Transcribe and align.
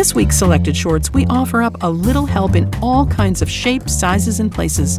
this 0.00 0.14
week's 0.14 0.38
selected 0.38 0.74
shorts, 0.74 1.12
we 1.12 1.26
offer 1.26 1.60
up 1.60 1.76
a 1.82 1.90
little 1.90 2.24
help 2.24 2.56
in 2.56 2.66
all 2.80 3.04
kinds 3.04 3.42
of 3.42 3.50
shapes, 3.50 3.92
sizes, 3.92 4.40
and 4.40 4.50
places. 4.50 4.98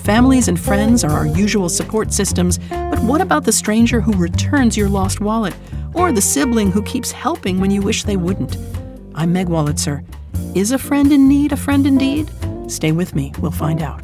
Families 0.00 0.48
and 0.48 0.58
friends 0.58 1.04
are 1.04 1.12
our 1.12 1.26
usual 1.28 1.68
support 1.68 2.12
systems, 2.12 2.58
but 2.68 2.98
what 2.98 3.20
about 3.20 3.44
the 3.44 3.52
stranger 3.52 4.00
who 4.00 4.10
returns 4.14 4.76
your 4.76 4.88
lost 4.88 5.20
wallet? 5.20 5.54
Or 5.94 6.10
the 6.10 6.20
sibling 6.20 6.72
who 6.72 6.82
keeps 6.82 7.12
helping 7.12 7.60
when 7.60 7.70
you 7.70 7.80
wish 7.80 8.02
they 8.02 8.16
wouldn't? 8.16 8.56
I'm 9.14 9.32
Meg 9.32 9.46
Wolitzer. 9.46 10.04
Is 10.56 10.72
a 10.72 10.78
friend 10.78 11.12
in 11.12 11.28
need 11.28 11.52
a 11.52 11.56
friend 11.56 11.86
indeed? 11.86 12.28
Stay 12.66 12.90
with 12.90 13.14
me, 13.14 13.32
we'll 13.38 13.52
find 13.52 13.80
out. 13.80 14.02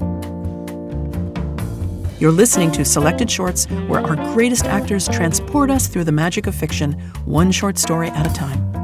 You're 2.21 2.31
listening 2.31 2.71
to 2.71 2.85
Selected 2.85 3.29
Shorts, 3.29 3.65
where 3.89 4.01
our 4.01 4.15
greatest 4.33 4.67
actors 4.67 5.09
transport 5.09 5.73
us 5.73 5.89
through 5.89 6.05
the 6.05 6.13
magic 6.13 6.47
of 6.47 6.55
fiction, 6.55 6.93
one 7.25 7.51
short 7.51 7.79
story 7.79 8.11
at 8.11 8.31
a 8.31 8.33
time. 8.33 8.76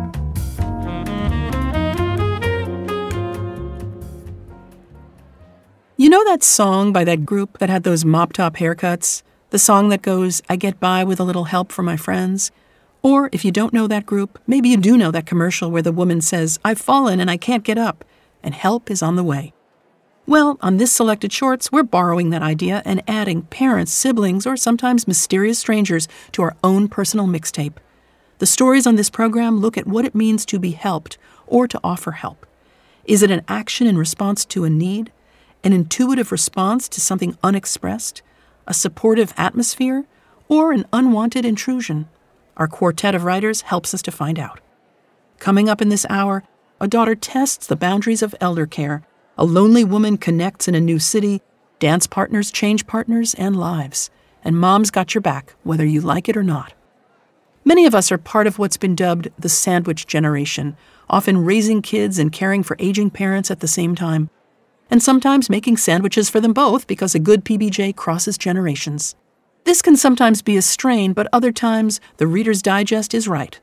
Know 6.13 6.25
that 6.25 6.43
song 6.43 6.93
by 6.93 7.05
that 7.05 7.25
group 7.25 7.57
that 7.57 7.71
had 7.71 7.85
those 7.85 8.05
mop 8.05 8.35
top 8.35 8.57
haircuts? 8.57 9.23
The 9.49 9.59
song 9.59 9.89
that 9.89 10.03
goes, 10.03 10.43
I 10.47 10.57
get 10.57 10.79
by 10.79 11.05
with 11.05 11.19
a 11.19 11.25
little 11.25 11.45
help 11.45 11.73
from 11.73 11.87
my 11.87 11.97
friends? 11.97 12.53
Or 13.01 13.31
if 13.33 13.47
you 13.47 13.51
don't 13.51 13.73
know 13.73 13.87
that 13.87 14.05
group, 14.05 14.39
maybe 14.47 14.69
you 14.69 14.77
do 14.77 14.99
know 14.99 15.11
that 15.11 15.25
commercial 15.25 15.71
where 15.71 15.81
the 15.81 15.91
woman 15.91 16.21
says, 16.21 16.61
I've 16.63 16.79
fallen 16.79 17.19
and 17.19 17.31
I 17.31 17.39
can't 17.39 17.65
get 17.65 17.79
up, 17.79 18.05
and 18.43 18.53
help 18.53 18.91
is 18.91 19.03
on 19.03 19.17
the 19.17 19.25
way. 19.25 19.55
Well, 20.27 20.59
on 20.61 20.77
this 20.77 20.93
selected 20.93 21.33
shorts, 21.33 21.73
we're 21.73 21.83
borrowing 21.83 22.29
that 22.29 22.43
idea 22.43 22.83
and 22.85 23.03
adding 23.09 23.45
parents, 23.45 23.91
siblings, 23.91 24.47
or 24.47 24.59
sometimes 24.59 25.09
mysterious 25.09 25.59
strangers 25.59 26.09
to 26.33 26.43
our 26.43 26.55
own 26.63 26.89
personal 26.89 27.27
mixtape. 27.27 27.77
The 28.37 28.45
stories 28.45 28.87
on 28.87 28.97
this 28.97 29.09
program 29.09 29.61
look 29.61 29.79
at 29.79 29.87
what 29.87 30.05
it 30.05 30.15
means 30.15 30.45
to 30.45 30.59
be 30.59 30.73
helped 30.73 31.17
or 31.47 31.67
to 31.67 31.81
offer 31.83 32.13
help. 32.13 32.47
Is 33.07 33.23
it 33.23 33.31
an 33.31 33.45
action 33.49 33.87
in 33.87 33.97
response 33.97 34.45
to 34.45 34.65
a 34.65 34.69
need? 34.69 35.11
An 35.65 35.73
intuitive 35.73 36.33
response 36.33 36.89
to 36.89 37.01
something 37.01 37.37
unexpressed, 37.43 38.23
a 38.67 38.75
supportive 38.75 39.33
atmosphere, 39.37 40.05
or 40.49 40.73
an 40.73 40.87
unwanted 40.93 41.45
intrusion? 41.45 42.09
Our 42.57 42.69
quartet 42.69 43.15
of 43.15 43.25
writers 43.25 43.63
helps 43.63 43.95
us 43.95 44.03
to 44.03 44.11
find 44.11 44.39
out. 44.39 44.61
Coming 45.39 45.69
up 45.69 45.81
in 45.81 45.89
this 45.89 46.07
hour, 46.09 46.45
a 46.81 46.89
daughter 46.89 47.15
tests 47.15 47.67
the 47.67 47.77
boundaries 47.77 48.23
of 48.23 48.35
elder 48.41 48.67
care, 48.67 49.03
a 49.39 49.45
lonely 49.45 49.85
woman 49.85 50.19
connects 50.19 50.69
in 50.69 50.75
a 50.75 50.81
new 50.81 50.99
city, 50.99 51.41
dance 51.79 52.07
partners 52.07 52.51
change 52.51 52.87
partners 52.87 53.35
and 53.35 53.57
lives, 53.57 54.11
and 54.45 54.59
mom's 54.59 54.91
got 54.91 55.15
your 55.15 55.23
back, 55.23 55.55
whether 55.63 55.87
you 55.87 56.01
like 56.01 56.29
it 56.29 56.37
or 56.37 56.43
not. 56.43 56.75
Many 57.65 57.87
of 57.87 57.95
us 57.95 58.11
are 58.11 58.19
part 58.19 58.47
of 58.47 58.59
what's 58.59 58.77
been 58.77 58.97
dubbed 58.97 59.29
the 59.39 59.49
sandwich 59.49 60.07
generation, 60.07 60.77
often 61.09 61.45
raising 61.45 61.83
kids 61.83 62.19
and 62.19 62.33
caring 62.33 62.63
for 62.63 62.77
aging 62.79 63.11
parents 63.11 63.51
at 63.51 63.61
the 63.61 63.69
same 63.69 63.95
time 63.95 64.31
and 64.93 65.03
sometimes 65.03 65.49
making 65.49 65.79
sandwiches 65.79 66.29
for 66.29 66.39
them 66.39 66.53
both 66.53 66.87
because 66.87 67.15
a 67.15 67.19
good 67.19 67.47
PBJ 67.47 67.97
crosses 67.97 68.37
generations. 68.37 69.17
This 69.65 69.81
can 69.81 69.97
sometimes 69.97 70.43
be 70.43 70.59
a 70.59 70.63
strain, 70.63 71.15
but 71.15 71.29
other 71.33 71.51
times 71.51 71.99
the 72.19 72.27
Reader's 72.27 72.61
Digest 72.61 73.15
is 73.15 73.27
right. 73.27 73.59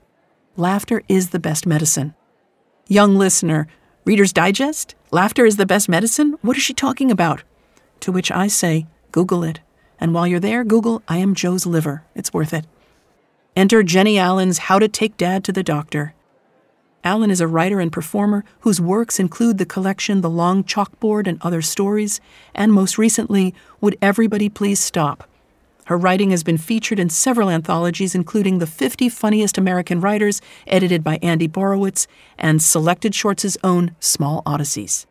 Laughter 0.58 1.03
is 1.08 1.30
the 1.30 1.39
best 1.39 1.67
medicine. 1.67 2.16
Young 2.88 3.16
listener, 3.16 3.67
Reader's 4.05 4.33
Digest? 4.33 4.95
Laughter 5.11 5.45
is 5.45 5.58
the 5.58 5.67
best 5.67 5.88
medicine? 5.88 6.36
What 6.41 6.58
is 6.58 6.63
she 6.63 6.73
talking 6.73 7.11
about? 7.11 7.43
To 7.99 8.11
which 8.11 8.31
I 8.31 8.47
say, 8.47 8.88
Google 9.11 9.43
it. 9.43 9.59
And 9.99 10.16
while 10.16 10.25
you're 10.25 10.39
there, 10.39 10.64
Google 10.64 11.03
I 11.08 11.17
am 11.17 11.36
Joe's 11.36 11.67
liver. 11.67 12.03
It's 12.16 12.33
worth 12.33 12.55
it. 12.55 12.66
Enter 13.55 13.83
Jenny 13.83 14.17
Allen's 14.17 14.58
How 14.58 14.80
to 14.80 14.88
Take 14.88 15.16
Dad 15.16 15.43
to 15.43 15.52
the 15.52 15.61
Doctor. 15.61 16.16
Allen 17.03 17.31
is 17.31 17.39
a 17.39 17.47
writer 17.47 17.80
and 17.80 17.92
performer 17.92 18.43
whose 18.61 18.82
works 18.82 19.20
include 19.20 19.58
the 19.58 19.65
collection 19.65 20.21
The 20.21 20.30
Long 20.30 20.64
Chalkboard 20.64 21.27
and 21.27 21.37
Other 21.42 21.61
Stories, 21.61 22.20
and 22.54 22.73
most 22.73 22.98
recently, 22.98 23.54
Would 23.80 23.98
Everybody 24.02 24.49
Please 24.49 24.80
Stop? 24.80 25.27
Her 25.86 25.98
writing 25.98 26.32
has 26.32 26.43
been 26.43 26.58
featured 26.58 26.99
in 26.99 27.09
several 27.09 27.49
anthologies, 27.49 28.14
including 28.14 28.59
The 28.59 28.67
50 28.67 29.09
Funniest 29.09 29.58
American 29.58 30.02
Writers, 30.02 30.42
edited 30.67 31.04
by 31.04 31.17
Andy 31.23 31.48
Borowitz, 31.48 32.05
and 32.38 32.61
Selected 32.61 33.15
Shorts' 33.15 33.58
own 33.64 33.95
Small 33.99 34.43
Odysseys. 34.45 35.08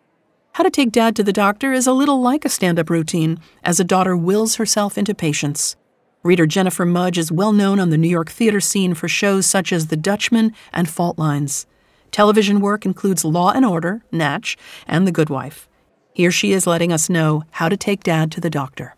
How 0.53 0.65
to 0.65 0.71
Take 0.71 0.93
Dad 0.93 1.16
to 1.16 1.25
the 1.25 1.32
Doctor 1.32 1.72
is 1.72 1.87
a 1.87 1.93
little 1.93 2.21
like 2.21 2.44
a 2.44 2.48
stand 2.48 2.78
up 2.78 2.91
routine, 2.91 3.41
as 3.65 3.81
a 3.81 3.84
daughter 3.84 4.16
wills 4.16 4.56
herself 4.56 4.98
into 4.98 5.15
patience. 5.15 5.75
Reader 6.22 6.47
Jennifer 6.47 6.84
Mudge 6.84 7.16
is 7.16 7.32
well 7.32 7.53
known 7.53 7.81
on 7.81 7.91
the 7.91 7.98
New 7.98 8.09
York 8.09 8.28
theater 8.28 8.60
scene 8.60 8.93
for 8.93 9.09
shows 9.09 9.47
such 9.47 9.72
as 9.72 9.87
The 9.87 9.97
Dutchman 9.97 10.53
and 10.72 10.88
Fault 10.88 11.19
Lines. 11.19 11.66
Television 12.10 12.60
work 12.60 12.84
includes 12.84 13.24
Law 13.24 13.50
and 13.52 13.64
Order, 13.64 14.02
Natch, 14.10 14.56
and 14.86 15.06
The 15.06 15.12
Good 15.12 15.30
Wife. 15.30 15.69
Here 16.12 16.30
she 16.30 16.52
is 16.52 16.66
letting 16.66 16.92
us 16.92 17.08
know 17.08 17.44
how 17.52 17.69
to 17.69 17.76
take 17.76 18.02
dad 18.02 18.32
to 18.32 18.41
the 18.41 18.50
doctor. 18.50 18.94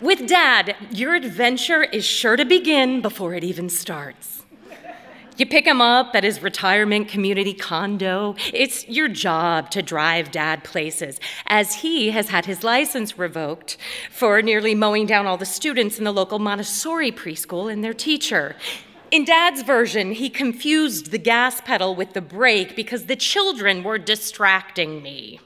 With 0.00 0.26
Dad, 0.26 0.74
your 0.90 1.14
adventure 1.14 1.84
is 1.84 2.04
sure 2.04 2.36
to 2.36 2.44
begin 2.44 3.02
before 3.02 3.34
it 3.34 3.44
even 3.44 3.68
starts. 3.68 4.41
You 5.42 5.46
pick 5.46 5.66
him 5.66 5.80
up 5.80 6.14
at 6.14 6.22
his 6.22 6.40
retirement 6.40 7.08
community 7.08 7.52
condo. 7.52 8.36
It's 8.54 8.86
your 8.88 9.08
job 9.08 9.72
to 9.72 9.82
drive 9.82 10.30
dad 10.30 10.62
places, 10.62 11.18
as 11.48 11.80
he 11.80 12.12
has 12.12 12.28
had 12.28 12.46
his 12.46 12.62
license 12.62 13.18
revoked 13.18 13.76
for 14.08 14.40
nearly 14.40 14.76
mowing 14.76 15.04
down 15.04 15.26
all 15.26 15.36
the 15.36 15.44
students 15.44 15.98
in 15.98 16.04
the 16.04 16.12
local 16.12 16.38
Montessori 16.38 17.10
preschool 17.10 17.72
and 17.72 17.82
their 17.82 17.92
teacher. 17.92 18.54
In 19.10 19.24
Dad's 19.24 19.64
version, 19.64 20.12
he 20.12 20.30
confused 20.30 21.10
the 21.10 21.18
gas 21.18 21.60
pedal 21.60 21.96
with 21.96 22.12
the 22.12 22.20
brake 22.20 22.76
because 22.76 23.06
the 23.06 23.16
children 23.16 23.82
were 23.82 23.98
distracting 23.98 25.02
me. 25.02 25.40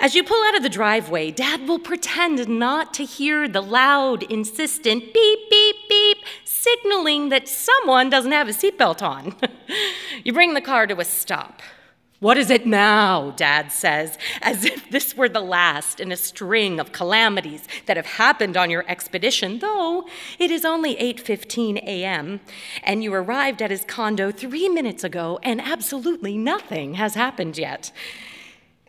As 0.00 0.14
you 0.14 0.24
pull 0.24 0.44
out 0.46 0.56
of 0.56 0.62
the 0.64 0.68
driveway, 0.68 1.32
Dad 1.32 1.68
will 1.68 1.78
pretend 1.78 2.48
not 2.48 2.94
to 2.94 3.04
hear 3.04 3.48
the 3.48 3.60
loud, 3.60 4.22
insistent 4.24 5.12
beep, 5.12 5.50
beep, 5.50 5.76
beep, 5.88 6.18
signaling 6.62 7.28
that 7.28 7.48
someone 7.48 8.10
doesn't 8.10 8.32
have 8.32 8.48
a 8.48 8.52
seatbelt 8.52 9.02
on. 9.02 9.34
you 10.24 10.32
bring 10.32 10.54
the 10.54 10.60
car 10.60 10.86
to 10.86 10.98
a 11.00 11.04
stop. 11.04 11.62
What 12.20 12.36
is 12.36 12.50
it 12.50 12.66
now? 12.66 13.30
Dad 13.36 13.70
says, 13.70 14.18
as 14.42 14.64
if 14.64 14.90
this 14.90 15.16
were 15.16 15.28
the 15.28 15.40
last 15.40 16.00
in 16.00 16.10
a 16.10 16.16
string 16.16 16.80
of 16.80 16.90
calamities 16.90 17.68
that 17.86 17.96
have 17.96 18.06
happened 18.06 18.56
on 18.56 18.70
your 18.70 18.84
expedition, 18.88 19.60
though 19.60 20.04
it 20.36 20.50
is 20.50 20.64
only 20.64 20.96
8:15 20.96 21.76
a.m. 21.76 22.40
and 22.82 23.04
you 23.04 23.14
arrived 23.14 23.62
at 23.62 23.70
his 23.70 23.84
condo 23.84 24.32
3 24.32 24.68
minutes 24.68 25.04
ago 25.04 25.38
and 25.44 25.60
absolutely 25.60 26.36
nothing 26.36 26.94
has 26.94 27.14
happened 27.14 27.56
yet. 27.56 27.92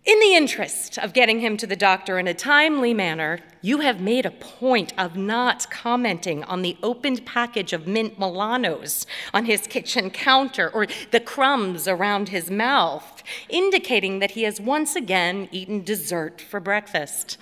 In 0.06 0.18
the 0.22 0.34
interest 0.34 0.98
of 0.98 1.12
getting 1.12 1.42
him 1.42 1.58
to 1.58 1.68
the 1.68 1.76
doctor 1.76 2.18
in 2.18 2.28
a 2.28 2.34
timely 2.34 2.94
manner, 2.94 3.40
you 3.62 3.80
have 3.82 4.00
made 4.00 4.26
a 4.26 4.32
point 4.32 4.94
of 4.98 5.18
not 5.18 5.70
commenting 5.70 6.44
on 6.46 6.62
the 6.62 6.78
opened 6.82 7.26
package 7.26 7.74
of 7.74 7.86
mint 7.86 8.18
Milanos 8.18 9.06
on 9.34 9.44
his 9.44 9.68
kitchen 9.68 10.10
counter 10.10 10.70
or 10.70 10.88
the 11.12 11.20
crumbs 11.20 11.86
around 11.86 12.30
his 12.30 12.50
mouth, 12.50 13.22
indicating 13.50 14.20
that 14.20 14.32
he 14.32 14.44
has 14.44 14.62
once 14.62 14.96
again 14.96 15.50
eaten 15.52 15.84
dessert 15.84 16.40
for 16.40 16.62
breakfast. 16.62 17.38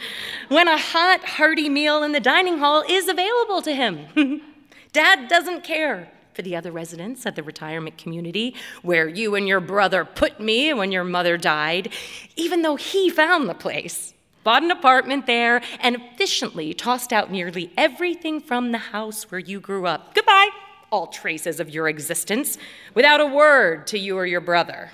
When 0.49 0.67
a 0.67 0.79
hot, 0.79 1.23
hearty 1.23 1.69
meal 1.69 2.01
in 2.01 2.11
the 2.11 2.19
dining 2.19 2.57
hall 2.57 2.83
is 2.89 3.07
available 3.07 3.61
to 3.61 3.73
him, 3.73 4.41
Dad 4.93 5.27
doesn't 5.27 5.63
care 5.63 6.11
for 6.37 6.43
the 6.43 6.55
other 6.55 6.71
residents 6.71 7.25
at 7.25 7.35
the 7.35 7.41
retirement 7.41 7.97
community 7.97 8.53
where 8.83 9.07
you 9.07 9.33
and 9.33 9.47
your 9.47 9.59
brother 9.59 10.05
put 10.05 10.39
me 10.39 10.71
when 10.71 10.91
your 10.91 11.03
mother 11.03 11.35
died, 11.35 11.91
even 12.35 12.61
though 12.61 12.75
he 12.75 13.09
found 13.09 13.49
the 13.49 13.55
place, 13.55 14.13
bought 14.43 14.61
an 14.61 14.69
apartment 14.69 15.25
there, 15.25 15.63
and 15.79 15.95
efficiently 15.95 16.75
tossed 16.75 17.11
out 17.11 17.31
nearly 17.31 17.71
everything 17.75 18.39
from 18.39 18.71
the 18.71 18.77
house 18.77 19.31
where 19.31 19.39
you 19.39 19.59
grew 19.59 19.87
up. 19.87 20.13
Goodbye, 20.13 20.49
all 20.91 21.07
traces 21.07 21.59
of 21.59 21.71
your 21.71 21.89
existence, 21.89 22.59
without 22.93 23.19
a 23.19 23.25
word 23.25 23.87
to 23.87 23.97
you 23.97 24.15
or 24.15 24.27
your 24.27 24.39
brother. 24.39 24.91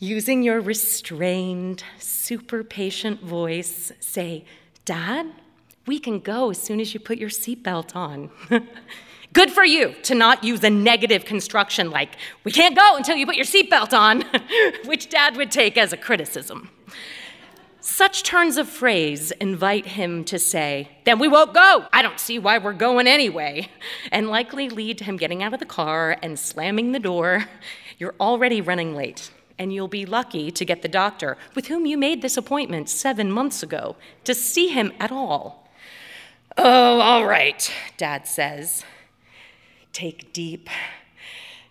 Using 0.00 0.42
your 0.42 0.60
restrained, 0.60 1.84
super 2.00 2.64
patient 2.64 3.20
voice, 3.20 3.92
say, 4.00 4.44
Dad, 4.84 5.28
we 5.86 6.00
can 6.00 6.18
go 6.18 6.50
as 6.50 6.60
soon 6.60 6.80
as 6.80 6.94
you 6.94 6.98
put 6.98 7.16
your 7.16 7.30
seatbelt 7.30 7.94
on. 7.94 8.28
Good 9.36 9.52
for 9.52 9.66
you 9.66 9.94
to 10.04 10.14
not 10.14 10.44
use 10.44 10.64
a 10.64 10.70
negative 10.70 11.26
construction 11.26 11.90
like, 11.90 12.16
we 12.42 12.50
can't 12.50 12.74
go 12.74 12.96
until 12.96 13.16
you 13.16 13.26
put 13.26 13.36
your 13.36 13.44
seatbelt 13.44 13.92
on, 13.92 14.24
which 14.86 15.10
dad 15.10 15.36
would 15.36 15.50
take 15.50 15.76
as 15.76 15.92
a 15.92 15.98
criticism. 15.98 16.70
Such 17.80 18.22
turns 18.22 18.56
of 18.56 18.66
phrase 18.66 19.32
invite 19.32 19.84
him 19.84 20.24
to 20.24 20.38
say, 20.38 20.88
Then 21.04 21.18
we 21.18 21.28
won't 21.28 21.52
go. 21.52 21.84
I 21.92 22.00
don't 22.00 22.18
see 22.18 22.38
why 22.38 22.56
we're 22.56 22.72
going 22.72 23.06
anyway, 23.06 23.68
and 24.10 24.30
likely 24.30 24.70
lead 24.70 24.96
to 24.98 25.04
him 25.04 25.18
getting 25.18 25.42
out 25.42 25.52
of 25.52 25.60
the 25.60 25.66
car 25.66 26.16
and 26.22 26.38
slamming 26.38 26.92
the 26.92 26.98
door. 26.98 27.44
You're 27.98 28.14
already 28.18 28.62
running 28.62 28.96
late, 28.96 29.30
and 29.58 29.70
you'll 29.70 29.86
be 29.86 30.06
lucky 30.06 30.50
to 30.50 30.64
get 30.64 30.80
the 30.80 30.88
doctor, 30.88 31.36
with 31.54 31.66
whom 31.66 31.84
you 31.84 31.98
made 31.98 32.22
this 32.22 32.38
appointment 32.38 32.88
seven 32.88 33.30
months 33.30 33.62
ago, 33.62 33.96
to 34.24 34.34
see 34.34 34.68
him 34.68 34.94
at 34.98 35.12
all. 35.12 35.68
Oh, 36.56 37.00
all 37.00 37.26
right, 37.26 37.70
Dad 37.98 38.26
says. 38.26 38.82
Take 39.96 40.34
deep, 40.34 40.68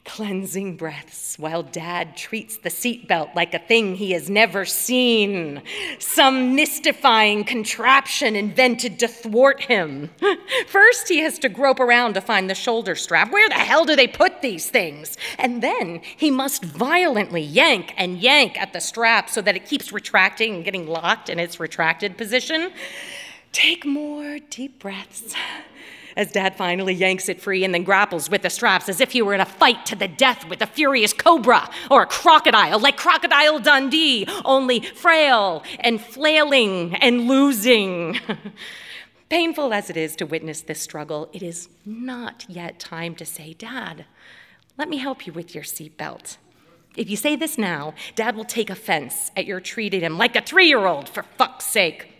cleansing 0.03 0.77
breaths 0.77 1.37
while 1.37 1.61
Dad 1.61 2.17
treats 2.17 2.57
the 2.57 2.69
seatbelt 2.69 3.35
like 3.35 3.53
a 3.53 3.59
thing 3.59 3.93
he 3.93 4.13
has 4.13 4.31
never 4.31 4.65
seen, 4.65 5.61
some 5.99 6.55
mystifying 6.55 7.43
contraption 7.43 8.35
invented 8.35 8.97
to 8.97 9.07
thwart 9.07 9.65
him. 9.65 10.09
First, 10.67 11.07
he 11.07 11.19
has 11.19 11.37
to 11.37 11.49
grope 11.49 11.79
around 11.79 12.15
to 12.15 12.19
find 12.21 12.49
the 12.49 12.55
shoulder 12.55 12.95
strap. 12.95 13.31
Where 13.31 13.47
the 13.47 13.53
hell 13.53 13.85
do 13.85 13.95
they 13.95 14.07
put 14.07 14.41
these 14.41 14.71
things? 14.71 15.17
And 15.37 15.61
then 15.61 16.01
he 16.17 16.31
must 16.31 16.65
violently 16.65 17.43
yank 17.43 17.93
and 17.95 18.17
yank 18.17 18.59
at 18.59 18.73
the 18.73 18.81
strap 18.81 19.29
so 19.29 19.39
that 19.43 19.55
it 19.55 19.67
keeps 19.67 19.91
retracting 19.93 20.55
and 20.55 20.65
getting 20.65 20.87
locked 20.87 21.29
in 21.29 21.37
its 21.37 21.59
retracted 21.59 22.17
position. 22.17 22.71
Take 23.51 23.85
more 23.85 24.39
deep 24.49 24.79
breaths 24.79 25.35
as 26.15 26.31
Dad 26.31 26.55
finally 26.55 26.93
yanks 26.93 27.29
it 27.29 27.41
free 27.41 27.63
and 27.63 27.73
then 27.73 27.83
grapples 27.83 28.29
with 28.29 28.41
the 28.41 28.49
straps 28.49 28.87
as 28.89 29.01
if 29.01 29.11
he 29.11 29.21
were 29.21 29.33
in 29.33 29.41
a 29.41 29.45
fight 29.45 29.85
to 29.87 29.95
the 29.95 30.07
death 30.07 30.47
with 30.47 30.61
a 30.61 30.67
furious 30.67 31.13
cobra 31.13 31.69
or 31.91 32.03
a 32.03 32.07
crocodile, 32.07 32.79
like 32.79 32.97
Crocodile 32.97 33.59
Dundee, 33.59 34.27
only 34.43 34.79
frail 34.79 35.63
and 35.79 36.01
flailing 36.01 36.95
and 36.95 37.27
losing. 37.27 38.19
Painful 39.29 39.73
as 39.73 39.89
it 39.89 39.97
is 39.97 40.15
to 40.17 40.25
witness 40.25 40.61
this 40.61 40.81
struggle, 40.81 41.29
it 41.33 41.41
is 41.41 41.67
not 41.85 42.45
yet 42.47 42.79
time 42.79 43.15
to 43.15 43.25
say, 43.25 43.53
Dad, 43.53 44.05
let 44.77 44.87
me 44.87 44.97
help 44.97 45.25
you 45.25 45.33
with 45.33 45.55
your 45.55 45.63
seatbelt. 45.63 46.37
If 46.95 47.09
you 47.09 47.17
say 47.17 47.35
this 47.35 47.57
now, 47.57 47.93
Dad 48.15 48.35
will 48.35 48.45
take 48.45 48.69
offense 48.69 49.31
at 49.35 49.45
your 49.45 49.59
treating 49.59 50.01
him 50.01 50.17
like 50.17 50.35
a 50.35 50.41
three 50.41 50.67
year 50.67 50.85
old, 50.85 51.09
for 51.09 51.23
fuck's 51.23 51.65
sake. 51.65 52.14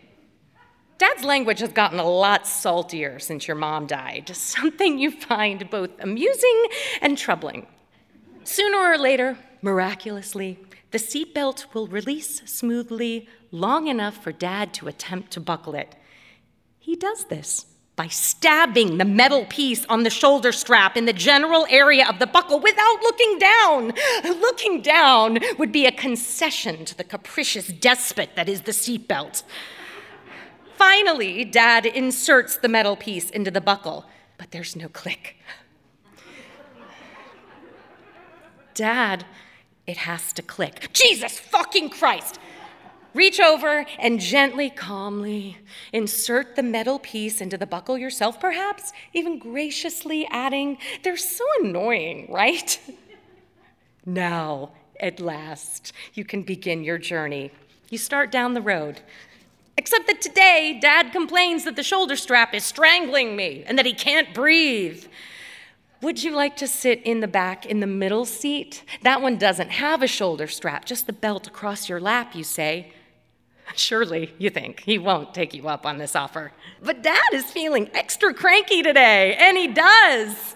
Dad's 0.98 1.26
language 1.26 1.60
has 1.60 1.74
gotten 1.74 2.00
a 2.00 2.08
lot 2.08 2.48
saltier 2.48 3.20
since 3.20 3.48
your 3.48 3.58
mom 3.58 3.86
died, 3.86 4.30
something 4.36 4.98
you 4.98 5.12
find 5.12 5.70
both 5.70 5.92
amusing 6.00 6.66
and 7.02 7.18
troubling. 7.18 7.68
Sooner 8.44 8.78
or 8.78 8.98
later, 8.98 9.38
miraculously, 9.62 10.60
the 10.92 10.98
seatbelt 10.98 11.74
will 11.74 11.88
release 11.88 12.42
smoothly 12.46 13.28
long 13.52 13.88
enough 13.88 14.24
for 14.24 14.32
Dad 14.32 14.74
to 14.76 14.88
attempt 14.88 15.32
to 15.32 15.42
buckle 15.42 15.76
it. 15.76 15.96
He 16.80 16.96
does 16.96 17.26
this 17.26 17.66
by 17.96 18.08
stabbing 18.08 18.98
the 18.98 19.06
metal 19.06 19.46
piece 19.46 19.86
on 19.86 20.04
the 20.04 20.10
shoulder 20.10 20.52
strap 20.52 20.96
in 20.96 21.06
the 21.06 21.14
general 21.14 21.66
area 21.70 22.08
of 22.08 22.20
the 22.20 22.28
buckle 22.28 22.60
without 22.60 23.02
looking 23.02 23.40
down. 23.40 23.94
Looking 24.24 24.82
down 24.82 25.40
would 25.58 25.72
be 25.72 25.86
a 25.86 25.92
concession 25.92 26.86
to 26.86 26.96
the 26.96 27.04
capricious 27.04 27.68
despot 27.68 28.32
that 28.36 28.50
is 28.50 28.62
the 28.62 28.72
seatbelt. 28.72 29.44
Finally, 30.78 31.46
Dad 31.46 31.86
inserts 31.86 32.58
the 32.58 32.68
metal 32.68 32.96
piece 32.96 33.30
into 33.30 33.52
the 33.52 33.62
buckle, 33.62 34.06
but 34.38 34.52
there's 34.52 34.76
no 34.76 34.90
click. 34.90 35.38
Dad, 38.74 39.26
it 39.88 39.98
has 39.98 40.34
to 40.34 40.42
click. 40.42 40.90
Jesus 40.94 41.40
fucking 41.40 41.90
Christ! 41.90 42.40
Reach 43.14 43.40
over 43.40 43.86
and 43.98 44.20
gently, 44.20 44.70
calmly 44.70 45.58
insert 45.94 46.58
the 46.58 46.64
metal 46.64 47.00
piece 47.00 47.40
into 47.40 47.58
the 47.58 47.66
buckle 47.66 47.98
yourself, 47.98 48.42
perhaps, 48.42 48.92
even 49.14 49.40
graciously 49.40 50.28
adding, 50.30 50.78
They're 51.02 51.16
so 51.16 51.46
annoying, 51.62 52.28
right? 52.30 52.78
now, 54.06 54.72
at 55.00 55.22
last, 55.22 55.94
you 56.14 56.26
can 56.26 56.42
begin 56.42 56.84
your 56.84 56.98
journey. 56.98 57.52
You 57.90 57.98
start 57.98 58.32
down 58.32 58.54
the 58.54 58.62
road. 58.62 59.00
Except 59.78 60.08
that 60.08 60.22
today, 60.22 60.80
Dad 60.82 61.12
complains 61.12 61.66
that 61.66 61.76
the 61.76 61.84
shoulder 61.84 62.16
strap 62.16 62.54
is 62.54 62.64
strangling 62.64 63.36
me 63.36 63.64
and 63.68 63.78
that 63.78 63.86
he 63.86 63.94
can't 63.94 64.34
breathe. 64.34 65.06
Would 66.02 66.24
you 66.24 66.32
like 66.32 66.56
to 66.58 66.68
sit 66.68 67.02
in 67.04 67.20
the 67.20 67.28
back 67.28 67.66
in 67.66 67.80
the 67.80 67.88
middle 67.88 68.26
seat? 68.26 68.84
That 69.02 69.22
one 69.22 69.38
doesn't 69.38 69.72
have 69.72 70.02
a 70.02 70.08
shoulder 70.08 70.48
strap, 70.48 70.86
just 70.86 71.08
the 71.08 71.14
belt 71.14 71.48
across 71.48 71.90
your 71.90 72.00
lap, 72.00 72.36
you 72.36 72.44
say. 72.44 72.94
Surely, 73.76 74.34
you 74.38 74.50
think, 74.50 74.82
he 74.82 74.98
won't 74.98 75.34
take 75.34 75.54
you 75.54 75.68
up 75.68 75.86
on 75.86 75.98
this 75.98 76.16
offer. 76.16 76.52
But 76.82 77.02
Dad 77.02 77.34
is 77.34 77.46
feeling 77.46 77.90
extra 77.94 78.34
cranky 78.34 78.84
today, 78.84 79.36
and 79.36 79.58
he 79.58 79.68
does. 79.68 80.55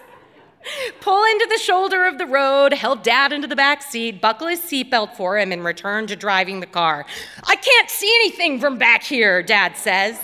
Pull 1.00 1.24
into 1.24 1.46
the 1.50 1.58
shoulder 1.58 2.04
of 2.06 2.18
the 2.18 2.26
road, 2.26 2.74
help 2.74 3.02
dad 3.02 3.32
into 3.32 3.48
the 3.48 3.56
back 3.56 3.82
seat, 3.82 4.20
buckle 4.20 4.46
his 4.46 4.60
seatbelt 4.60 5.16
for 5.16 5.38
him, 5.38 5.52
and 5.52 5.64
return 5.64 6.06
to 6.06 6.16
driving 6.16 6.60
the 6.60 6.66
car. 6.66 7.06
I 7.44 7.56
can't 7.56 7.88
see 7.88 8.12
anything 8.16 8.60
from 8.60 8.76
back 8.76 9.02
here, 9.02 9.42
dad 9.42 9.76
says. 9.76 10.18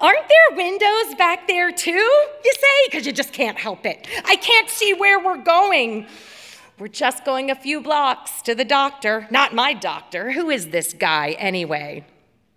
Aren't 0.00 0.28
there 0.28 0.56
windows 0.56 1.14
back 1.16 1.46
there 1.46 1.70
too? 1.70 1.90
You 1.92 2.52
say, 2.52 2.86
because 2.86 3.06
you 3.06 3.12
just 3.12 3.32
can't 3.32 3.58
help 3.58 3.86
it. 3.86 4.08
I 4.24 4.36
can't 4.36 4.68
see 4.68 4.92
where 4.94 5.22
we're 5.22 5.42
going. 5.42 6.06
We're 6.78 6.88
just 6.88 7.24
going 7.24 7.50
a 7.50 7.54
few 7.54 7.80
blocks 7.80 8.42
to 8.42 8.54
the 8.54 8.64
doctor. 8.64 9.28
Not 9.30 9.54
my 9.54 9.74
doctor. 9.74 10.32
Who 10.32 10.50
is 10.50 10.68
this 10.68 10.92
guy 10.92 11.32
anyway? 11.38 12.04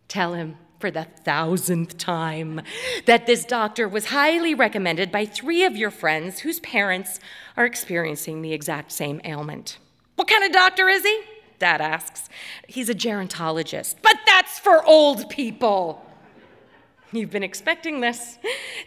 Tell 0.07 0.33
him 0.33 0.57
for 0.79 0.91
the 0.91 1.05
thousandth 1.23 1.97
time 1.97 2.61
that 3.05 3.25
this 3.25 3.45
doctor 3.45 3.87
was 3.87 4.05
highly 4.07 4.53
recommended 4.53 5.11
by 5.11 5.25
three 5.25 5.63
of 5.63 5.75
your 5.75 5.91
friends 5.91 6.39
whose 6.39 6.59
parents 6.59 7.19
are 7.55 7.65
experiencing 7.65 8.41
the 8.41 8.53
exact 8.53 8.91
same 8.91 9.19
ailment. 9.23 9.77
What 10.15 10.27
kind 10.27 10.43
of 10.43 10.51
doctor 10.51 10.87
is 10.89 11.03
he? 11.03 11.21
Dad 11.59 11.81
asks. 11.81 12.29
He's 12.67 12.89
a 12.89 12.95
gerontologist. 12.95 13.95
But 14.01 14.17
that's 14.25 14.59
for 14.59 14.85
old 14.85 15.29
people. 15.29 16.03
You've 17.11 17.31
been 17.31 17.43
expecting 17.43 18.01
this. 18.01 18.37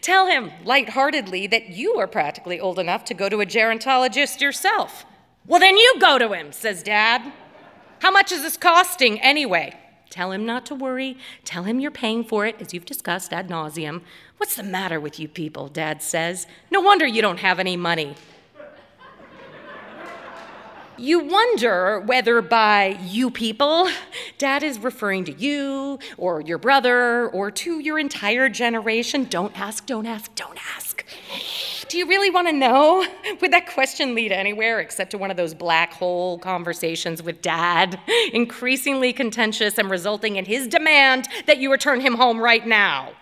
Tell 0.03 0.27
him 0.27 0.53
lightheartedly 0.65 1.47
that 1.49 1.71
you 1.71 1.95
are 1.95 2.07
practically 2.07 2.61
old 2.61 2.79
enough 2.79 3.05
to 3.07 3.15
go 3.15 3.29
to 3.29 3.41
a 3.41 3.47
gerontologist 3.47 4.41
yourself. 4.41 5.05
Well, 5.47 5.59
then 5.61 5.77
you 5.77 5.95
go 5.99 6.19
to 6.19 6.33
him, 6.33 6.53
says 6.53 6.83
Dad. 6.83 7.33
How 8.01 8.11
much 8.11 8.31
is 8.31 8.43
this 8.43 8.57
costing 8.57 9.21
anyway? 9.21 9.75
Tell 10.11 10.33
him 10.33 10.45
not 10.45 10.67
to 10.67 10.75
worry. 10.75 11.17
Tell 11.45 11.63
him 11.63 11.81
you're 11.81 11.91
paying 11.91 12.25
for 12.25 12.45
it, 12.45 12.61
as 12.61 12.75
you've 12.75 12.85
discussed 12.85 13.33
ad 13.33 13.49
nauseum. 13.49 14.03
What's 14.37 14.57
the 14.57 14.63
matter 14.63 14.99
with 14.99 15.21
you 15.21 15.29
people? 15.29 15.69
Dad 15.69 16.03
says. 16.03 16.47
No 16.71 16.81
wonder 16.81 17.07
you 17.07 17.23
don't 17.23 17.39
have 17.39 17.61
any 17.61 17.77
money. 17.77 18.17
You 21.01 21.21
wonder 21.21 22.01
whether 22.01 22.43
by 22.43 22.99
you 23.07 23.31
people, 23.31 23.89
dad 24.37 24.63
is 24.63 24.79
referring 24.79 25.25
to 25.25 25.33
you 25.33 25.99
or 26.19 26.43
your 26.43 26.59
brother 26.59 27.29
or 27.29 27.51
to 27.53 27.81
your 27.81 27.99
entire 27.99 28.51
generation. 28.51 29.25
Don't 29.25 29.59
ask, 29.59 29.87
don't 29.87 30.05
ask, 30.05 30.35
don't 30.35 30.59
ask. 30.77 31.07
Do 31.89 31.97
you 31.97 32.07
really 32.07 32.29
want 32.29 32.49
to 32.49 32.53
know? 32.53 33.07
Would 33.41 33.51
that 33.51 33.73
question 33.73 34.15
lead 34.15 34.31
anywhere 34.31 34.79
except 34.79 35.13
to 35.13 35.19
one 35.19 35.31
of 35.31 35.39
those 35.39 35.55
black 35.55 35.95
hole 35.95 36.39
conversations 36.39 37.23
with 37.23 37.41
dad, 37.41 37.99
increasingly 38.35 39.15
contentious 39.15 39.79
and 39.79 39.91
resulting 39.91 40.37
in 40.37 40.45
his 40.45 40.69
demand 40.69 41.29
that 41.47 41.57
you 41.57 41.73
return 41.73 42.03
him 42.03 42.15
home 42.15 42.39
right 42.39 42.67
now? 42.67 43.13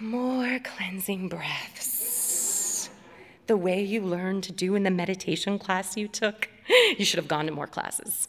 More 0.00 0.58
cleansing 0.64 1.28
breaths. 1.28 2.90
The 3.46 3.56
way 3.56 3.84
you 3.84 4.02
learned 4.02 4.42
to 4.44 4.52
do 4.52 4.74
in 4.74 4.82
the 4.82 4.90
meditation 4.90 5.60
class 5.60 5.96
you 5.96 6.08
took. 6.08 6.48
You 6.98 7.04
should 7.04 7.18
have 7.18 7.28
gone 7.28 7.46
to 7.46 7.52
more 7.52 7.66
classes 7.66 8.28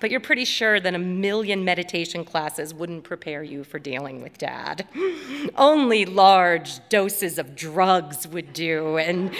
but 0.00 0.10
you're 0.10 0.20
pretty 0.20 0.46
sure 0.46 0.80
that 0.80 0.94
a 0.94 0.98
million 0.98 1.64
meditation 1.64 2.24
classes 2.24 2.74
wouldn't 2.74 3.04
prepare 3.04 3.42
you 3.42 3.62
for 3.62 3.78
dealing 3.78 4.22
with 4.22 4.38
dad. 4.38 4.88
Only 5.56 6.06
large 6.06 6.86
doses 6.88 7.38
of 7.38 7.54
drugs 7.54 8.26
would 8.26 8.52
do, 8.54 8.96
and 8.96 9.30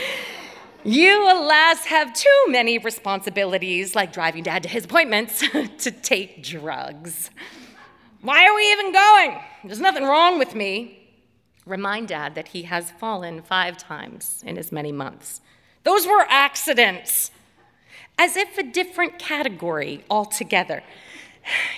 you, 0.84 1.22
alas, 1.24 1.86
have 1.86 2.12
too 2.12 2.44
many 2.48 2.78
responsibilities, 2.78 3.94
like 3.94 4.12
driving 4.12 4.42
dad 4.42 4.62
to 4.62 4.68
his 4.68 4.84
appointments, 4.84 5.40
to 5.78 5.90
take 5.90 6.42
drugs. 6.42 7.30
Why 8.20 8.46
are 8.46 8.54
we 8.54 8.70
even 8.70 8.92
going? 8.92 9.40
There's 9.64 9.80
nothing 9.80 10.04
wrong 10.04 10.38
with 10.38 10.54
me. 10.54 10.98
Remind 11.64 12.08
dad 12.08 12.34
that 12.34 12.48
he 12.48 12.62
has 12.64 12.90
fallen 12.92 13.42
five 13.42 13.78
times 13.78 14.42
in 14.46 14.58
as 14.58 14.72
many 14.72 14.92
months. 14.92 15.40
Those 15.84 16.06
were 16.06 16.26
accidents 16.28 17.30
as 18.20 18.36
if 18.36 18.58
a 18.58 18.62
different 18.62 19.18
category 19.18 20.04
altogether. 20.10 20.82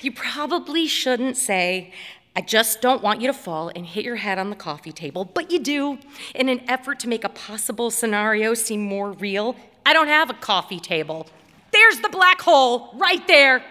You 0.00 0.11
probably 0.11 0.88
shouldn't 0.88 1.37
say, 1.37 1.94
I 2.34 2.40
just 2.40 2.82
don't 2.82 3.00
want 3.00 3.20
you 3.20 3.28
to 3.28 3.32
fall 3.32 3.70
and 3.76 3.87
hit 3.87 4.04
your 4.04 4.16
head 4.16 4.40
on 4.40 4.50
the 4.50 4.56
coffee 4.56 4.90
table, 4.90 5.25
but 5.25 5.52
you 5.52 5.61
do, 5.61 6.00
in 6.34 6.49
an 6.49 6.61
effort 6.68 6.99
to 7.00 7.08
make 7.08 7.22
a 7.22 7.28
possible 7.28 7.92
scenario 7.92 8.54
seem 8.54 8.82
more 8.82 9.12
real. 9.12 9.54
I 9.87 9.92
don't 9.92 10.08
have 10.08 10.30
a 10.30 10.34
coffee 10.34 10.80
table. 10.80 11.28
There's 11.70 12.00
the 12.00 12.08
black 12.08 12.40
hole, 12.40 12.92
right 12.96 13.25
there. 13.28 13.62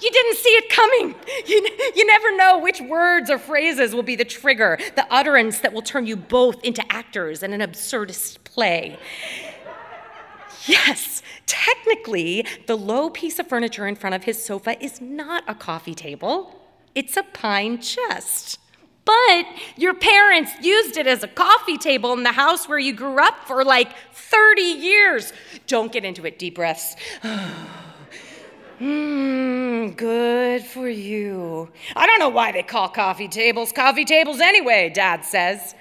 You 0.00 0.10
didn't 0.10 0.36
see 0.36 0.50
it 0.50 0.68
coming. 0.70 1.14
You, 1.46 1.68
you 1.94 2.06
never 2.06 2.34
know 2.36 2.58
which 2.58 2.80
words 2.80 3.28
or 3.30 3.38
phrases 3.38 3.94
will 3.94 4.02
be 4.02 4.16
the 4.16 4.24
trigger, 4.24 4.78
the 4.96 5.06
utterance 5.12 5.58
that 5.58 5.74
will 5.74 5.82
turn 5.82 6.06
you 6.06 6.16
both 6.16 6.64
into 6.64 6.82
actors 6.90 7.42
in 7.42 7.52
an 7.52 7.60
absurdist 7.60 8.42
play. 8.44 8.98
Yes, 10.66 11.22
technically, 11.46 12.46
the 12.66 12.76
low 12.76 13.10
piece 13.10 13.38
of 13.38 13.46
furniture 13.46 13.86
in 13.86 13.96
front 13.96 14.14
of 14.14 14.24
his 14.24 14.42
sofa 14.42 14.82
is 14.82 15.00
not 15.00 15.44
a 15.46 15.54
coffee 15.54 15.94
table, 15.94 16.60
it's 16.94 17.16
a 17.16 17.22
pine 17.22 17.80
chest. 17.80 18.58
But 19.04 19.46
your 19.76 19.92
parents 19.94 20.52
used 20.62 20.96
it 20.96 21.06
as 21.06 21.22
a 21.22 21.28
coffee 21.28 21.76
table 21.76 22.14
in 22.14 22.22
the 22.22 22.32
house 22.32 22.66
where 22.68 22.78
you 22.78 22.94
grew 22.94 23.18
up 23.22 23.46
for 23.46 23.62
like 23.62 23.92
30 24.14 24.62
years. 24.62 25.32
Don't 25.66 25.92
get 25.92 26.06
into 26.06 26.24
it, 26.24 26.38
deep 26.38 26.54
breaths. 26.54 26.96
Mmm, 28.80 29.94
good 29.96 30.64
for 30.64 30.88
you. 30.88 31.70
I 31.94 32.06
don't 32.06 32.18
know 32.18 32.30
why 32.30 32.52
they 32.52 32.62
call 32.62 32.88
coffee 32.88 33.28
tables 33.28 33.72
coffee 33.72 34.06
tables 34.06 34.40
anyway, 34.40 34.90
Dad 34.94 35.24
says. 35.24 35.74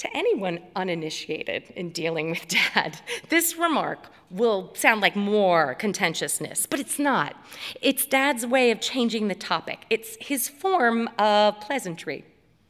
To 0.00 0.16
anyone 0.16 0.60
uninitiated 0.74 1.74
in 1.76 1.90
dealing 1.90 2.30
with 2.30 2.48
Dad, 2.48 2.98
this 3.28 3.58
remark 3.58 4.06
will 4.30 4.74
sound 4.74 5.02
like 5.02 5.14
more 5.14 5.74
contentiousness, 5.74 6.64
but 6.64 6.80
it's 6.80 6.98
not. 6.98 7.36
It's 7.82 8.06
Dad's 8.06 8.46
way 8.46 8.70
of 8.70 8.80
changing 8.80 9.28
the 9.28 9.34
topic, 9.34 9.84
it's 9.90 10.16
his 10.18 10.48
form 10.48 11.10
of 11.18 11.60
pleasantry. 11.60 12.24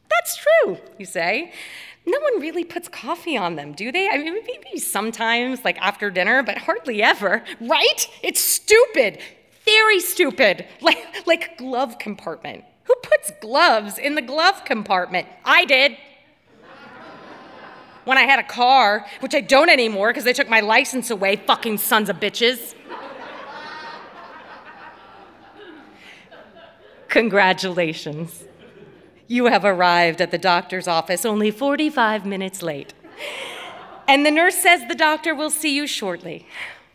That's 0.08 0.38
true, 0.38 0.78
you 0.98 1.06
say. 1.06 1.52
No 2.04 2.18
one 2.18 2.40
really 2.40 2.64
puts 2.64 2.88
coffee 2.88 3.36
on 3.36 3.54
them, 3.54 3.74
do 3.74 3.92
they? 3.92 4.08
I 4.08 4.18
mean, 4.18 4.34
maybe 4.34 4.80
sometimes, 4.80 5.64
like 5.64 5.78
after 5.78 6.10
dinner, 6.10 6.42
but 6.42 6.58
hardly 6.58 7.00
ever, 7.00 7.44
right? 7.60 8.08
It's 8.24 8.40
stupid. 8.40 9.20
Very 9.64 10.00
stupid. 10.00 10.66
Like, 10.82 11.26
like 11.28 11.58
glove 11.58 12.00
compartment. 12.00 12.64
Who 12.84 12.94
puts 13.04 13.30
gloves 13.40 13.98
in 13.98 14.16
the 14.16 14.22
glove 14.22 14.64
compartment? 14.64 15.28
I 15.44 15.64
did. 15.64 15.96
When 18.10 18.18
I 18.18 18.24
had 18.24 18.40
a 18.40 18.42
car, 18.42 19.06
which 19.20 19.36
I 19.36 19.40
don't 19.40 19.68
anymore 19.68 20.08
because 20.08 20.24
they 20.24 20.32
took 20.32 20.48
my 20.48 20.58
license 20.58 21.10
away, 21.10 21.36
fucking 21.36 21.78
sons 21.78 22.08
of 22.08 22.16
bitches. 22.16 22.74
Congratulations. 27.06 28.42
You 29.28 29.46
have 29.46 29.64
arrived 29.64 30.20
at 30.20 30.32
the 30.32 30.38
doctor's 30.38 30.88
office 30.88 31.24
only 31.24 31.52
45 31.52 32.26
minutes 32.26 32.62
late. 32.62 32.94
And 34.08 34.26
the 34.26 34.32
nurse 34.32 34.56
says 34.56 34.88
the 34.88 34.96
doctor 34.96 35.32
will 35.32 35.48
see 35.48 35.72
you 35.72 35.86
shortly. 35.86 36.48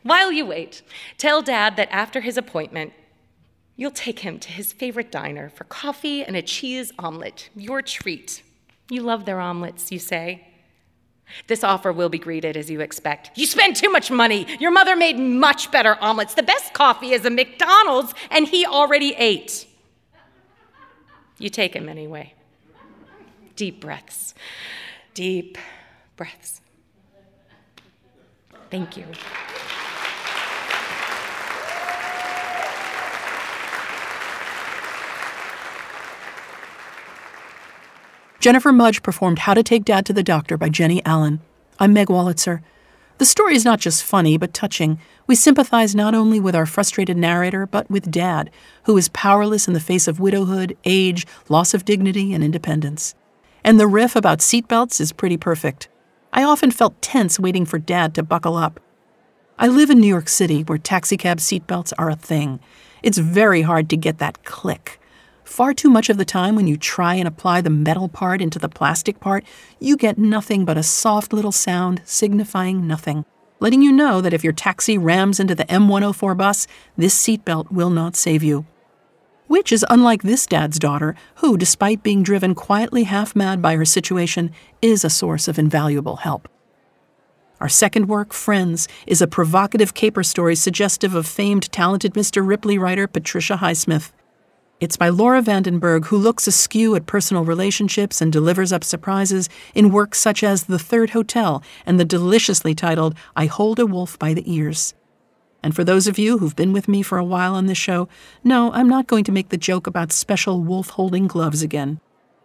While 0.03 0.34
you 0.34 0.45
wait, 0.45 0.81
tell 1.17 1.41
Dad 1.41 1.77
that 1.77 1.88
after 1.93 2.19
his 2.19 2.36
appointment, 2.36 2.91
you'll 3.77 3.91
take 3.91 4.19
him 4.19 4.38
to 4.39 4.51
his 4.51 4.74
favorite 4.74 5.13
diner 5.13 5.48
for 5.48 5.63
coffee 5.63 6.25
and 6.25 6.36
a 6.36 6.41
cheese 6.41 6.91
omelet, 7.00 7.48
your 7.55 7.81
treat. 7.81 8.43
You 8.89 9.01
love 9.01 9.24
their 9.24 9.39
omelets, 9.39 9.93
you 9.93 10.00
say. 10.00 10.50
This 11.48 11.63
offer 11.63 11.91
will 11.91 12.10
be 12.10 12.20
greeted 12.20 12.55
as 12.55 12.70
you 12.70 12.82
expect. 12.82 13.32
You 13.36 13.46
spend 13.46 13.75
too 13.75 13.91
much 13.91 14.10
money. 14.12 14.46
Your 14.60 14.72
mother 14.72 14.96
made 14.96 15.17
much 15.17 15.72
better 15.72 15.98
omelets. 16.01 16.34
The 16.34 16.44
best 16.44 16.74
coffee 16.74 17.12
is 17.12 17.25
a 17.25 17.29
McDonald's, 17.29 18.13
and 18.32 18.48
he 18.48 18.65
already 18.65 19.13
ate. 19.15 19.67
You 21.38 21.50
take 21.50 21.75
him 21.75 21.89
anyway. 21.89 22.34
Deep 23.55 23.82
breaths. 23.82 24.34
Deep 25.13 25.58
breaths. 26.15 26.62
Thank 28.70 28.98
you. 28.98 29.05
Jennifer 38.46 38.72
Mudge 38.72 39.02
performed 39.02 39.40
How 39.40 39.56
to 39.56 39.64
Take 39.64 39.86
Dad 39.86 40.06
to 40.06 40.14
the 40.14 40.22
Doctor 40.22 40.56
by 40.56 40.70
Jenny 40.70 41.04
Allen. 41.04 41.40
I'm 41.80 41.94
Meg 41.94 42.10
Wolitzer. 42.10 42.62
The 43.18 43.25
story 43.25 43.56
is 43.56 43.66
not 43.66 43.80
just 43.80 44.04
funny, 44.04 44.38
but 44.38 44.54
touching. 44.54 45.00
We 45.25 45.34
sympathize 45.34 45.96
not 45.96 46.14
only 46.14 46.40
with 46.40 46.54
our 46.54 46.68
frustrated 46.68 47.18
narrator, 47.18 47.66
but 47.66 47.90
with 47.90 48.12
Dad, 48.12 48.52
who 48.84 48.96
is 48.98 49.10
powerless 49.10 49.68
in 49.68 49.74
the 49.74 49.80
face 49.80 50.08
of 50.08 50.20
widowhood, 50.20 50.78
age, 50.86 51.25
loss 51.50 51.74
of 51.74 51.86
dignity, 51.86 52.36
and 52.36 52.44
independence. 52.44 53.16
And 53.64 53.80
the 53.80 53.88
riff 53.88 54.16
about 54.16 54.42
seatbelts 54.42 55.02
is 55.02 55.12
pretty 55.12 55.38
perfect. 55.38 55.90
I 56.32 56.44
often 56.44 56.70
felt 56.70 57.02
tense 57.02 57.40
waiting 57.40 57.66
for 57.66 57.80
Dad 57.80 58.14
to 58.14 58.22
buckle 58.22 58.58
up. 58.58 58.80
I 59.58 59.70
live 59.70 59.90
in 59.90 60.00
New 60.00 60.08
York 60.08 60.30
City, 60.30 60.62
where 60.62 60.78
taxicab 60.78 61.40
seatbelts 61.40 61.94
are 61.98 62.12
a 62.12 62.16
thing. 62.16 62.60
It's 63.02 63.18
very 63.18 63.64
hard 63.64 63.90
to 63.90 63.98
get 63.98 64.20
that 64.20 64.44
click. 64.44 65.00
Far 65.46 65.74
too 65.74 65.90
much 65.90 66.10
of 66.10 66.18
the 66.18 66.25
time, 66.25 66.56
when 66.56 66.68
you 66.68 66.75
try 66.75 67.16
and 67.16 67.28
apply 67.28 67.62
the 67.62 67.70
metal 67.70 68.10
part 68.10 68.42
into 68.42 68.60
the 68.60 68.68
plastic 68.68 69.22
part, 69.22 69.46
you 69.80 69.96
get 69.96 70.18
nothing 70.18 70.66
but 70.66 70.78
a 70.78 70.84
soft 70.84 71.32
little 71.32 71.54
sound 71.54 72.02
signifying 72.04 72.86
nothing 72.86 73.24
letting 73.60 73.82
you 73.82 73.92
know 73.92 74.22
that 74.22 74.34
if 74.34 74.44
your 74.44 74.54
taxi 74.54 74.98
rams 74.98 75.40
into 75.40 75.56
the 75.56 75.66
M104 75.66 76.38
bus, 76.38 76.68
this 76.98 77.16
seatbelt 77.20 77.72
will 77.72 77.90
not 77.90 78.16
save 78.16 78.44
you. 78.44 78.66
Which 79.48 79.72
is 79.72 79.86
unlike 79.90 80.24
this 80.24 80.46
dad's 80.46 80.80
daughter, 80.80 81.16
who, 81.36 81.58
despite 81.58 82.04
being 82.04 82.24
driven 82.24 82.56
quietly 82.56 83.04
half 83.04 83.36
mad 83.36 83.62
by 83.62 83.75
her 83.75 83.86
situation, 83.86 84.52
is 84.82 85.04
a 85.04 85.10
source 85.10 85.48
of 85.48 85.60
invaluable 85.60 86.18
help. 86.18 86.48
Our 87.62 87.70
second 87.70 88.08
work, 88.08 88.34
Friends, 88.34 88.88
is 89.08 89.22
a 89.22 89.28
provocative 89.28 89.94
caper 89.94 90.24
story 90.24 90.56
suggestive 90.56 91.16
of 91.16 91.25
famed 91.25 91.72
talented 91.72 92.16
Mr. 92.16 92.46
Ripley 92.46 92.78
writer 92.78 93.08
Patricia 93.08 93.56
Highsmith. 93.56 94.12
It's 94.82 94.98
by 94.98 95.08
Laura 95.08 95.41
van 95.41 95.63
den 95.63 95.79
Berg, 95.79 96.08
who 96.08 96.17
looks 96.17 96.48
askew 96.48 96.96
at 96.96 97.05
personal 97.05 97.46
relationships 97.46 98.20
and 98.20 98.32
delivers 98.32 98.74
up 98.74 98.84
surprises 98.84 99.48
in 99.74 99.89
works 99.89 100.20
such 100.20 100.44
as 100.44 100.65
The 100.65 100.77
Third 100.77 101.12
Hotel 101.12 101.63
and 101.86 101.98
the 101.98 102.03
deliciously 102.03 102.75
titled 102.75 103.15
I 103.38 103.46
Hold 103.46 103.79
a 103.79 103.86
Wolf 103.86 104.20
by 104.20 104.34
the 104.34 104.44
Ears. 104.53 104.94
And 105.63 105.74
for 105.74 105.86
those 105.86 106.08
of 106.08 106.20
you 106.20 106.39
who've 106.39 106.58
been 106.58 106.74
with 106.74 106.89
me 106.89 107.03
for 107.03 107.17
a 107.17 107.24
while 107.24 107.55
on 107.55 107.67
this 107.67 107.77
show, 107.77 108.10
no, 108.44 108.74
I'm 108.74 108.89
not 108.89 109.08
going 109.08 109.24
to 109.24 109.32
make 109.32 109.48
the 109.48 109.58
joke 109.58 109.88
about 109.88 110.12
special 110.12 110.62
wolf 110.62 110.89
holding 110.89 111.27
gloves 111.27 111.62
again. 111.62 112.01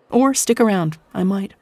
Or 0.08 0.32
stick 0.32 0.60
around, 0.60 0.99
I 1.12 1.25
might. 1.25 1.54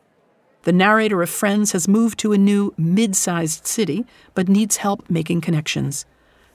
The 0.64 0.72
narrator 0.72 1.22
of 1.22 1.30
Friends 1.30 1.72
has 1.72 1.88
moved 1.88 2.18
to 2.18 2.34
a 2.34 2.38
new, 2.38 2.74
mid 2.76 3.16
sized 3.16 3.66
city, 3.66 4.04
but 4.34 4.50
needs 4.50 4.76
help 4.76 5.08
making 5.08 5.40
connections. 5.40 6.04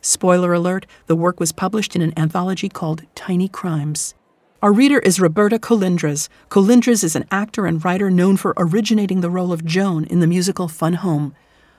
Spoiler 0.05 0.51
alert, 0.51 0.85
the 1.07 1.15
work 1.15 1.39
was 1.39 1.53
published 1.53 1.95
in 1.95 2.01
an 2.01 2.13
anthology 2.19 2.67
called 2.67 3.03
Tiny 3.15 3.47
Crimes. 3.47 4.13
Our 4.61 4.73
reader 4.73 4.99
is 4.99 5.21
Roberta 5.21 5.57
Colindrez. 5.57 6.27
Colindrez 6.49 7.05
is 7.05 7.15
an 7.15 7.25
actor 7.31 7.65
and 7.65 7.83
writer 7.83 8.11
known 8.11 8.35
for 8.35 8.53
originating 8.57 9.21
the 9.21 9.29
role 9.29 9.53
of 9.53 9.63
Joan 9.63 10.03
in 10.03 10.19
the 10.19 10.27
musical 10.27 10.67
Fun 10.67 10.95
Home. 10.95 11.33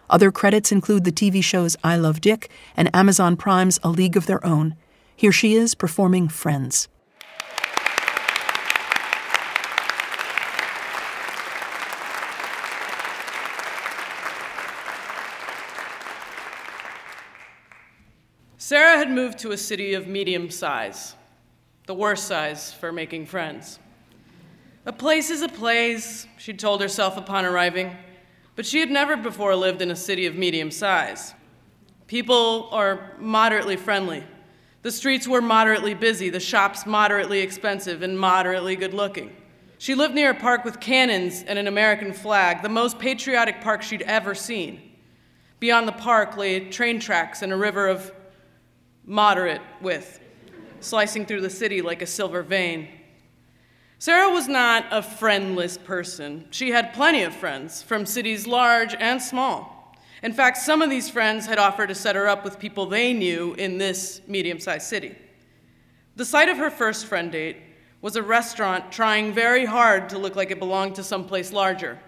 Other 0.09 0.33
credits 0.33 0.73
include 0.73 1.05
the 1.05 1.13
TV 1.13 1.45
shows 1.45 1.77
I 1.85 1.97
Love 1.97 2.23
Dick 2.23 2.51
and 2.75 2.89
Amazon 2.97 3.37
Prime's 3.37 3.79
A 3.83 3.91
League 3.91 4.17
of 4.17 4.25
Their 4.25 4.45
Own. 4.45 4.75
Here 5.15 5.33
she 5.33 5.55
is 5.55 5.75
performing 5.75 6.29
Friends. 6.29 6.89
Sarah 18.67 18.97
had 18.97 19.11
moved 19.11 19.41
to 19.41 19.53
a 19.53 19.59
city 19.59 19.93
of 19.93 20.07
medium 20.07 20.49
size, 20.49 21.17
the 21.85 21.93
worst 21.93 22.27
size 22.27 22.73
for 22.73 22.93
making 22.93 23.27
friends. 23.27 23.79
A 24.87 24.93
place 24.93 25.29
is 25.29 25.43
a 25.43 25.51
place, 25.51 26.27
she'd 26.39 26.59
told 26.59 26.81
herself 26.81 27.19
upon 27.19 27.45
arriving, 27.45 27.95
but 28.57 28.65
she 28.65 28.81
had 28.81 28.91
never 28.91 29.19
before 29.19 29.55
lived 29.55 29.83
in 29.83 29.91
a 29.91 29.95
city 29.95 30.25
of 30.25 30.35
medium 30.35 30.71
size. 30.71 31.35
People 32.07 32.71
are 32.73 33.13
moderately 33.19 33.77
friendly. 33.77 34.25
The 34.81 34.91
streets 34.91 35.29
were 35.29 35.43
moderately 35.43 35.93
busy, 35.93 36.31
the 36.31 36.41
shops 36.41 36.87
moderately 36.87 37.41
expensive 37.41 38.01
and 38.01 38.19
moderately 38.19 38.77
good 38.77 38.95
looking. 38.95 39.37
She 39.77 39.95
lived 39.95 40.15
near 40.15 40.31
a 40.31 40.35
park 40.35 40.65
with 40.65 40.81
cannons 40.81 41.43
and 41.43 41.59
an 41.59 41.67
American 41.67 42.15
flag, 42.15 42.63
the 42.63 42.71
most 42.71 42.99
patriotic 42.99 43.61
park 43.61 43.83
she'd 43.83 44.01
ever 44.01 44.35
seen. 44.35 44.81
Beyond 45.61 45.87
the 45.87 45.93
park 45.93 46.39
lay 46.39 46.71
train 46.71 46.99
tracks 46.99 47.43
and 47.43 47.53
a 47.53 47.57
river 47.57 47.89
of 47.89 48.11
moderate 49.07 49.61
width, 49.81 50.21
slicing 50.81 51.27
through 51.27 51.41
the 51.41 51.51
city 51.51 51.83
like 51.83 52.03
a 52.03 52.07
silver 52.07 52.43
vein. 52.43 52.89
Sarah 53.99 54.31
was 54.31 54.49
not 54.49 54.87
a 54.91 55.03
friendless 55.03 55.79
person. 55.79 56.47
She 56.51 56.71
had 56.71 56.93
plenty 56.93 57.23
of 57.23 57.35
friends 57.35 57.83
from 57.83 58.05
cities 58.07 58.47
large 58.47 58.95
and 58.95 59.21
small. 59.21 59.97
In 60.23 60.33
fact, 60.33 60.59
some 60.59 60.83
of 60.83 60.91
these 60.91 61.09
friends 61.09 61.47
had 61.47 61.59
offered 61.59 61.89
to 61.89 61.95
set 61.95 62.17
her 62.17 62.29
up 62.29 62.45
with 62.45 62.59
people 62.59 62.87
they 62.87 63.13
knew 63.13 63.55
in 63.55 63.79
this 63.79 64.21
medium 64.27 64.61
sized 64.61 64.87
city. 64.87 65.17
The 66.17 66.25
site 66.25 66.49
of 66.49 66.59
her 66.59 66.71
first 66.71 67.07
friend 67.07 67.33
date 67.33 67.57
was 68.01 68.17
a 68.17 68.23
restaurant 68.23 68.93
trying 68.93 69.33
very 69.33 69.65
hard 69.65 70.09
to 70.11 70.19
look 70.19 70.37
like 70.37 70.51
it 70.51 70.59
belonged 70.59 70.95
to 70.97 71.03
someplace 71.03 71.53
larger. 71.53 71.99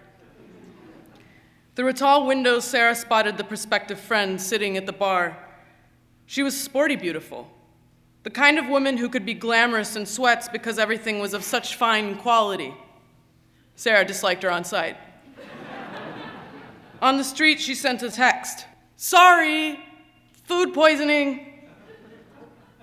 Through 1.75 1.89
a 1.89 1.93
tall 1.93 2.25
window, 2.25 2.59
Sarah 2.59 2.95
spotted 2.95 3.37
the 3.37 3.43
prospective 3.43 3.99
friend 3.99 4.41
sitting 4.41 4.77
at 4.77 4.85
the 4.85 4.93
bar 4.93 5.46
she 6.27 6.43
was 6.43 6.59
sporty 6.59 6.97
beautiful, 6.97 7.49
the 8.23 8.29
kind 8.29 8.59
of 8.59 8.67
woman 8.67 8.97
who 8.97 9.07
could 9.07 9.25
be 9.25 9.33
glamorous 9.33 9.95
in 9.95 10.05
sweats 10.05 10.49
because 10.49 10.77
everything 10.77 11.19
was 11.19 11.33
of 11.33 11.43
such 11.43 11.75
fine 11.75 12.17
quality. 12.17 12.73
Sarah 13.75 14.05
disliked 14.05 14.43
her 14.43 14.51
on 14.51 14.65
sight. 14.65 14.97
on 17.01 17.17
the 17.17 17.23
street, 17.23 17.59
she 17.59 17.73
sent 17.73 18.03
a 18.03 18.11
text 18.11 18.65
Sorry, 18.97 19.79
food 20.43 20.73
poisoning. 20.73 21.53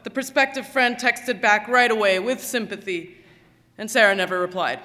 The 0.04 0.10
prospective 0.10 0.66
friend 0.66 0.96
texted 0.96 1.40
back 1.40 1.66
right 1.66 1.90
away 1.90 2.20
with 2.20 2.42
sympathy, 2.42 3.16
and 3.76 3.90
Sarah 3.90 4.14
never 4.14 4.40
replied. 4.40 4.80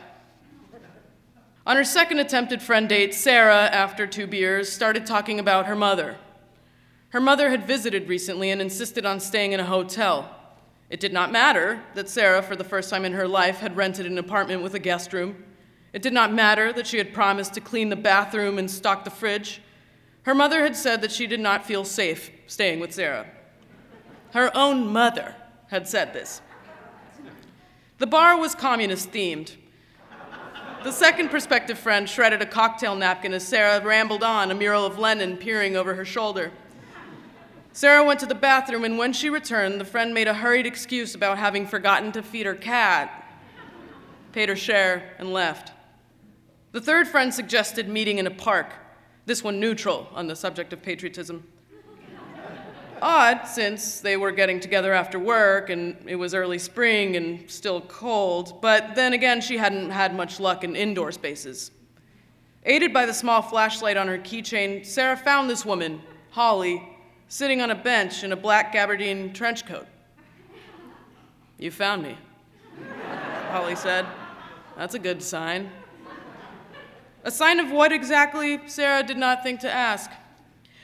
On 1.67 1.75
her 1.75 1.83
second 1.83 2.19
attempted 2.19 2.61
friend 2.61 2.89
date, 2.89 3.13
Sarah, 3.13 3.67
after 3.67 4.07
two 4.07 4.25
beers, 4.25 4.71
started 4.71 5.05
talking 5.05 5.39
about 5.39 5.67
her 5.67 5.75
mother. 5.75 6.17
Her 7.09 7.19
mother 7.19 7.49
had 7.49 7.65
visited 7.65 8.07
recently 8.07 8.51
and 8.51 8.61
insisted 8.61 9.05
on 9.05 9.19
staying 9.19 9.53
in 9.53 9.59
a 9.59 9.65
hotel. 9.65 10.29
It 10.89 10.99
did 10.99 11.13
not 11.13 11.31
matter 11.31 11.81
that 11.95 12.09
Sarah, 12.09 12.41
for 12.43 12.55
the 12.55 12.63
first 12.63 12.89
time 12.89 13.03
in 13.03 13.13
her 13.13 13.27
life, 13.27 13.59
had 13.59 13.75
rented 13.75 14.05
an 14.05 14.17
apartment 14.17 14.61
with 14.61 14.75
a 14.75 14.79
guest 14.79 15.11
room. 15.11 15.43
It 15.91 16.03
did 16.03 16.13
not 16.13 16.31
matter 16.31 16.71
that 16.73 16.85
she 16.85 16.97
had 16.97 17.13
promised 17.13 17.55
to 17.55 17.61
clean 17.61 17.89
the 17.89 17.95
bathroom 17.95 18.59
and 18.59 18.69
stock 18.69 19.03
the 19.03 19.09
fridge. 19.09 19.61
Her 20.23 20.35
mother 20.35 20.61
had 20.61 20.75
said 20.75 21.01
that 21.01 21.11
she 21.11 21.25
did 21.25 21.39
not 21.39 21.65
feel 21.65 21.83
safe 21.83 22.29
staying 22.45 22.79
with 22.79 22.93
Sarah. 22.93 23.25
Her 24.33 24.55
own 24.55 24.87
mother 24.87 25.35
had 25.69 25.87
said 25.87 26.13
this. 26.13 26.41
The 27.97 28.07
bar 28.07 28.37
was 28.37 28.53
communist 28.53 29.11
themed. 29.11 29.55
The 30.83 30.91
second 30.91 31.29
prospective 31.29 31.77
friend 31.77 32.07
shredded 32.07 32.41
a 32.41 32.45
cocktail 32.45 32.95
napkin 32.95 33.33
as 33.33 33.45
Sarah 33.45 33.83
rambled 33.83 34.23
on, 34.23 34.51
a 34.51 34.55
mural 34.55 34.85
of 34.85 34.99
Lenin 34.99 35.37
peering 35.37 35.75
over 35.75 35.95
her 35.95 36.05
shoulder. 36.05 36.51
Sarah 37.79 38.03
went 38.03 38.19
to 38.19 38.25
the 38.25 38.35
bathroom, 38.35 38.83
and 38.83 38.97
when 38.97 39.13
she 39.13 39.29
returned, 39.29 39.79
the 39.79 39.85
friend 39.85 40.13
made 40.13 40.27
a 40.27 40.33
hurried 40.33 40.67
excuse 40.67 41.15
about 41.15 41.37
having 41.37 41.65
forgotten 41.65 42.11
to 42.11 42.21
feed 42.21 42.45
her 42.45 42.53
cat, 42.53 43.25
paid 44.33 44.49
her 44.49 44.55
share, 44.57 45.15
and 45.17 45.31
left. 45.31 45.71
The 46.73 46.81
third 46.81 47.07
friend 47.07 47.33
suggested 47.33 47.87
meeting 47.87 48.17
in 48.17 48.27
a 48.27 48.31
park, 48.31 48.73
this 49.25 49.45
one 49.45 49.61
neutral 49.61 50.09
on 50.11 50.27
the 50.27 50.35
subject 50.35 50.73
of 50.73 50.81
patriotism. 50.81 51.47
Odd, 53.01 53.45
since 53.45 54.01
they 54.01 54.17
were 54.17 54.33
getting 54.33 54.59
together 54.59 54.91
after 54.91 55.17
work 55.17 55.69
and 55.69 55.95
it 56.05 56.17
was 56.17 56.33
early 56.33 56.59
spring 56.59 57.15
and 57.15 57.49
still 57.49 57.79
cold, 57.79 58.61
but 58.61 58.93
then 58.95 59.13
again, 59.13 59.39
she 59.39 59.55
hadn't 59.55 59.91
had 59.91 60.13
much 60.13 60.41
luck 60.41 60.65
in 60.65 60.75
indoor 60.75 61.13
spaces. 61.13 61.71
Aided 62.65 62.91
by 62.91 63.05
the 63.05 63.13
small 63.13 63.41
flashlight 63.41 63.95
on 63.95 64.09
her 64.09 64.17
keychain, 64.17 64.85
Sarah 64.85 65.15
found 65.15 65.49
this 65.49 65.65
woman, 65.65 66.01
Holly, 66.31 66.88
sitting 67.29 67.61
on 67.61 67.69
a 67.69 67.75
bench 67.75 68.23
in 68.23 68.31
a 68.31 68.35
black 68.35 68.73
gabardine 68.73 69.33
trench 69.33 69.65
coat. 69.65 69.85
You 71.59 71.71
found 71.71 72.03
me, 72.03 72.17
Holly 73.51 73.75
said. 73.75 74.05
That's 74.75 74.95
a 74.95 74.99
good 74.99 75.21
sign. 75.21 75.69
A 77.23 77.31
sign 77.31 77.59
of 77.59 77.71
what 77.71 77.91
exactly, 77.91 78.59
Sarah 78.67 79.03
did 79.03 79.17
not 79.17 79.43
think 79.43 79.59
to 79.59 79.71
ask. 79.71 80.09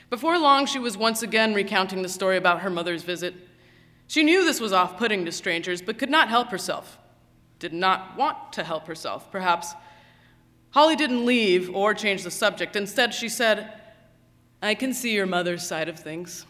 Before 0.08 0.38
long, 0.38 0.66
she 0.66 0.78
was 0.78 0.96
once 0.96 1.22
again 1.22 1.52
recounting 1.52 2.02
the 2.02 2.08
story 2.08 2.36
about 2.36 2.60
her 2.60 2.70
mother's 2.70 3.02
visit. 3.02 3.34
She 4.06 4.22
knew 4.22 4.44
this 4.44 4.60
was 4.60 4.72
off 4.72 4.98
putting 4.98 5.24
to 5.24 5.32
strangers, 5.32 5.82
but 5.82 5.98
could 5.98 6.10
not 6.10 6.28
help 6.28 6.50
herself. 6.50 6.98
Did 7.58 7.72
not 7.72 8.16
want 8.16 8.52
to 8.52 8.62
help 8.62 8.86
herself, 8.86 9.32
perhaps. 9.32 9.74
Holly 10.70 10.94
didn't 10.94 11.26
leave 11.26 11.74
or 11.74 11.94
change 11.94 12.22
the 12.22 12.30
subject. 12.30 12.76
Instead, 12.76 13.14
she 13.14 13.28
said, 13.28 13.72
I 14.66 14.74
can 14.74 14.92
see 14.92 15.14
your 15.14 15.26
mother's 15.26 15.64
side 15.64 15.88
of 15.88 15.96
things. 15.96 16.44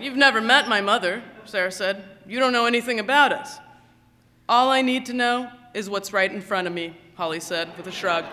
You've 0.00 0.16
never 0.16 0.40
met 0.40 0.68
my 0.68 0.80
mother, 0.80 1.22
Sarah 1.44 1.70
said. 1.70 2.02
You 2.26 2.40
don't 2.40 2.52
know 2.52 2.66
anything 2.66 2.98
about 2.98 3.32
us. 3.32 3.58
All 4.48 4.70
I 4.70 4.82
need 4.82 5.06
to 5.06 5.12
know 5.12 5.52
is 5.72 5.88
what's 5.88 6.12
right 6.12 6.32
in 6.32 6.40
front 6.40 6.66
of 6.66 6.72
me, 6.72 6.96
Holly 7.14 7.38
said 7.38 7.76
with 7.76 7.86
a 7.86 7.92
shrug. 7.92 8.24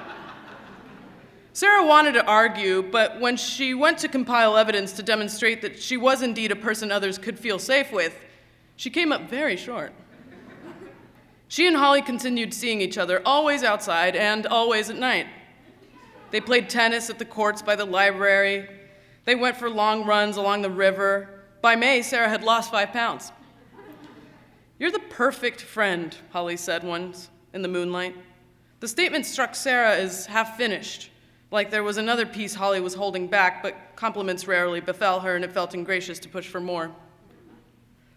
Sarah 1.53 1.85
wanted 1.85 2.13
to 2.13 2.25
argue, 2.25 2.81
but 2.81 3.19
when 3.19 3.37
she 3.37 3.75
went 3.75 3.99
to 3.99 4.07
compile 4.07 4.57
evidence 4.57 4.91
to 4.93 5.03
demonstrate 5.03 5.61
that 5.61 5.79
she 5.79 5.97
was 5.97 6.23
indeed 6.23 6.51
a 6.51 6.55
person 6.55 6.91
others 6.91 7.19
could 7.19 7.37
feel 7.37 7.59
safe 7.59 7.91
with, 7.91 8.15
she 8.75 8.89
came 8.89 9.11
up 9.11 9.29
very 9.29 9.55
short. 9.55 9.93
She 11.47 11.67
and 11.67 11.77
Holly 11.77 12.01
continued 12.01 12.55
seeing 12.55 12.81
each 12.81 12.97
other, 12.97 13.21
always 13.23 13.63
outside 13.63 14.15
and 14.15 14.47
always 14.47 14.89
at 14.89 14.97
night. 14.97 15.27
They 16.31 16.41
played 16.41 16.69
tennis 16.69 17.09
at 17.09 17.19
the 17.19 17.25
courts 17.25 17.61
by 17.61 17.75
the 17.75 17.85
library. 17.85 18.67
They 19.25 19.35
went 19.35 19.57
for 19.57 19.69
long 19.69 20.05
runs 20.05 20.37
along 20.37 20.61
the 20.61 20.69
river. 20.69 21.41
By 21.61 21.75
May, 21.75 22.01
Sarah 22.01 22.29
had 22.29 22.43
lost 22.43 22.71
five 22.71 22.91
pounds. 22.91 23.31
You're 24.77 24.91
the 24.91 24.99
perfect 24.99 25.61
friend, 25.61 26.15
Holly 26.31 26.57
said 26.57 26.83
once 26.83 27.29
in 27.53 27.61
the 27.61 27.67
moonlight. 27.67 28.15
The 28.81 28.87
statement 28.87 29.25
struck 29.25 29.55
Sarah 29.55 29.95
as 29.95 30.25
half 30.25 30.57
finished, 30.57 31.09
like 31.49 31.71
there 31.71 31.83
was 31.83 31.97
another 31.97 32.25
piece 32.25 32.53
Holly 32.53 32.81
was 32.81 32.93
holding 32.93 33.27
back, 33.27 33.63
but 33.63 33.75
compliments 33.95 34.47
rarely 34.47 34.81
befell 34.81 35.21
her, 35.21 35.35
and 35.35 35.45
it 35.45 35.51
felt 35.53 35.73
ingracious 35.73 36.19
to 36.19 36.29
push 36.29 36.47
for 36.47 36.59
more. 36.59 36.91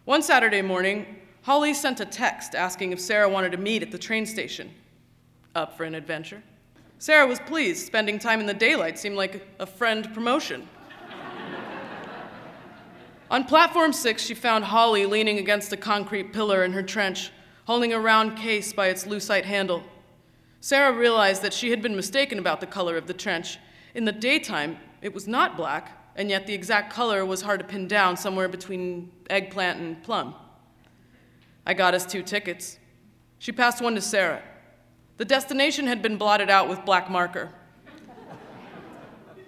One 0.04 0.22
Saturday 0.22 0.62
morning, 0.62 1.06
Holly 1.42 1.72
sent 1.72 2.00
a 2.00 2.04
text 2.04 2.54
asking 2.54 2.92
if 2.92 3.00
Sarah 3.00 3.28
wanted 3.28 3.52
to 3.52 3.58
meet 3.58 3.82
at 3.82 3.92
the 3.92 3.98
train 3.98 4.26
station. 4.26 4.70
Up 5.54 5.76
for 5.76 5.84
an 5.84 5.94
adventure? 5.94 6.42
Sarah 6.98 7.26
was 7.26 7.38
pleased. 7.40 7.86
Spending 7.86 8.18
time 8.18 8.40
in 8.40 8.46
the 8.46 8.54
daylight 8.54 8.98
seemed 8.98 9.16
like 9.16 9.46
a 9.58 9.66
friend 9.66 10.12
promotion. 10.12 10.68
On 13.30 13.44
platform 13.44 13.92
six, 13.92 14.22
she 14.22 14.34
found 14.34 14.64
Holly 14.64 15.04
leaning 15.04 15.38
against 15.38 15.72
a 15.72 15.76
concrete 15.76 16.32
pillar 16.32 16.64
in 16.64 16.72
her 16.72 16.82
trench, 16.82 17.30
holding 17.66 17.92
a 17.92 18.00
round 18.00 18.36
case 18.36 18.72
by 18.72 18.88
its 18.88 19.04
lucite 19.04 19.44
handle. 19.44 19.82
Sarah 20.60 20.92
realized 20.92 21.42
that 21.42 21.52
she 21.52 21.70
had 21.70 21.82
been 21.82 21.94
mistaken 21.94 22.38
about 22.38 22.60
the 22.60 22.66
color 22.66 22.96
of 22.96 23.06
the 23.06 23.14
trench. 23.14 23.58
In 23.94 24.06
the 24.06 24.12
daytime, 24.12 24.78
it 25.02 25.12
was 25.12 25.28
not 25.28 25.56
black, 25.56 26.10
and 26.16 26.30
yet 26.30 26.46
the 26.46 26.54
exact 26.54 26.92
color 26.92 27.24
was 27.24 27.42
hard 27.42 27.60
to 27.60 27.66
pin 27.66 27.86
down, 27.86 28.16
somewhere 28.16 28.48
between 28.48 29.12
eggplant 29.30 29.78
and 29.78 30.02
plum. 30.02 30.34
I 31.66 31.74
got 31.74 31.94
us 31.94 32.06
two 32.06 32.22
tickets. 32.22 32.78
She 33.38 33.52
passed 33.52 33.82
one 33.82 33.94
to 33.94 34.00
Sarah. 34.00 34.42
The 35.18 35.24
destination 35.24 35.88
had 35.88 36.00
been 36.00 36.16
blotted 36.16 36.48
out 36.48 36.68
with 36.68 36.84
black 36.84 37.10
marker. 37.10 37.50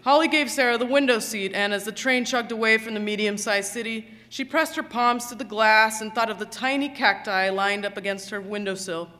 Holly 0.02 0.26
gave 0.26 0.50
Sarah 0.50 0.76
the 0.76 0.86
window 0.86 1.20
seat, 1.20 1.52
and 1.54 1.72
as 1.72 1.84
the 1.84 1.92
train 1.92 2.24
chugged 2.24 2.50
away 2.50 2.76
from 2.76 2.94
the 2.94 3.00
medium 3.00 3.36
sized 3.36 3.72
city, 3.72 4.08
she 4.28 4.44
pressed 4.44 4.74
her 4.74 4.82
palms 4.82 5.26
to 5.26 5.36
the 5.36 5.44
glass 5.44 6.00
and 6.00 6.12
thought 6.12 6.30
of 6.30 6.40
the 6.40 6.46
tiny 6.46 6.88
cacti 6.88 7.50
lined 7.50 7.84
up 7.84 7.96
against 7.96 8.30
her 8.30 8.40
windowsill, 8.40 9.10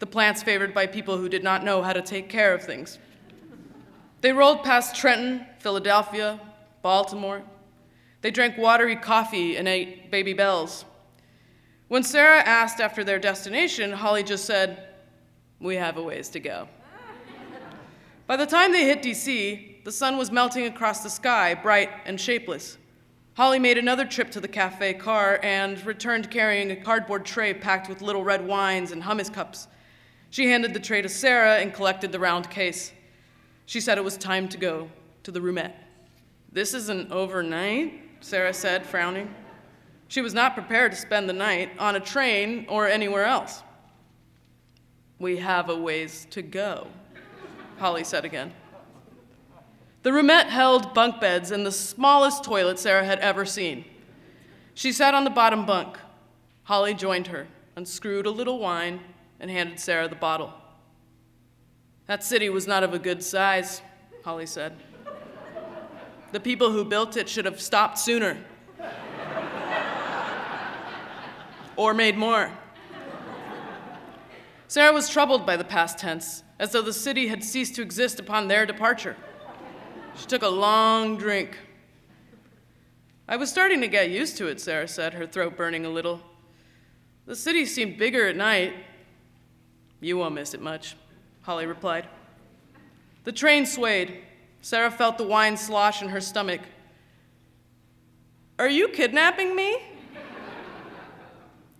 the 0.00 0.06
plants 0.06 0.42
favored 0.42 0.72
by 0.72 0.86
people 0.86 1.18
who 1.18 1.28
did 1.28 1.44
not 1.44 1.64
know 1.64 1.82
how 1.82 1.92
to 1.92 2.02
take 2.02 2.30
care 2.30 2.54
of 2.54 2.62
things. 2.62 2.98
They 4.22 4.32
rolled 4.32 4.64
past 4.64 4.96
Trenton, 4.96 5.44
Philadelphia, 5.58 6.40
Baltimore. 6.80 7.42
They 8.22 8.30
drank 8.30 8.56
watery 8.56 8.96
coffee 8.96 9.56
and 9.56 9.68
ate 9.68 10.10
Babybels. 10.10 10.84
When 11.88 12.02
Sarah 12.02 12.40
asked 12.40 12.80
after 12.80 13.04
their 13.04 13.18
destination, 13.18 13.92
Holly 13.92 14.22
just 14.22 14.46
said, 14.46 14.93
We 15.64 15.76
have 15.76 15.96
a 15.96 16.02
ways 16.02 16.28
to 16.28 16.40
go. 16.40 16.68
By 18.26 18.36
the 18.36 18.44
time 18.44 18.70
they 18.70 18.84
hit 18.84 19.02
DC, 19.02 19.82
the 19.82 19.92
sun 19.92 20.18
was 20.18 20.30
melting 20.30 20.66
across 20.66 21.02
the 21.02 21.08
sky, 21.08 21.54
bright 21.54 21.88
and 22.04 22.20
shapeless. 22.20 22.76
Holly 23.32 23.58
made 23.58 23.78
another 23.78 24.04
trip 24.04 24.30
to 24.32 24.40
the 24.40 24.46
cafe 24.46 24.92
car 24.92 25.40
and 25.42 25.82
returned 25.86 26.30
carrying 26.30 26.70
a 26.70 26.76
cardboard 26.76 27.24
tray 27.24 27.54
packed 27.54 27.88
with 27.88 28.02
little 28.02 28.22
red 28.22 28.46
wines 28.46 28.92
and 28.92 29.02
hummus 29.02 29.32
cups. 29.32 29.66
She 30.28 30.50
handed 30.50 30.74
the 30.74 30.80
tray 30.80 31.00
to 31.00 31.08
Sarah 31.08 31.56
and 31.56 31.72
collected 31.72 32.12
the 32.12 32.20
round 32.20 32.50
case. 32.50 32.92
She 33.64 33.80
said 33.80 33.96
it 33.96 34.04
was 34.04 34.18
time 34.18 34.50
to 34.50 34.58
go 34.58 34.90
to 35.22 35.30
the 35.30 35.40
roomette. 35.40 35.72
This 36.52 36.74
isn't 36.74 37.10
overnight, 37.10 38.02
Sarah 38.20 38.52
said, 38.52 38.84
frowning. 38.84 39.34
She 40.08 40.20
was 40.20 40.34
not 40.34 40.52
prepared 40.52 40.92
to 40.92 40.98
spend 40.98 41.26
the 41.26 41.32
night 41.32 41.70
on 41.78 41.96
a 41.96 42.00
train 42.00 42.66
or 42.68 42.86
anywhere 42.86 43.24
else. 43.24 43.62
We 45.18 45.38
have 45.38 45.68
a 45.68 45.76
ways 45.76 46.26
to 46.30 46.42
go, 46.42 46.88
Holly 47.78 48.04
said 48.04 48.24
again. 48.24 48.52
The 50.02 50.10
roomette 50.10 50.48
held 50.48 50.92
bunk 50.92 51.20
beds 51.20 51.50
and 51.50 51.64
the 51.64 51.72
smallest 51.72 52.44
toilet 52.44 52.78
Sarah 52.78 53.04
had 53.04 53.20
ever 53.20 53.46
seen. 53.46 53.84
She 54.74 54.92
sat 54.92 55.14
on 55.14 55.24
the 55.24 55.30
bottom 55.30 55.64
bunk. 55.64 55.98
Holly 56.64 56.94
joined 56.94 57.28
her, 57.28 57.46
unscrewed 57.76 58.26
a 58.26 58.30
little 58.30 58.58
wine, 58.58 59.00
and 59.40 59.50
handed 59.50 59.80
Sarah 59.80 60.08
the 60.08 60.14
bottle. 60.14 60.52
That 62.06 62.22
city 62.22 62.50
was 62.50 62.66
not 62.66 62.82
of 62.82 62.92
a 62.92 62.98
good 62.98 63.22
size, 63.22 63.80
Holly 64.24 64.46
said. 64.46 64.74
The 66.32 66.40
people 66.40 66.70
who 66.70 66.84
built 66.84 67.16
it 67.16 67.28
should 67.28 67.44
have 67.44 67.60
stopped 67.60 67.98
sooner. 67.98 68.36
or 71.76 71.94
made 71.94 72.16
more. 72.16 72.50
Sarah 74.66 74.92
was 74.92 75.08
troubled 75.08 75.44
by 75.44 75.56
the 75.56 75.64
past 75.64 75.98
tense, 75.98 76.42
as 76.58 76.72
though 76.72 76.82
the 76.82 76.92
city 76.92 77.28
had 77.28 77.44
ceased 77.44 77.74
to 77.76 77.82
exist 77.82 78.18
upon 78.18 78.48
their 78.48 78.64
departure. 78.66 79.16
She 80.16 80.26
took 80.26 80.42
a 80.42 80.48
long 80.48 81.16
drink. 81.16 81.58
I 83.28 83.36
was 83.36 83.50
starting 83.50 83.80
to 83.80 83.88
get 83.88 84.10
used 84.10 84.36
to 84.38 84.48
it, 84.48 84.60
Sarah 84.60 84.88
said, 84.88 85.14
her 85.14 85.26
throat 85.26 85.56
burning 85.56 85.86
a 85.86 85.90
little. 85.90 86.20
The 87.26 87.36
city 87.36 87.64
seemed 87.64 87.98
bigger 87.98 88.28
at 88.28 88.36
night. 88.36 88.74
You 90.00 90.18
won't 90.18 90.34
miss 90.34 90.54
it 90.54 90.60
much, 90.60 90.96
Holly 91.42 91.66
replied. 91.66 92.06
The 93.24 93.32
train 93.32 93.64
swayed. 93.64 94.18
Sarah 94.60 94.90
felt 94.90 95.18
the 95.18 95.26
wine 95.26 95.56
slosh 95.56 96.02
in 96.02 96.08
her 96.08 96.20
stomach. 96.20 96.60
Are 98.58 98.68
you 98.68 98.88
kidnapping 98.88 99.56
me? 99.56 99.78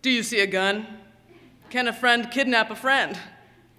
Do 0.03 0.11
you 0.11 0.23
see 0.23 0.41
a 0.41 0.47
gun? 0.47 0.94
Can 1.75 1.89
a 1.89 1.93
friend 1.93 2.31
kidnap 2.31 2.71
a 2.71 2.77
friend? 2.77 3.19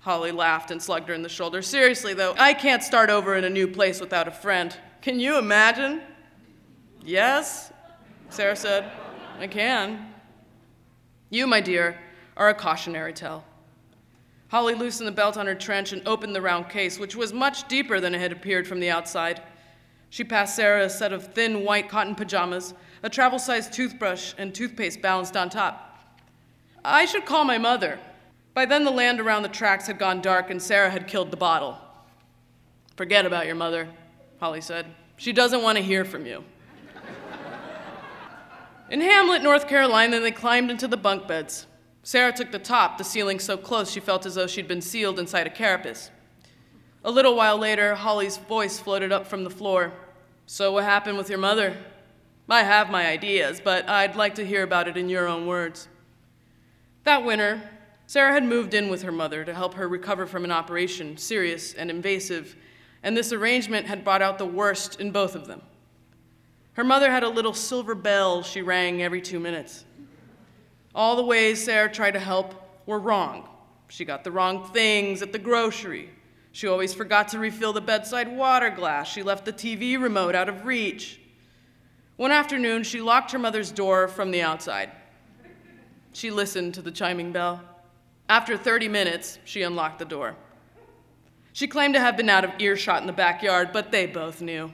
Holly 0.01 0.34
laughed 0.34 0.69
and 0.69 0.84
slugged 0.84 1.08
her 1.08 1.13
in 1.13 1.21
the 1.21 1.29
shoulder. 1.29 1.62
Seriously, 1.62 2.13
though, 2.13 2.36
I 2.38 2.53
can't 2.53 2.84
start 2.84 3.10
over 3.10 3.38
in 3.38 3.45
a 3.45 3.49
new 3.49 3.69
place 3.69 4.01
without 4.01 4.27
a 4.27 4.31
friend. 4.31 4.75
Can 5.01 5.17
you 5.17 5.38
imagine? 5.38 6.01
Yes, 7.05 7.71
Sarah 8.29 8.58
said. 8.58 8.91
I 9.39 9.47
can. 9.47 10.13
You, 11.29 11.47
my 11.47 11.62
dear, 11.62 11.97
are 12.36 12.49
a 12.49 12.53
cautionary 12.53 13.13
tale. 13.13 13.45
Holly 14.49 14.75
loosened 14.75 15.08
the 15.08 15.13
belt 15.13 15.38
on 15.38 15.45
her 15.45 15.55
trench 15.55 15.93
and 15.93 16.05
opened 16.05 16.36
the 16.36 16.41
round 16.41 16.67
case, 16.67 16.99
which 16.99 17.15
was 17.15 17.31
much 17.31 17.65
deeper 17.69 18.01
than 18.01 18.13
it 18.13 18.19
had 18.19 18.34
appeared 18.34 18.67
from 18.67 18.81
the 18.81 18.89
outside. 18.89 19.41
She 20.10 20.25
passed 20.25 20.58
Sarah 20.58 20.84
a 20.84 20.89
set 20.89 21.13
of 21.13 21.34
thin 21.34 21.63
white 21.63 21.88
cotton 21.88 22.15
pajamas, 22.15 22.73
a 23.03 23.10
travel 23.10 23.39
sized 23.39 23.71
toothbrush, 23.71 24.34
and 24.38 24.53
toothpaste 24.53 25.01
balanced 25.01 25.38
on 25.38 25.49
top. 25.49 25.94
I 26.86 27.06
should 27.06 27.26
call 27.26 27.45
my 27.45 27.58
mother. 27.58 28.00
By 28.54 28.65
then, 28.65 28.84
the 28.84 28.91
land 28.91 29.19
around 29.19 29.43
the 29.43 29.50
tracks 29.50 29.88
had 29.88 29.98
gone 29.98 30.21
dark, 30.21 30.50
and 30.50 30.62
Sarah 30.62 30.89
had 30.89 31.08
killed 31.08 31.32
the 31.32 31.38
bottle. 31.38 31.78
Forget 32.95 33.26
about 33.26 33.48
your 33.48 33.56
mother, 33.56 33.89
Holly 34.39 34.62
said. 34.62 34.86
She 35.17 35.34
doesn't 35.34 35.62
want 35.62 35.78
to 35.78 35.84
hear 35.84 36.06
from 36.06 36.26
you. 36.26 36.43
In 38.89 39.02
Hamlet, 39.02 39.41
North 39.41 39.67
Carolina, 39.67 40.19
they 40.19 40.32
climbed 40.32 40.69
into 40.69 40.88
the 40.88 40.95
bunk 40.95 41.28
beds. 41.28 41.65
Sarah 42.04 42.32
took 42.32 42.52
the 42.52 42.60
top, 42.60 43.00
the 43.00 43.04
ceiling 43.04 43.39
so 43.39 43.58
close 43.58 43.91
she 43.91 44.00
felt 44.00 44.28
as 44.28 44.36
though 44.36 44.45
she'd 44.45 44.67
been 44.67 44.82
sealed 44.82 45.17
inside 45.17 45.48
a 45.48 45.50
carapace. 45.50 46.12
A 47.04 47.10
little 47.10 47.36
while 47.36 47.58
later, 47.58 47.95
Holly's 47.95 48.38
voice 48.38 48.80
floated 48.80 49.12
up 49.12 49.26
from 49.26 49.43
the 49.43 49.50
floor. 49.50 49.91
So, 50.45 50.71
what 50.74 50.84
happened 50.84 51.17
with 51.17 51.30
your 51.30 51.39
mother? 51.39 51.76
I 52.48 52.62
have 52.62 52.91
my 52.91 53.08
ideas, 53.08 53.60
but 53.63 53.89
I'd 53.89 54.15
like 54.15 54.36
to 54.36 54.45
hear 54.45 54.62
about 54.62 54.88
it 54.88 54.98
in 54.98 55.10
your 55.10 55.28
own 55.28 55.48
words. 55.48 55.88
That 57.05 57.23
winter, 57.23 57.61
Sarah 58.07 58.33
had 58.33 58.43
moved 58.43 58.73
in 58.73 58.89
with 58.89 59.03
her 59.03 59.11
mother 59.11 59.45
to 59.45 59.53
help 59.53 59.75
her 59.75 59.87
recover 59.87 60.25
from 60.25 60.43
an 60.43 60.51
operation, 60.51 61.17
serious 61.17 61.75
and 61.75 61.91
invasive, 61.91 62.55
and 63.03 63.15
this 63.15 63.31
arrangement 63.31 63.85
had 63.85 64.03
brought 64.03 64.23
out 64.23 64.39
the 64.39 64.45
worst 64.45 64.99
in 64.99 65.11
both 65.11 65.35
of 65.35 65.45
them. 65.45 65.61
Her 66.73 66.83
mother 66.83 67.11
had 67.11 67.21
a 67.21 67.29
little 67.29 67.53
silver 67.53 67.93
bell 67.93 68.41
she 68.41 68.63
rang 68.63 69.03
every 69.03 69.21
two 69.21 69.39
minutes. 69.39 69.85
All 70.95 71.15
the 71.15 71.23
ways 71.23 71.63
Sarah 71.63 71.91
tried 71.91 72.11
to 72.11 72.19
help 72.19 72.55
were 72.87 72.99
wrong. 72.99 73.47
She 73.87 74.03
got 74.03 74.23
the 74.23 74.31
wrong 74.31 74.71
things 74.73 75.21
at 75.21 75.31
the 75.31 75.37
grocery. 75.37 76.09
She 76.53 76.67
always 76.67 76.95
forgot 76.95 77.27
to 77.29 77.39
refill 77.39 77.71
the 77.71 77.81
bedside 77.81 78.35
water 78.35 78.71
glass. 78.71 79.07
She 79.07 79.21
left 79.21 79.45
the 79.45 79.53
TV 79.53 80.01
remote 80.01 80.33
out 80.33 80.49
of 80.49 80.65
reach. 80.65 81.19
One 82.15 82.31
afternoon, 82.31 82.81
she 82.81 82.99
locked 82.99 83.31
her 83.31 83.39
mother's 83.39 83.71
door 83.71 84.07
from 84.07 84.31
the 84.31 84.41
outside. 84.41 84.91
She 86.15 86.32
listened 86.32 86.73
to 86.75 86.82
the 86.82 86.91
chiming 86.91 87.34
bell. 87.34 87.62
After 88.30 88.56
30 88.56 88.88
minutes, 88.88 89.38
she 89.43 89.63
unlocked 89.63 89.99
the 89.99 90.06
door. 90.06 90.38
She 91.51 91.67
claimed 91.67 91.93
to 91.95 91.99
have 91.99 92.15
been 92.15 92.30
out 92.30 92.45
of 92.45 92.51
earshot 92.58 93.01
in 93.01 93.08
the 93.08 93.12
backyard, 93.12 93.71
but 93.73 93.91
they 93.91 94.06
both 94.06 94.41
knew. 94.41 94.71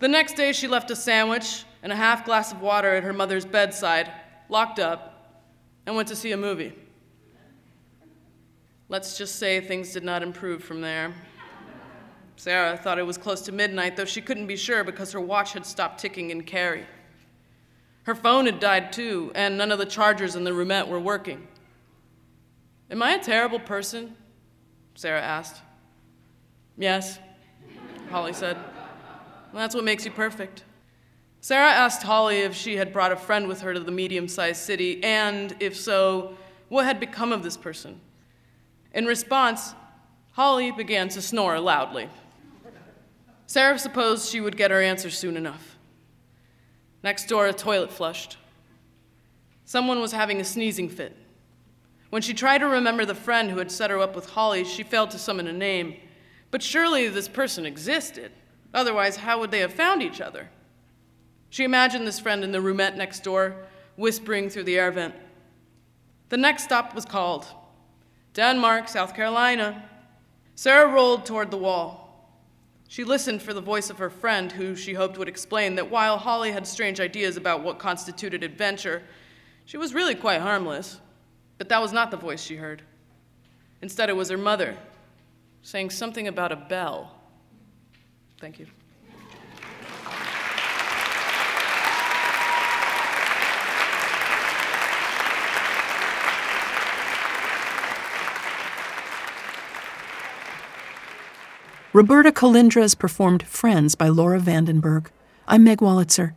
The 0.00 0.08
next 0.08 0.34
day, 0.34 0.52
she 0.52 0.68
left 0.68 0.90
a 0.90 0.96
sandwich 0.96 1.64
and 1.82 1.90
a 1.90 1.96
half 1.96 2.26
glass 2.26 2.52
of 2.52 2.60
water 2.60 2.96
at 2.96 3.02
her 3.02 3.14
mother's 3.14 3.46
bedside, 3.46 4.12
locked 4.50 4.78
up, 4.78 5.40
and 5.86 5.96
went 5.96 6.08
to 6.08 6.16
see 6.16 6.32
a 6.32 6.36
movie. 6.36 6.74
Let's 8.90 9.16
just 9.16 9.36
say 9.36 9.58
things 9.62 9.94
did 9.94 10.04
not 10.04 10.22
improve 10.22 10.62
from 10.62 10.82
there. 10.82 11.14
Sarah 12.36 12.76
thought 12.76 12.98
it 12.98 13.06
was 13.06 13.16
close 13.16 13.40
to 13.42 13.52
midnight, 13.52 13.96
though 13.96 14.04
she 14.04 14.20
couldn't 14.20 14.48
be 14.48 14.56
sure 14.56 14.84
because 14.84 15.12
her 15.12 15.20
watch 15.20 15.54
had 15.54 15.64
stopped 15.64 15.98
ticking 15.98 16.28
in 16.28 16.42
Cary. 16.42 16.84
Her 18.04 18.14
phone 18.14 18.46
had 18.46 18.60
died 18.60 18.92
too, 18.92 19.32
and 19.34 19.58
none 19.58 19.72
of 19.72 19.78
the 19.78 19.86
chargers 19.86 20.36
in 20.36 20.44
the 20.44 20.52
roomette 20.52 20.88
were 20.88 21.00
working. 21.00 21.46
Am 22.90 23.02
I 23.02 23.14
a 23.14 23.22
terrible 23.22 23.58
person? 23.58 24.14
Sarah 24.94 25.22
asked. 25.22 25.62
Yes, 26.76 27.18
Holly 28.10 28.32
said. 28.32 28.56
That's 29.52 29.74
what 29.74 29.84
makes 29.84 30.04
you 30.04 30.10
perfect. 30.10 30.64
Sarah 31.40 31.70
asked 31.70 32.02
Holly 32.02 32.38
if 32.38 32.54
she 32.54 32.76
had 32.76 32.92
brought 32.92 33.12
a 33.12 33.16
friend 33.16 33.48
with 33.48 33.60
her 33.60 33.74
to 33.74 33.80
the 33.80 33.92
medium 33.92 34.28
sized 34.28 34.62
city, 34.62 35.02
and 35.02 35.54
if 35.60 35.76
so, 35.76 36.36
what 36.68 36.84
had 36.84 37.00
become 37.00 37.32
of 37.32 37.42
this 37.42 37.56
person. 37.56 38.00
In 38.92 39.06
response, 39.06 39.74
Holly 40.32 40.72
began 40.72 41.08
to 41.10 41.22
snore 41.22 41.58
loudly. 41.60 42.08
Sarah 43.46 43.78
supposed 43.78 44.28
she 44.28 44.40
would 44.40 44.56
get 44.56 44.70
her 44.70 44.80
answer 44.80 45.10
soon 45.10 45.36
enough. 45.36 45.73
Next 47.04 47.28
door, 47.28 47.46
a 47.46 47.52
toilet 47.52 47.92
flushed. 47.92 48.38
Someone 49.66 50.00
was 50.00 50.12
having 50.12 50.40
a 50.40 50.44
sneezing 50.44 50.88
fit. 50.88 51.14
When 52.08 52.22
she 52.22 52.32
tried 52.32 52.58
to 52.58 52.66
remember 52.66 53.04
the 53.04 53.14
friend 53.14 53.50
who 53.50 53.58
had 53.58 53.70
set 53.70 53.90
her 53.90 53.98
up 53.98 54.16
with 54.16 54.30
Holly, 54.30 54.64
she 54.64 54.82
failed 54.82 55.10
to 55.10 55.18
summon 55.18 55.46
a 55.46 55.52
name. 55.52 55.96
But 56.50 56.62
surely 56.62 57.10
this 57.10 57.28
person 57.28 57.66
existed. 57.66 58.32
Otherwise, 58.72 59.16
how 59.16 59.38
would 59.38 59.50
they 59.50 59.58
have 59.58 59.74
found 59.74 60.02
each 60.02 60.22
other? 60.22 60.48
She 61.50 61.62
imagined 61.64 62.06
this 62.06 62.20
friend 62.20 62.42
in 62.42 62.52
the 62.52 62.62
roomette 62.62 62.96
next 62.96 63.22
door, 63.22 63.54
whispering 63.96 64.48
through 64.48 64.64
the 64.64 64.78
air 64.78 64.90
vent. 64.90 65.14
The 66.30 66.38
next 66.38 66.64
stop 66.64 66.94
was 66.94 67.04
called 67.04 67.46
Denmark, 68.32 68.88
South 68.88 69.14
Carolina. 69.14 69.90
Sarah 70.54 70.90
rolled 70.90 71.26
toward 71.26 71.50
the 71.50 71.58
wall. 71.58 72.03
She 72.88 73.04
listened 73.04 73.42
for 73.42 73.54
the 73.54 73.60
voice 73.60 73.90
of 73.90 73.98
her 73.98 74.10
friend, 74.10 74.52
who 74.52 74.76
she 74.76 74.94
hoped 74.94 75.18
would 75.18 75.28
explain 75.28 75.74
that 75.76 75.90
while 75.90 76.18
Holly 76.18 76.52
had 76.52 76.66
strange 76.66 77.00
ideas 77.00 77.36
about 77.36 77.62
what 77.62 77.78
constituted 77.78 78.42
adventure, 78.42 79.02
she 79.64 79.76
was 79.76 79.94
really 79.94 80.14
quite 80.14 80.40
harmless. 80.40 81.00
But 81.58 81.68
that 81.68 81.80
was 81.80 81.92
not 81.92 82.10
the 82.10 82.16
voice 82.16 82.42
she 82.42 82.56
heard. 82.56 82.82
Instead, 83.80 84.08
it 84.08 84.16
was 84.16 84.28
her 84.28 84.38
mother, 84.38 84.76
saying 85.62 85.90
something 85.90 86.28
about 86.28 86.52
a 86.52 86.56
bell. 86.56 87.14
Thank 88.40 88.58
you. 88.58 88.66
Roberta 101.94 102.32
Colindrez 102.32 102.98
performed 102.98 103.44
Friends 103.44 103.94
by 103.94 104.08
Laura 104.08 104.40
van 104.40 104.64
den 104.64 104.80
Berg. 104.80 105.12
I'm 105.46 105.62
Meg 105.62 105.78
Wolitzer. 105.78 106.32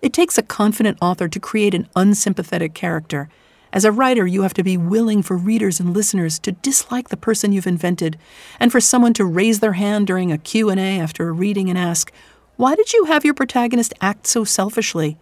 It 0.00 0.12
takes 0.12 0.38
a 0.38 0.42
confident 0.42 0.98
author 1.02 1.26
to 1.26 1.40
create 1.40 1.74
an 1.74 1.88
unsympathetic 1.96 2.74
character. 2.74 3.28
As 3.72 3.84
a 3.84 3.90
writer, 3.90 4.24
you 4.24 4.42
have 4.42 4.54
to 4.54 4.62
be 4.62 4.76
willing 4.76 5.20
for 5.20 5.36
readers 5.36 5.80
and 5.80 5.92
listeners 5.92 6.38
to 6.38 6.52
dislike 6.52 7.08
the 7.08 7.16
person 7.16 7.50
you've 7.50 7.66
invented, 7.66 8.18
and 8.60 8.70
for 8.70 8.80
someone 8.80 9.14
to 9.14 9.24
raise 9.24 9.58
their 9.58 9.72
hand 9.72 10.06
during 10.06 10.30
a 10.30 10.38
Q&A 10.38 11.00
after 11.00 11.28
a 11.28 11.32
reading 11.32 11.68
and 11.68 11.76
ask, 11.76 12.12
"Why 12.54 12.76
did 12.76 12.92
you 12.92 13.06
have 13.06 13.24
your 13.24 13.34
protagonist 13.34 13.94
act 14.00 14.28
so 14.28 14.44
selfishly?" 14.44 15.18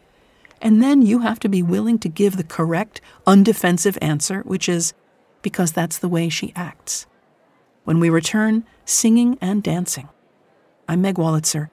And 0.61 0.83
then 0.83 1.01
you 1.01 1.21
have 1.21 1.41
to 1.41 1.49
be 1.49 1.63
willing 1.63 1.99
to 2.01 2.11
give 2.11 2.37
the 2.37 2.45
correct, 2.45 3.01
undefensive 3.27 3.97
answer, 4.03 4.43
which 4.43 4.69
is 4.69 4.93
because 5.41 5.73
that's 5.73 5.97
the 5.97 6.11
way 6.11 6.29
she 6.29 6.53
acts. 6.55 7.07
When 7.85 7.99
we 7.99 8.11
return, 8.11 8.65
singing 8.85 9.39
and 9.41 9.63
dancing. 9.63 10.09
I'm 10.89 11.01
Meg 11.03 11.17
Wolitzer. 11.17 11.71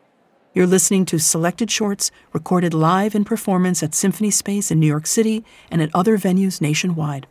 You're 0.54 0.68
listening 0.68 1.06
to 1.06 1.20
selected 1.20 1.70
shorts 1.70 2.12
recorded 2.34 2.74
live 2.74 3.16
in 3.16 3.24
performance 3.26 3.84
at 3.84 3.96
Symphony 3.96 4.32
Space 4.32 4.72
in 4.72 4.80
New 4.80 4.88
York 4.88 5.08
City 5.08 5.46
and 5.70 5.82
at 5.82 5.94
other 5.94 6.18
venues 6.18 6.62
nationwide. 6.62 7.28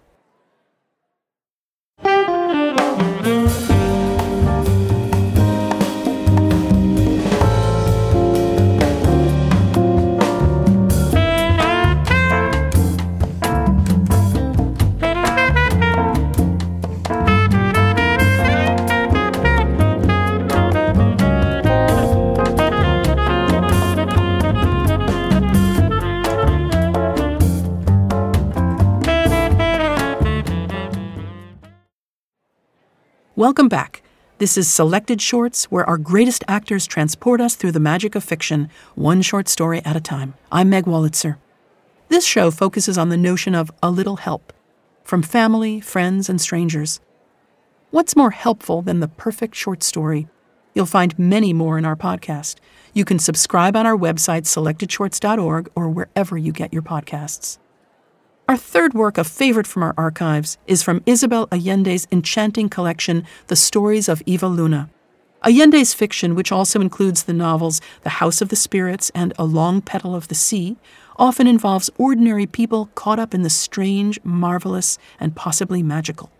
Welcome 33.38 33.68
back. 33.68 34.02
This 34.38 34.58
is 34.58 34.68
Selected 34.68 35.22
Shorts, 35.22 35.66
where 35.70 35.88
our 35.88 35.96
greatest 35.96 36.42
actors 36.48 36.88
transport 36.88 37.40
us 37.40 37.54
through 37.54 37.70
the 37.70 37.78
magic 37.78 38.16
of 38.16 38.24
fiction, 38.24 38.68
one 38.96 39.22
short 39.22 39.48
story 39.48 39.80
at 39.84 39.94
a 39.94 40.00
time. 40.00 40.34
I'm 40.50 40.70
Meg 40.70 40.86
Wolitzer. 40.86 41.36
This 42.08 42.26
show 42.26 42.50
focuses 42.50 42.98
on 42.98 43.10
the 43.10 43.16
notion 43.16 43.54
of 43.54 43.70
a 43.80 43.92
little 43.92 44.16
help 44.16 44.52
from 45.04 45.22
family, 45.22 45.78
friends, 45.78 46.28
and 46.28 46.40
strangers. 46.40 46.98
What's 47.92 48.16
more 48.16 48.32
helpful 48.32 48.82
than 48.82 48.98
the 48.98 49.06
perfect 49.06 49.54
short 49.54 49.84
story? 49.84 50.26
You'll 50.74 50.86
find 50.86 51.16
many 51.16 51.52
more 51.52 51.78
in 51.78 51.84
our 51.84 51.94
podcast. 51.94 52.56
You 52.92 53.04
can 53.04 53.20
subscribe 53.20 53.76
on 53.76 53.86
our 53.86 53.96
website, 53.96 54.46
selectedshorts.org, 54.46 55.70
or 55.76 55.88
wherever 55.88 56.36
you 56.36 56.50
get 56.50 56.72
your 56.72 56.82
podcasts. 56.82 57.58
Our 58.48 58.56
third 58.56 58.94
work, 58.94 59.18
a 59.18 59.24
favorite 59.24 59.66
from 59.66 59.82
our 59.82 59.92
archives, 59.98 60.56
is 60.66 60.82
from 60.82 61.02
Isabel 61.04 61.48
Allende's 61.52 62.08
enchanting 62.10 62.70
collection, 62.70 63.26
The 63.48 63.56
Stories 63.56 64.08
of 64.08 64.22
Eva 64.24 64.46
Luna. 64.46 64.88
Allende's 65.44 65.92
fiction, 65.92 66.34
which 66.34 66.50
also 66.50 66.80
includes 66.80 67.24
the 67.24 67.34
novels 67.34 67.82
The 68.04 68.08
House 68.08 68.40
of 68.40 68.48
the 68.48 68.56
Spirits 68.56 69.10
and 69.14 69.34
A 69.38 69.44
Long 69.44 69.82
Petal 69.82 70.14
of 70.14 70.28
the 70.28 70.34
Sea, 70.34 70.78
often 71.16 71.46
involves 71.46 71.90
ordinary 71.98 72.46
people 72.46 72.86
caught 72.94 73.18
up 73.18 73.34
in 73.34 73.42
the 73.42 73.50
strange, 73.50 74.18
marvelous, 74.24 74.96
and 75.20 75.36
possibly 75.36 75.82
magical. 75.82 76.30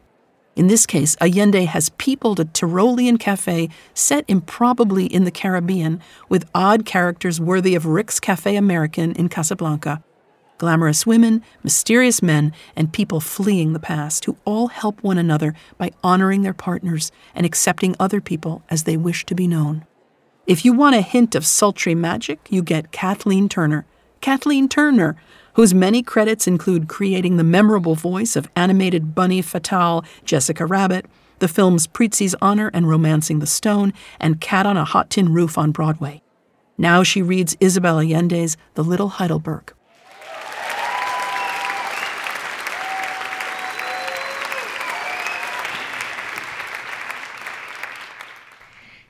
In 0.57 0.69
this 0.69 0.87
case, 0.87 1.15
Allende 1.21 1.67
has 1.67 1.91
peopled 1.99 2.41
a 2.41 2.47
Tyrolean 2.47 3.21
cafe 3.21 3.69
set 3.93 4.25
improbably 4.29 5.05
in 5.05 5.25
the 5.25 5.31
Caribbean 5.31 6.01
with 6.31 6.49
odd 6.55 6.87
characters 6.87 7.39
worthy 7.39 7.75
of 7.75 7.85
Rick's 7.85 8.19
Cafe 8.19 8.57
American 8.57 9.13
in 9.13 9.29
Casablanca. 9.29 10.03
Glamorous 10.59 11.07
women, 11.07 11.43
mysterious 11.63 12.21
men, 12.21 12.53
and 12.75 12.93
people 12.93 13.21
fleeing 13.21 13.73
the 13.73 13.79
past 13.81 14.25
who 14.25 14.37
all 14.45 14.69
help 14.69 15.03
one 15.03 15.17
another 15.17 15.55
by 15.79 15.93
honoring 16.03 16.43
their 16.43 16.53
partners 16.53 17.13
and 17.35 17.47
accepting 17.47 17.95
other 17.99 18.21
people 18.21 18.63
as 18.69 18.83
they 18.83 18.97
wish 18.97 19.25
to 19.27 19.35
be 19.35 19.47
known. 19.47 19.87
If 20.47 20.65
you 20.65 20.73
want 20.73 20.97
a 20.97 21.01
hint 21.01 21.35
of 21.35 21.47
sultry 21.47 21.95
magic, 21.95 22.41
you 22.51 22.63
get 22.63 22.91
Kathleen 22.91 23.49
Turner. 23.49 23.87
Kathleen 24.21 24.69
Turner, 24.69 25.15
whose 25.55 25.73
many 25.73 26.03
credits 26.03 26.47
include 26.47 26.89
creating 26.89 27.37
the 27.37 27.45
memorable 27.45 27.95
voice 27.95 28.35
of 28.35 28.51
animated 28.57 29.15
bunny 29.15 29.43
fatale 29.43 30.05
Jessica 30.25 30.67
Rabbit, 30.67 31.07
the 31.39 31.49
films 31.49 31.87
Prizzi's 31.87 32.35
Honor 32.43 32.71
and 32.75 32.89
Romancing 32.89 33.39
the 33.39 33.47
Stone, 33.47 33.93
and 34.19 34.41
Cat 34.41 34.67
on 34.67 34.77
a 34.77 34.85
Hot 34.85 35.11
Tin 35.11 35.33
Roof 35.33 35.57
on 35.57 35.71
Broadway. 35.71 36.23
Now 36.77 37.03
she 37.03 37.23
reads 37.23 37.57
Isabel 37.61 37.99
Allende's 38.01 38.57
The 38.75 38.85
Little 38.85 39.09
Heidelberg. 39.09 39.73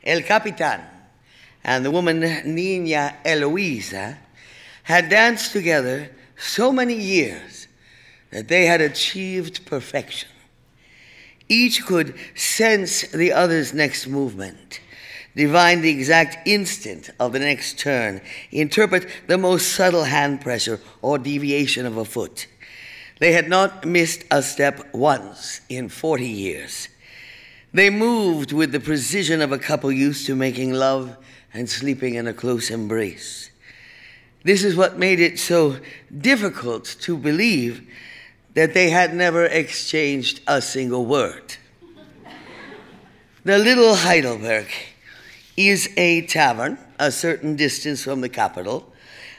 El 0.08 0.22
Capitan 0.22 0.80
and 1.62 1.84
the 1.84 1.90
woman 1.90 2.20
Nina 2.20 3.18
Eloisa 3.26 4.18
had 4.84 5.10
danced 5.10 5.52
together 5.52 6.10
so 6.38 6.72
many 6.72 6.94
years 6.94 7.68
that 8.30 8.48
they 8.48 8.64
had 8.64 8.80
achieved 8.80 9.66
perfection. 9.66 10.30
Each 11.46 11.84
could 11.84 12.14
sense 12.34 13.02
the 13.08 13.32
other's 13.32 13.74
next 13.74 14.06
movement, 14.06 14.80
divine 15.36 15.82
the 15.82 15.90
exact 15.90 16.48
instant 16.48 17.10
of 17.20 17.32
the 17.34 17.38
next 17.40 17.78
turn, 17.78 18.22
interpret 18.50 19.06
the 19.26 19.36
most 19.36 19.72
subtle 19.72 20.04
hand 20.04 20.40
pressure 20.40 20.80
or 21.02 21.18
deviation 21.18 21.84
of 21.84 21.98
a 21.98 22.04
foot. 22.06 22.46
They 23.18 23.32
had 23.32 23.48
not 23.48 23.84
missed 23.84 24.24
a 24.30 24.42
step 24.42 24.94
once 24.94 25.60
in 25.68 25.90
40 25.90 26.26
years. 26.26 26.88
They 27.72 27.90
moved 27.90 28.52
with 28.52 28.72
the 28.72 28.80
precision 28.80 29.42
of 29.42 29.52
a 29.52 29.58
couple 29.58 29.92
used 29.92 30.26
to 30.26 30.34
making 30.34 30.72
love 30.72 31.16
and 31.52 31.68
sleeping 31.68 32.14
in 32.14 32.26
a 32.26 32.32
close 32.32 32.70
embrace. 32.70 33.50
This 34.44 34.64
is 34.64 34.76
what 34.76 34.98
made 34.98 35.20
it 35.20 35.38
so 35.38 35.78
difficult 36.16 36.96
to 37.00 37.18
believe 37.18 37.86
that 38.54 38.74
they 38.74 38.90
had 38.90 39.14
never 39.14 39.44
exchanged 39.44 40.40
a 40.46 40.62
single 40.62 41.04
word. 41.04 41.56
the 43.44 43.58
Little 43.58 43.94
Heidelberg 43.94 44.68
is 45.56 45.90
a 45.96 46.26
tavern 46.26 46.78
a 46.98 47.12
certain 47.12 47.56
distance 47.56 48.02
from 48.02 48.20
the 48.20 48.28
capital, 48.28 48.92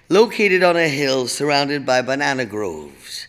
located 0.08 0.64
on 0.64 0.78
a 0.78 0.88
hill 0.88 1.28
surrounded 1.28 1.86
by 1.86 2.02
banana 2.02 2.46
groves. 2.46 3.28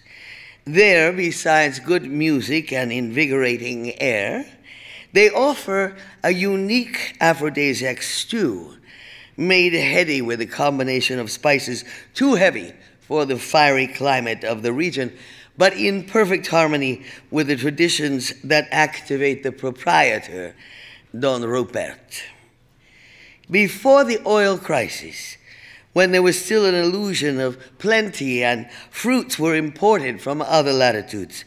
There, 0.64 1.12
besides 1.12 1.80
good 1.80 2.04
music 2.04 2.72
and 2.72 2.92
invigorating 2.92 4.00
air, 4.00 4.46
they 5.12 5.30
offer 5.30 5.96
a 6.22 6.30
unique 6.30 7.16
aphrodisiac 7.20 8.02
stew 8.02 8.76
made 9.36 9.72
heady 9.72 10.20
with 10.20 10.40
a 10.40 10.46
combination 10.46 11.18
of 11.18 11.30
spices 11.30 11.84
too 12.14 12.34
heavy 12.34 12.72
for 13.00 13.24
the 13.24 13.38
fiery 13.38 13.86
climate 13.86 14.44
of 14.44 14.62
the 14.62 14.72
region, 14.72 15.16
but 15.56 15.72
in 15.72 16.04
perfect 16.04 16.46
harmony 16.46 17.02
with 17.30 17.48
the 17.48 17.56
traditions 17.56 18.32
that 18.42 18.68
activate 18.70 19.42
the 19.42 19.50
proprietor, 19.50 20.54
Don 21.18 21.42
Rupert. 21.42 22.22
Before 23.50 24.04
the 24.04 24.20
oil 24.24 24.58
crisis, 24.58 25.36
when 25.92 26.12
there 26.12 26.22
was 26.22 26.42
still 26.42 26.66
an 26.66 26.74
illusion 26.76 27.40
of 27.40 27.58
plenty 27.78 28.44
and 28.44 28.70
fruits 28.90 29.38
were 29.38 29.56
imported 29.56 30.20
from 30.20 30.40
other 30.40 30.72
latitudes, 30.72 31.44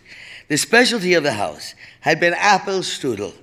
the 0.50 0.58
specialty 0.58 1.14
of 1.14 1.24
the 1.24 1.34
house 1.34 1.76
had 2.02 2.20
been 2.20 2.34
apple 2.34 2.80
strudel. 2.80 3.34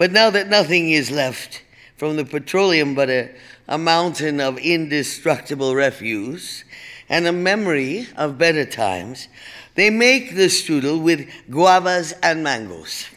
But 0.00 0.12
now 0.12 0.30
that 0.30 0.48
nothing 0.48 0.92
is 0.92 1.10
left 1.10 1.60
from 1.98 2.16
the 2.16 2.24
petroleum 2.24 2.94
but 2.94 3.10
a 3.10 3.34
a 3.68 3.76
mountain 3.76 4.40
of 4.40 4.56
indestructible 4.56 5.74
refuse, 5.74 6.64
and 7.10 7.26
a 7.26 7.32
memory 7.32 8.08
of 8.16 8.38
better 8.38 8.64
times, 8.64 9.28
they 9.74 9.90
make 9.90 10.34
the 10.34 10.48
strudel 10.48 11.02
with 11.02 11.28
guavas 11.50 12.14
and 12.22 12.42
mangoes. 12.42 13.10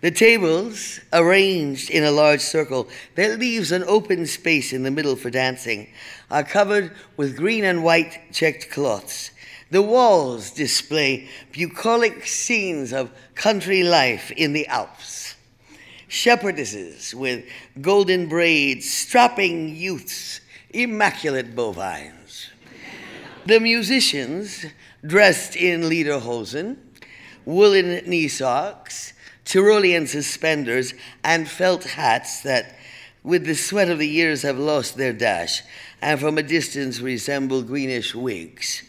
The 0.00 0.10
tables, 0.10 0.98
arranged 1.12 1.90
in 1.90 2.04
a 2.04 2.10
large 2.10 2.40
circle 2.40 2.88
that 3.14 3.38
leaves 3.38 3.70
an 3.70 3.84
open 3.84 4.24
space 4.24 4.72
in 4.72 4.84
the 4.84 4.90
middle 4.90 5.14
for 5.14 5.28
dancing, 5.28 5.88
are 6.30 6.42
covered 6.42 6.90
with 7.18 7.36
green 7.36 7.64
and 7.64 7.84
white 7.84 8.32
checked 8.32 8.70
cloths. 8.70 9.30
The 9.70 9.82
walls 9.82 10.52
display 10.52 11.28
bucolic 11.52 12.26
scenes 12.26 12.94
of 12.94 13.12
country 13.34 13.82
life 13.82 14.30
in 14.30 14.54
the 14.54 14.66
Alps 14.68 15.34
shepherdesses 16.08 17.14
with 17.14 17.44
golden 17.80 18.28
braids, 18.28 18.90
strapping 18.90 19.74
youths, 19.74 20.40
immaculate 20.70 21.54
bovines. 21.54 22.50
The 23.46 23.60
musicians, 23.60 24.66
dressed 25.04 25.56
in 25.56 25.82
lederhosen, 25.82 26.76
woolen 27.44 28.02
knee 28.08 28.28
socks, 28.28 29.12
Tyrolean 29.44 30.06
suspenders, 30.06 30.92
and 31.24 31.48
felt 31.48 31.84
hats 31.84 32.42
that, 32.42 32.76
with 33.22 33.46
the 33.46 33.54
sweat 33.54 33.88
of 33.88 33.98
the 33.98 34.08
years, 34.08 34.42
have 34.42 34.58
lost 34.58 34.96
their 34.96 35.12
dash 35.12 35.62
and 36.02 36.20
from 36.20 36.38
a 36.38 36.42
distance 36.42 37.00
resemble 37.00 37.62
greenish 37.62 38.14
wigs 38.14 38.82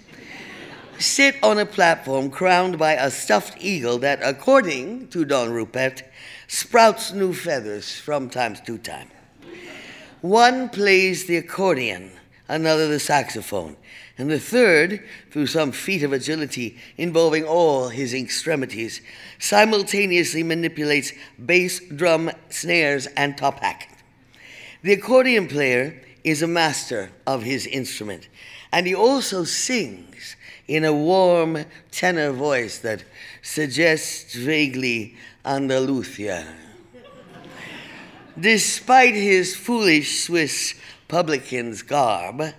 sit 0.99 1.41
on 1.41 1.57
a 1.57 1.65
platform 1.65 2.29
crowned 2.29 2.77
by 2.77 2.93
a 2.93 3.09
stuffed 3.09 3.55
eagle 3.59 3.97
that, 3.99 4.19
according 4.21 5.07
to 5.07 5.25
Don 5.25 5.51
Rupert, 5.51 6.03
sprouts 6.49 7.13
new 7.13 7.31
feathers 7.31 7.99
from 7.99 8.27
time 8.27 8.55
to 8.65 8.75
time. 8.79 9.07
One 10.21 10.67
plays 10.67 11.27
the 11.27 11.37
accordion, 11.37 12.11
another 12.47 12.87
the 12.87 12.99
saxophone, 12.99 13.77
and 14.17 14.31
the 14.31 14.39
third, 14.39 15.05
through 15.31 15.45
some 15.45 15.71
feat 15.71 16.01
of 16.01 16.11
agility 16.11 16.77
involving 16.97 17.45
all 17.45 17.89
his 17.89 18.15
extremities, 18.15 18.99
simultaneously 19.37 20.41
manipulates 20.41 21.13
bass, 21.45 21.79
drum, 21.87 22.31
snares, 22.49 23.05
and 23.15 23.37
top 23.37 23.59
hat. 23.59 23.87
The 24.81 24.93
accordion 24.93 25.47
player 25.47 26.01
is 26.23 26.41
a 26.41 26.47
master 26.47 27.11
of 27.27 27.43
his 27.43 27.67
instrument, 27.67 28.27
and 28.71 28.87
he 28.87 28.95
also 28.95 29.43
sings 29.43 30.35
in 30.69 30.85
a 30.85 30.93
warm 30.93 31.65
tenor 31.89 32.31
voice 32.31 32.77
that 32.77 33.03
suggests 33.41 34.35
vaguely 34.35 35.15
Andalusia. 35.43 36.45
Despite 38.39 39.15
his 39.15 39.55
foolish 39.55 40.21
Swiss 40.21 40.75
publican's 41.07 41.81
garb, 41.81 42.53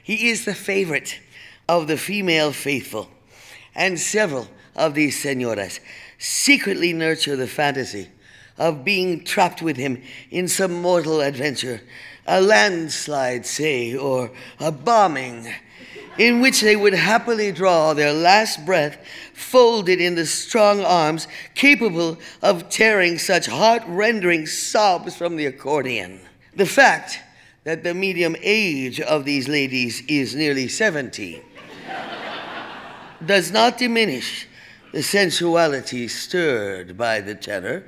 he 0.00 0.28
is 0.28 0.44
the 0.44 0.54
favorite 0.54 1.18
of 1.68 1.88
the 1.88 1.96
female 1.96 2.52
faithful, 2.52 3.10
and 3.74 3.98
several 3.98 4.46
of 4.76 4.94
these 4.94 5.20
senoras 5.20 5.80
secretly 6.18 6.92
nurture 6.92 7.34
the 7.34 7.48
fantasy 7.48 8.06
of 8.58 8.84
being 8.84 9.24
trapped 9.24 9.60
with 9.60 9.76
him 9.76 10.00
in 10.30 10.46
some 10.46 10.72
mortal 10.72 11.20
adventure, 11.20 11.80
a 12.28 12.40
landslide, 12.40 13.44
say, 13.44 13.96
or 13.96 14.30
a 14.60 14.70
bombing 14.70 15.52
in 16.18 16.40
which 16.40 16.60
they 16.60 16.76
would 16.76 16.94
happily 16.94 17.52
draw 17.52 17.92
their 17.92 18.12
last 18.12 18.64
breath 18.64 18.98
folded 19.34 20.00
in 20.00 20.14
the 20.14 20.26
strong 20.26 20.80
arms 20.80 21.28
capable 21.54 22.18
of 22.42 22.68
tearing 22.68 23.18
such 23.18 23.46
heart 23.46 23.82
rending 23.86 24.46
sobs 24.46 25.16
from 25.16 25.36
the 25.36 25.46
accordion. 25.46 26.20
The 26.54 26.66
fact 26.66 27.20
that 27.64 27.82
the 27.82 27.94
medium 27.94 28.36
age 28.40 29.00
of 29.00 29.24
these 29.24 29.48
ladies 29.48 30.02
is 30.08 30.34
nearly 30.34 30.68
70 30.68 31.42
does 33.24 33.50
not 33.50 33.78
diminish 33.78 34.46
the 34.92 35.02
sensuality 35.02 36.08
stirred 36.08 36.96
by 36.96 37.20
the 37.20 37.34
tenor. 37.34 37.84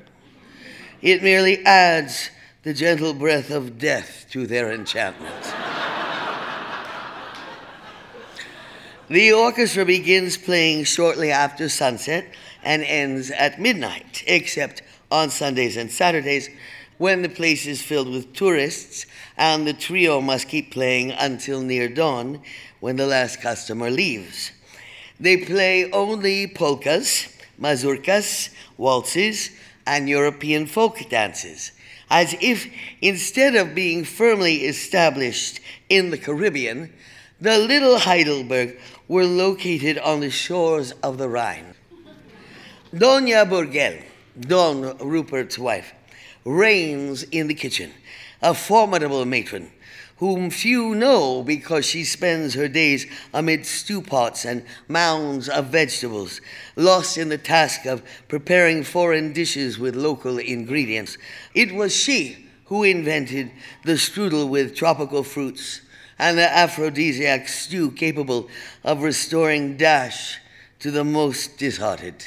It 1.01 1.23
merely 1.23 1.65
adds 1.65 2.31
the 2.63 2.75
gentle 2.75 3.15
breath 3.15 3.51
of 3.51 3.79
death 3.79 4.27
to 4.31 4.47
their 4.47 4.73
enchantment. 4.73 5.68
The 9.11 9.33
orchestra 9.33 9.87
begins 9.87 10.37
playing 10.37 10.85
shortly 10.85 11.31
after 11.31 11.71
sunset 11.71 12.27
and 12.63 12.83
ends 12.83 13.31
at 13.31 13.59
midnight, 13.59 14.23
except 14.27 14.83
on 15.11 15.31
Sundays 15.31 15.79
and 15.79 15.91
Saturdays 15.91 16.51
when 16.99 17.23
the 17.23 17.31
place 17.31 17.67
is 17.67 17.81
filled 17.81 18.11
with 18.11 18.35
tourists 18.35 19.07
and 19.39 19.67
the 19.67 19.73
trio 19.73 20.21
must 20.21 20.49
keep 20.49 20.71
playing 20.71 21.13
until 21.13 21.63
near 21.63 21.89
dawn 21.89 22.43
when 22.81 22.97
the 22.97 23.07
last 23.07 23.41
customer 23.41 23.89
leaves. 23.89 24.53
They 25.19 25.39
play 25.39 25.91
only 25.91 26.47
polkas, 26.47 27.35
mazurkas, 27.59 28.51
waltzes, 28.77 29.51
and 29.87 30.07
European 30.07 30.67
folk 30.67 31.09
dances, 31.09 31.73
as 32.11 32.37
if 32.43 32.71
instead 33.01 33.57
of 33.57 33.75
being 33.75 34.05
firmly 34.05 34.67
established 34.67 35.61
in 35.89 36.11
the 36.11 36.19
Caribbean, 36.19 36.93
the 37.41 37.59
little 37.59 37.99
Heidelberg 37.99 38.79
were 39.07 39.25
located 39.25 39.99
on 39.99 40.21
the 40.21 40.31
shores 40.31 40.93
of 41.03 41.19
the 41.19 41.29
Rhine. 41.29 41.75
Doña 42.93 43.49
Burgel, 43.49 44.03
Don 44.41 44.97
Rupert's 44.99 45.59
wife, 45.59 45.93
reigns 46.45 47.23
in 47.25 47.47
the 47.47 47.55
kitchen, 47.55 47.93
a 48.43 48.55
formidable 48.55 49.25
matron 49.25 49.71
whom 50.17 50.51
few 50.51 50.97
know 50.97 51.45
because 51.45 51.85
she 51.87 52.03
spends 52.03 52.55
her 52.55 52.67
days 52.67 53.07
amid 53.33 53.65
stew 53.65 54.03
pots 54.03 54.45
and 54.45 54.65
mounds 54.89 55.49
of 55.49 55.67
vegetables, 55.67 56.41
lost 56.75 57.17
in 57.17 57.29
the 57.29 57.39
task 57.39 57.87
of 57.87 58.03
preparing 58.27 58.83
foreign 58.83 59.33
dishes 59.33 59.79
with 59.79 59.95
local 59.95 60.39
ingredients. 60.39 61.17
It 61.55 61.73
was 61.73 61.95
she 61.95 62.47
who 62.65 62.83
invented 62.83 63.53
the 63.85 63.97
strudel 63.97 64.49
with 64.49 64.75
tropical 64.75 65.23
fruits 65.23 65.83
and 66.19 66.39
the 66.39 66.57
aphrodisiac 66.57 67.49
stew 67.49 67.91
capable 67.91 68.49
of 68.85 69.03
restoring 69.03 69.77
dash 69.77 70.39
to 70.81 70.91
the 70.91 71.05
most 71.05 71.59
disheartened. 71.59 72.25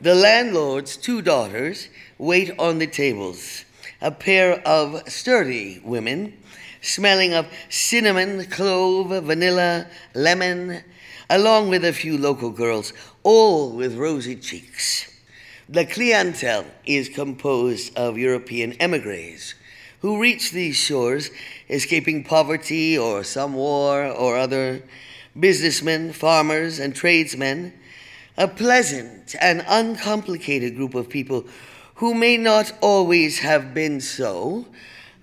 The 0.00 0.14
landlord's 0.14 0.96
two 0.96 1.22
daughters 1.22 1.88
wait 2.18 2.50
on 2.58 2.78
the 2.78 2.86
tables, 2.86 3.64
a 4.00 4.10
pair 4.10 4.60
of 4.66 5.08
sturdy 5.10 5.80
women 5.84 6.34
smelling 6.86 7.34
of 7.34 7.46
cinnamon, 7.68 8.44
clove, 8.46 9.08
vanilla, 9.24 9.86
lemon, 10.14 10.82
along 11.28 11.68
with 11.68 11.84
a 11.84 11.92
few 11.92 12.16
local 12.16 12.50
girls, 12.50 12.92
all 13.22 13.72
with 13.72 13.96
rosy 13.96 14.36
cheeks. 14.36 15.12
The 15.68 15.84
clientele 15.84 16.66
is 16.84 17.08
composed 17.08 17.96
of 17.96 18.16
European 18.16 18.74
emigres 18.74 19.54
who 20.06 20.20
reach 20.20 20.52
these 20.52 20.76
shores 20.76 21.32
escaping 21.68 22.22
poverty 22.22 22.96
or 22.96 23.24
some 23.24 23.54
war 23.54 24.04
or 24.06 24.36
other, 24.36 24.80
businessmen, 25.40 26.12
farmers, 26.12 26.78
and 26.78 26.94
tradesmen, 26.94 27.72
a 28.36 28.46
pleasant 28.46 29.34
and 29.40 29.64
uncomplicated 29.66 30.76
group 30.76 30.94
of 30.94 31.08
people 31.08 31.44
who 31.96 32.14
may 32.14 32.36
not 32.36 32.70
always 32.80 33.40
have 33.40 33.74
been 33.74 34.00
so, 34.00 34.64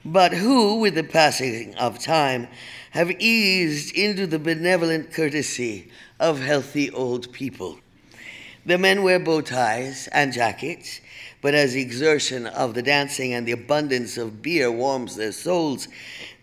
but 0.04 0.34
who, 0.34 0.76
with 0.76 0.96
the 0.96 1.04
passing 1.06 1.74
of 1.76 1.98
time, 1.98 2.46
have 2.92 3.10
eased 3.22 3.96
into 3.96 4.28
the 4.28 4.38
benevolent 4.38 5.14
courtesy 5.14 5.90
of 6.20 6.42
healthy 6.42 6.92
old 6.92 7.32
people. 7.32 7.80
The 8.66 8.78
men 8.78 9.04
wear 9.04 9.20
bow 9.20 9.42
ties 9.42 10.08
and 10.14 10.32
jackets, 10.32 11.02
but 11.42 11.54
as 11.54 11.74
the 11.74 11.82
exertion 11.82 12.48
of 12.48 12.74
the 12.74 12.82
dancing 12.82 13.34
and 13.34 13.46
the 13.46 13.52
abundance 13.52 14.18
of 14.18 14.42
beer 14.42 14.72
warms 14.72 15.18
their 15.18 15.34
souls, 15.34 15.90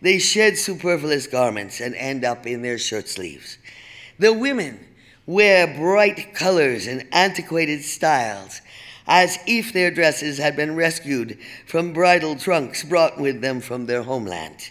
they 0.03 0.19
shed 0.19 0.59
superfluous 0.59 1.27
garments 1.27 1.81
and 1.81 1.95
end 1.95 2.25
up 2.25 2.47
in 2.47 2.61
their 2.61 2.77
shirt 2.77 3.09
sleeves. 3.09 3.57
The 4.19 4.35
women 4.35 4.87
wear 5.25 5.67
bright 5.67 6.35
colors 6.35 6.87
and 6.87 7.07
antiquated 7.11 7.85
styles 7.85 8.61
as 9.07 9.39
if 9.47 9.73
their 9.73 9.91
dresses 9.91 10.37
had 10.37 10.57
been 10.57 10.77
rescued 10.77 11.39
from 11.67 11.95
bridal 11.95 12.37
trunks 12.37 12.85
brought 12.85 13.19
with 13.19 13.41
them 13.41 13.61
from 13.61 13.87
their 13.87 14.03
homeland. 14.03 14.71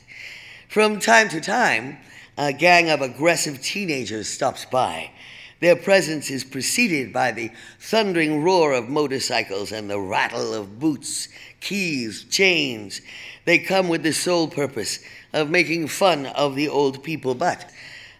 From 0.68 1.00
time 1.00 1.30
to 1.30 1.42
time, 1.42 1.98
a 2.38 2.54
gang 2.54 2.90
of 2.90 3.02
aggressive 3.02 3.62
teenagers 3.62 4.30
stops 4.30 4.66
by. 4.66 5.12
Their 5.60 5.76
presence 5.76 6.30
is 6.30 6.44
preceded 6.44 7.12
by 7.12 7.32
the 7.32 7.52
thundering 7.80 8.44
roar 8.44 8.74
of 8.74 8.88
motorcycles 8.88 9.72
and 9.72 9.90
the 9.90 10.00
rattle 10.00 10.54
of 10.54 10.80
boots, 10.80 11.28
keys, 11.60 12.24
chains. 12.30 13.02
They 13.46 13.60
come 13.60 13.90
with 13.90 14.04
the 14.04 14.14
sole 14.14 14.48
purpose 14.48 15.00
of 15.34 15.50
making 15.50 15.88
fun 15.88 16.28
of 16.28 16.56
the 16.56 16.70
old 16.70 17.04
people, 17.04 17.36
but 17.36 17.70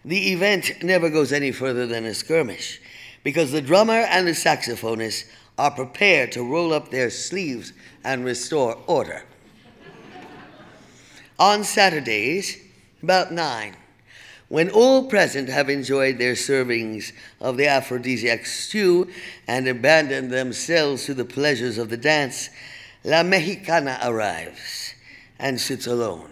the 0.04 0.32
event 0.32 0.82
never 0.82 1.08
goes 1.08 1.32
any 1.32 1.52
further 1.52 1.86
than 1.86 2.04
a 2.04 2.14
skirmish 2.14 2.80
because 3.22 3.52
the 3.52 3.62
drummer 3.62 3.92
and 3.92 4.26
the 4.26 4.32
saxophonist 4.32 5.24
are 5.58 5.70
prepared 5.70 6.32
to 6.32 6.42
roll 6.42 6.72
up 6.72 6.90
their 6.90 7.10
sleeves 7.10 7.72
and 8.04 8.24
restore 8.24 8.78
order. 8.86 9.22
On 11.38 11.64
Saturdays, 11.64 12.58
about 13.02 13.32
nine, 13.32 13.76
when 14.50 14.68
all 14.68 15.04
present 15.04 15.48
have 15.48 15.70
enjoyed 15.70 16.18
their 16.18 16.34
servings 16.34 17.12
of 17.40 17.56
the 17.56 17.68
aphrodisiac 17.68 18.44
stew 18.44 19.08
and 19.46 19.68
abandoned 19.68 20.28
themselves 20.28 21.06
to 21.06 21.14
the 21.14 21.24
pleasures 21.24 21.78
of 21.78 21.88
the 21.88 21.96
dance, 21.96 22.50
La 23.04 23.22
Mexicana 23.22 23.96
arrives 24.02 24.94
and 25.38 25.60
sits 25.60 25.86
alone. 25.86 26.28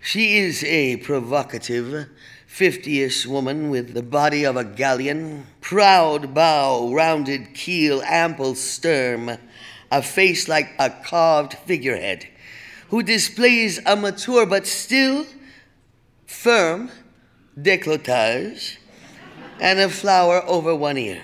She 0.00 0.38
is 0.38 0.64
a 0.64 0.96
provocative, 0.96 2.08
fifty-ish 2.46 3.26
woman 3.26 3.68
with 3.68 3.92
the 3.92 4.02
body 4.02 4.44
of 4.44 4.56
a 4.56 4.64
galleon, 4.64 5.46
proud 5.60 6.32
bow, 6.32 6.90
rounded 6.90 7.52
keel, 7.52 8.00
ample 8.00 8.54
stern, 8.54 9.38
a 9.92 10.00
face 10.00 10.48
like 10.48 10.70
a 10.78 10.88
carved 10.88 11.52
figurehead, 11.52 12.26
who 12.88 13.02
displays 13.02 13.78
a 13.84 13.94
mature 13.94 14.46
but 14.46 14.66
still 14.66 15.26
firm 16.44 16.90
décolletage 17.58 18.76
and 19.62 19.78
a 19.78 19.88
flower 19.88 20.44
over 20.46 20.76
one 20.76 20.98
ear. 20.98 21.22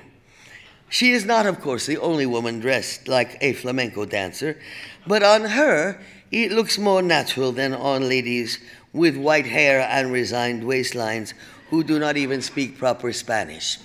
She 0.88 1.12
is 1.12 1.26
not, 1.26 1.44
of 1.44 1.60
course, 1.60 1.84
the 1.84 1.98
only 1.98 2.24
woman 2.24 2.58
dressed 2.58 3.06
like 3.06 3.36
a 3.42 3.52
flamenco 3.52 4.06
dancer, 4.06 4.58
but 5.06 5.22
on 5.22 5.44
her 5.44 6.00
it 6.30 6.52
looks 6.52 6.78
more 6.78 7.02
natural 7.02 7.52
than 7.52 7.74
on 7.74 8.08
ladies 8.08 8.60
with 8.94 9.14
white 9.14 9.44
hair 9.44 9.86
and 9.90 10.10
resigned 10.10 10.62
waistlines 10.62 11.34
who 11.68 11.84
do 11.84 11.98
not 11.98 12.16
even 12.16 12.40
speak 12.40 12.78
proper 12.78 13.12
Spanish. 13.12 13.78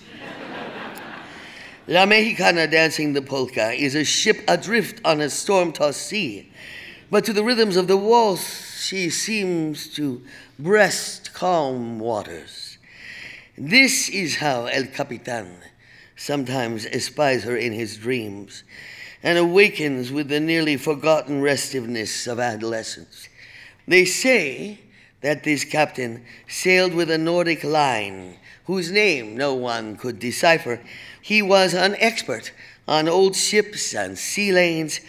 La 1.86 2.06
Mexicana 2.06 2.66
dancing 2.66 3.12
the 3.12 3.22
polka 3.22 3.74
is 3.74 3.94
a 3.94 4.06
ship 4.06 4.42
adrift 4.48 5.02
on 5.04 5.20
a 5.20 5.30
storm 5.30 5.74
tossed 5.74 6.08
sea, 6.08 6.50
but 7.10 7.26
to 7.26 7.34
the 7.34 7.44
rhythms 7.44 7.76
of 7.76 7.88
the 7.88 7.98
waltz, 7.98 8.84
she 8.86 9.10
seems 9.10 9.88
to 9.96 10.22
breast 10.60 11.34
calm 11.34 12.00
waters. 12.00 12.78
This 13.58 14.10
is 14.10 14.38
how 14.38 14.66
El 14.66 14.86
Capitan 14.88 15.58
sometimes 16.16 16.86
espies 16.86 17.44
her 17.44 17.56
in 17.56 17.74
his 17.74 17.98
dreams 17.98 18.64
and 19.24 19.38
awakens 19.38 20.12
with 20.12 20.28
the 20.28 20.40
nearly 20.40 20.78
forgotten 20.78 21.42
restiveness 21.42 22.28
of 22.28 22.40
adolescence. 22.40 23.28
They 23.88 24.06
say 24.06 24.80
that 25.22 25.44
this 25.44 25.66
captain 25.66 26.24
sailed 26.48 26.94
with 26.94 27.10
a 27.10 27.18
Nordic 27.18 27.64
line 27.64 28.38
whose 28.66 28.92
name 28.92 29.36
no 29.36 29.54
one 29.54 29.96
could 29.96 30.20
decipher. 30.20 30.82
He 31.22 31.42
was 31.42 31.74
an 31.74 31.96
expert 32.00 32.52
on 32.88 33.08
old 33.08 33.36
ships 33.36 33.96
and 33.96 34.18
sea 34.18 34.52
lanes, 34.52 35.00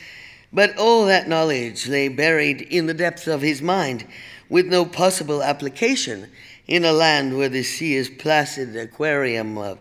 but 0.52 0.76
all 0.78 1.06
that 1.06 1.28
knowledge 1.28 1.88
lay 1.88 2.08
buried 2.08 2.60
in 2.62 2.86
the 2.86 2.94
depths 2.94 3.26
of 3.26 3.42
his 3.42 3.60
mind 3.60 4.06
with 4.48 4.66
no 4.66 4.84
possible 4.84 5.42
application 5.42 6.30
in 6.66 6.84
a 6.84 6.92
land 6.92 7.36
where 7.36 7.48
the 7.48 7.62
sea 7.62 7.94
is 7.94 8.08
placid 8.08 8.76
aquarium 8.76 9.58
of 9.58 9.78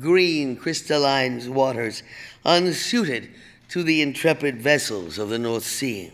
green 0.00 0.56
crystalline 0.56 1.52
waters 1.52 2.02
unsuited 2.44 3.28
to 3.68 3.82
the 3.82 4.00
intrepid 4.02 4.60
vessels 4.60 5.18
of 5.18 5.28
the 5.28 5.38
North 5.38 5.64
Sea. 5.64 6.12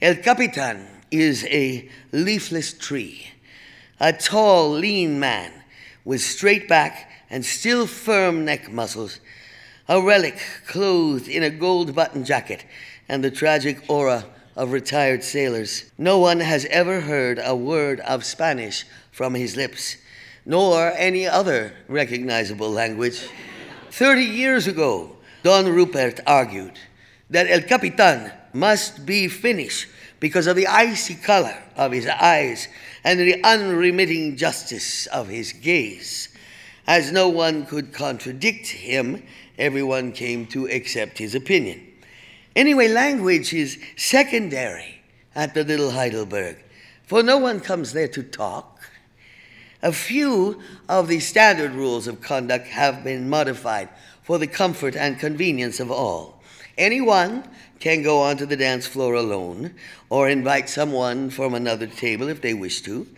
El 0.00 0.16
Capitan 0.16 0.86
is 1.10 1.44
a 1.44 1.88
leafless 2.10 2.72
tree, 2.72 3.28
a 4.00 4.12
tall, 4.12 4.70
lean 4.70 5.20
man 5.20 5.52
with 6.04 6.20
straight 6.20 6.68
back 6.68 7.10
and 7.30 7.44
still 7.44 7.86
firm 7.86 8.44
neck 8.44 8.70
muscles, 8.72 9.20
a 9.92 10.00
relic 10.00 10.38
clothed 10.66 11.28
in 11.28 11.42
a 11.42 11.50
gold 11.50 11.94
button 11.94 12.24
jacket 12.24 12.64
and 13.10 13.22
the 13.22 13.30
tragic 13.30 13.78
aura 13.90 14.24
of 14.56 14.72
retired 14.72 15.22
sailors. 15.22 15.92
No 15.98 16.18
one 16.18 16.40
has 16.40 16.64
ever 16.70 17.02
heard 17.02 17.38
a 17.44 17.54
word 17.54 18.00
of 18.00 18.24
Spanish 18.24 18.86
from 19.10 19.34
his 19.34 19.54
lips, 19.54 19.98
nor 20.46 20.94
any 20.96 21.26
other 21.26 21.74
recognizable 21.88 22.70
language. 22.70 23.28
Thirty 23.90 24.24
years 24.24 24.66
ago, 24.66 25.14
Don 25.42 25.68
Rupert 25.68 26.20
argued 26.26 26.78
that 27.28 27.50
El 27.50 27.60
Capitan 27.60 28.32
must 28.54 29.04
be 29.04 29.28
Finnish 29.28 29.90
because 30.20 30.46
of 30.46 30.56
the 30.56 30.68
icy 30.68 31.16
color 31.16 31.62
of 31.76 31.92
his 31.92 32.06
eyes 32.06 32.66
and 33.04 33.20
the 33.20 33.44
unremitting 33.44 34.38
justice 34.38 35.06
of 35.08 35.28
his 35.28 35.52
gaze. 35.52 36.30
As 36.86 37.12
no 37.12 37.28
one 37.28 37.66
could 37.66 37.92
contradict 37.92 38.66
him, 38.66 39.22
everyone 39.58 40.12
came 40.12 40.46
to 40.46 40.66
accept 40.68 41.18
his 41.18 41.34
opinion. 41.34 41.86
Anyway, 42.54 42.88
language 42.88 43.52
is 43.54 43.78
secondary 43.96 45.02
at 45.34 45.54
the 45.54 45.64
Little 45.64 45.92
Heidelberg, 45.92 46.62
for 47.04 47.22
no 47.22 47.38
one 47.38 47.60
comes 47.60 47.92
there 47.92 48.08
to 48.08 48.22
talk. 48.22 48.80
A 49.82 49.92
few 49.92 50.60
of 50.88 51.08
the 51.08 51.18
standard 51.18 51.72
rules 51.72 52.06
of 52.06 52.20
conduct 52.20 52.68
have 52.68 53.02
been 53.02 53.28
modified 53.28 53.88
for 54.22 54.38
the 54.38 54.46
comfort 54.46 54.94
and 54.94 55.18
convenience 55.18 55.80
of 55.80 55.90
all. 55.90 56.40
Anyone 56.78 57.44
can 57.80 58.02
go 58.02 58.20
onto 58.20 58.46
the 58.46 58.56
dance 58.56 58.86
floor 58.86 59.14
alone 59.14 59.74
or 60.08 60.28
invite 60.28 60.68
someone 60.68 61.30
from 61.30 61.52
another 61.52 61.86
table 61.86 62.28
if 62.28 62.40
they 62.40 62.54
wish 62.54 62.80
to. 62.82 63.08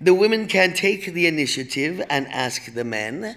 The 0.00 0.14
women 0.14 0.46
can 0.46 0.72
take 0.72 1.06
the 1.06 1.26
initiative 1.26 2.02
and 2.08 2.26
ask 2.28 2.72
the 2.72 2.84
men. 2.84 3.36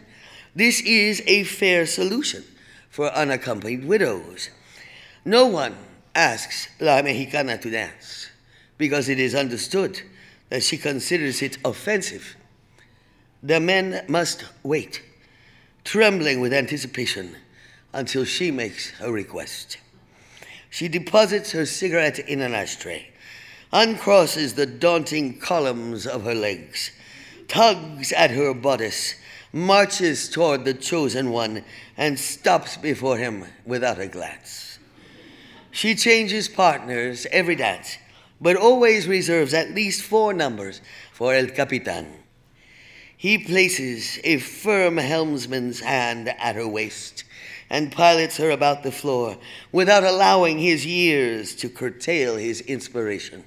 This 0.55 0.81
is 0.81 1.21
a 1.25 1.43
fair 1.43 1.85
solution 1.85 2.43
for 2.89 3.11
unaccompanied 3.11 3.85
widows. 3.85 4.49
No 5.23 5.47
one 5.47 5.75
asks 6.15 6.69
La 6.79 7.01
Mexicana 7.01 7.57
to 7.59 7.69
dance 7.69 8.29
because 8.77 9.09
it 9.09 9.19
is 9.19 9.35
understood 9.35 10.01
that 10.49 10.63
she 10.63 10.77
considers 10.77 11.41
it 11.41 11.57
offensive. 11.63 12.35
The 13.43 13.59
men 13.59 14.03
must 14.07 14.45
wait, 14.63 15.01
trembling 15.83 16.41
with 16.41 16.51
anticipation, 16.51 17.35
until 17.93 18.25
she 18.25 18.51
makes 18.51 18.91
her 18.91 19.11
request. 19.11 19.77
She 20.69 20.87
deposits 20.87 21.51
her 21.51 21.65
cigarette 21.65 22.19
in 22.19 22.41
an 22.41 22.53
ashtray, 22.53 23.07
uncrosses 23.71 24.55
the 24.55 24.65
daunting 24.65 25.39
columns 25.39 26.05
of 26.05 26.23
her 26.23 26.35
legs, 26.35 26.91
tugs 27.47 28.11
at 28.11 28.31
her 28.31 28.53
bodice, 28.53 29.15
marches 29.51 30.29
toward 30.29 30.65
the 30.65 30.73
chosen 30.73 31.31
one, 31.31 31.63
and 31.97 32.19
stops 32.19 32.77
before 32.77 33.17
him 33.17 33.45
without 33.65 33.99
a 33.99 34.07
glance. 34.07 34.79
She 35.71 35.95
changes 35.95 36.47
partners 36.47 37.27
every 37.31 37.55
dance, 37.55 37.97
but 38.41 38.55
always 38.55 39.07
reserves 39.07 39.53
at 39.53 39.71
least 39.71 40.03
four 40.03 40.33
numbers 40.33 40.81
for 41.11 41.33
El 41.33 41.47
Capitan. 41.47 42.07
He 43.15 43.37
places 43.37 44.19
a 44.23 44.37
firm 44.37 44.97
helmsman's 44.97 45.81
hand 45.81 46.29
at 46.29 46.55
her 46.55 46.67
waist 46.67 47.25
and 47.69 47.91
pilots 47.91 48.37
her 48.37 48.49
about 48.49 48.81
the 48.83 48.91
floor 48.91 49.37
without 49.71 50.03
allowing 50.03 50.57
his 50.57 50.85
years 50.85 51.53
to 51.55 51.69
curtail 51.69 52.37
his 52.37 52.61
inspiration. 52.61 53.43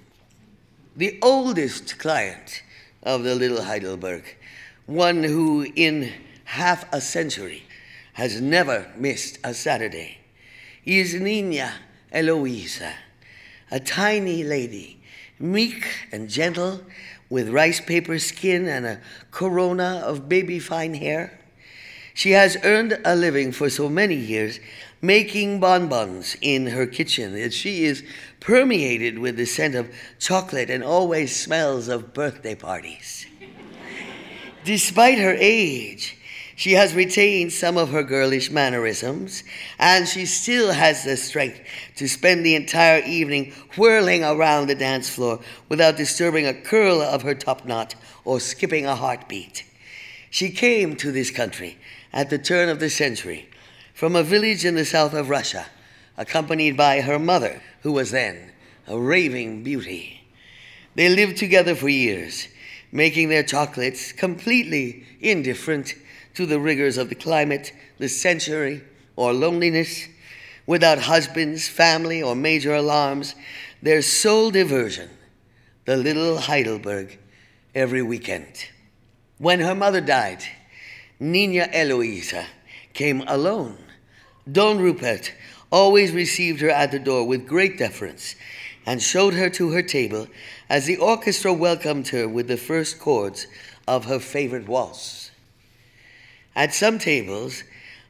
The 0.95 1.19
oldest 1.23 1.99
client 1.99 2.63
of 3.03 3.25
the 3.25 3.35
little 3.35 3.63
Heidelberg, 3.63 4.37
one 4.87 5.23
who 5.23 5.67
in 5.77 6.13
half 6.45 6.91
a 6.93 7.01
century 7.01 7.65
has 8.15 8.41
never 8.41 8.91
missed 8.97 9.39
a 9.45 9.55
Saturday, 9.55 10.19
is 10.85 11.15
Nina 11.15 11.75
Eloisa, 12.13 12.93
a 13.71 13.81
tiny 13.81 14.45
lady, 14.45 15.01
meek 15.39 15.87
and 16.11 16.29
gentle, 16.29 16.81
with 17.31 17.49
rice 17.49 17.81
paper 17.81 18.19
skin 18.19 18.69
and 18.69 18.85
a 18.85 19.01
corona 19.31 20.03
of 20.05 20.29
baby 20.29 20.59
fine 20.59 20.93
hair. 20.93 21.41
She 22.13 22.33
has 22.33 22.59
earned 22.63 22.99
a 23.05 23.17
living 23.17 23.53
for 23.53 23.71
so 23.71 23.89
many 23.89 24.17
years 24.17 24.61
making 25.01 25.59
bonbons 25.59 26.37
in 26.43 26.67
her 26.67 26.87
kitchen 26.87 27.33
that 27.33 27.55
she 27.55 27.85
is 27.85 28.05
permeated 28.39 29.19
with 29.19 29.37
the 29.37 29.47
scent 29.47 29.75
of 29.75 29.91
chocolate 30.19 30.69
and 30.69 30.85
always 30.85 31.35
smells 31.35 31.89
of 31.89 32.13
birthday 32.13 32.55
parties. 32.55 33.27
Despite 34.65 35.19
her 35.19 35.37
age, 35.39 36.17
she 36.55 36.73
has 36.73 36.95
retained 36.95 37.53
some 37.53 37.77
of 37.77 37.91
her 37.91 38.05
girlish 38.05 38.51
mannerisms, 38.51 39.43
and 39.79 40.07
she 40.07 40.27
still 40.27 40.73
has 40.73 41.03
the 41.03 41.17
strength 41.17 41.61
to 41.97 42.09
spend 42.09 42.47
the 42.47 42.55
entire 42.55 43.03
evening 43.03 43.53
whirling 43.77 44.23
around 44.23 44.69
the 44.69 44.75
dance 44.75 45.09
floor 45.09 45.41
without 45.69 45.97
disturbing 45.97 46.47
a 46.47 46.55
curl 46.55 47.03
of 47.03 47.23
her 47.23 47.35
top 47.35 47.65
knot 47.65 47.97
or 48.25 48.39
skipping 48.39 48.87
a 48.87 48.95
heartbeat. 48.95 49.65
She 50.31 50.51
came 50.51 50.95
to 50.97 51.11
this 51.11 51.31
country 51.31 51.79
at 52.13 52.31
the 52.31 52.39
turn 52.39 52.69
of 52.69 52.79
the 52.79 52.91
century 52.91 53.49
from 53.95 54.15
a 54.15 54.23
village 54.23 54.65
in 54.65 54.75
the 54.77 54.85
south 54.85 55.15
of 55.15 55.31
Russia, 55.31 55.67
accompanied 56.17 56.77
by 56.77 57.01
her 57.01 57.19
mother, 57.19 57.61
who 57.83 57.93
was 57.93 58.11
then 58.11 58.53
a 58.87 58.99
raving 58.99 59.63
beauty. 59.63 60.21
They 60.95 61.09
lived 61.09 61.39
together 61.39 61.75
for 61.75 61.89
years, 61.89 62.49
making 62.93 63.31
their 63.31 63.43
chocolates 63.43 64.13
completely 64.13 65.05
indifferent 65.21 65.95
to 66.35 66.47
the 66.47 66.61
rigors 66.61 66.99
of 66.99 67.09
the 67.09 67.15
climate, 67.15 67.73
the 67.99 68.09
century, 68.09 68.83
or 69.17 69.33
loneliness, 69.33 70.07
without 70.67 70.99
husbands, 70.99 71.69
family, 71.69 72.23
or 72.23 72.37
major 72.37 72.75
alarms, 72.75 73.35
their 73.83 74.03
sole 74.03 74.51
diversion, 74.51 75.11
the 75.87 75.97
little 75.97 76.39
Heidelberg, 76.39 77.19
every 77.75 78.03
weekend. 78.03 78.69
When 79.39 79.61
her 79.61 79.75
mother 79.75 80.01
died, 80.01 80.45
Nina 81.19 81.69
Eloisa 81.73 82.47
came 82.93 83.23
alone. 83.27 83.79
Don 84.51 84.79
Rupert 84.79 85.33
always 85.71 86.13
received 86.13 86.61
her 86.61 86.71
at 86.71 86.91
the 86.91 86.99
door 86.99 87.27
with 87.27 87.49
great 87.49 87.79
deference 87.79 88.37
and 88.85 89.03
showed 89.03 89.35
her 89.35 89.49
to 89.51 89.71
her 89.71 89.83
table 89.83 90.27
as 90.73 90.87
the 90.87 90.97
orchestra 90.97 91.53
welcomed 91.53 92.09
her 92.09 92.27
with 92.27 92.49
the 92.49 92.57
first 92.57 92.99
chords 92.99 93.47
of 93.87 94.07
her 94.07 94.19
favorite 94.19 94.67
waltz. 94.67 95.31
At 96.57 96.73
some 96.73 96.99
tables, 96.99 97.63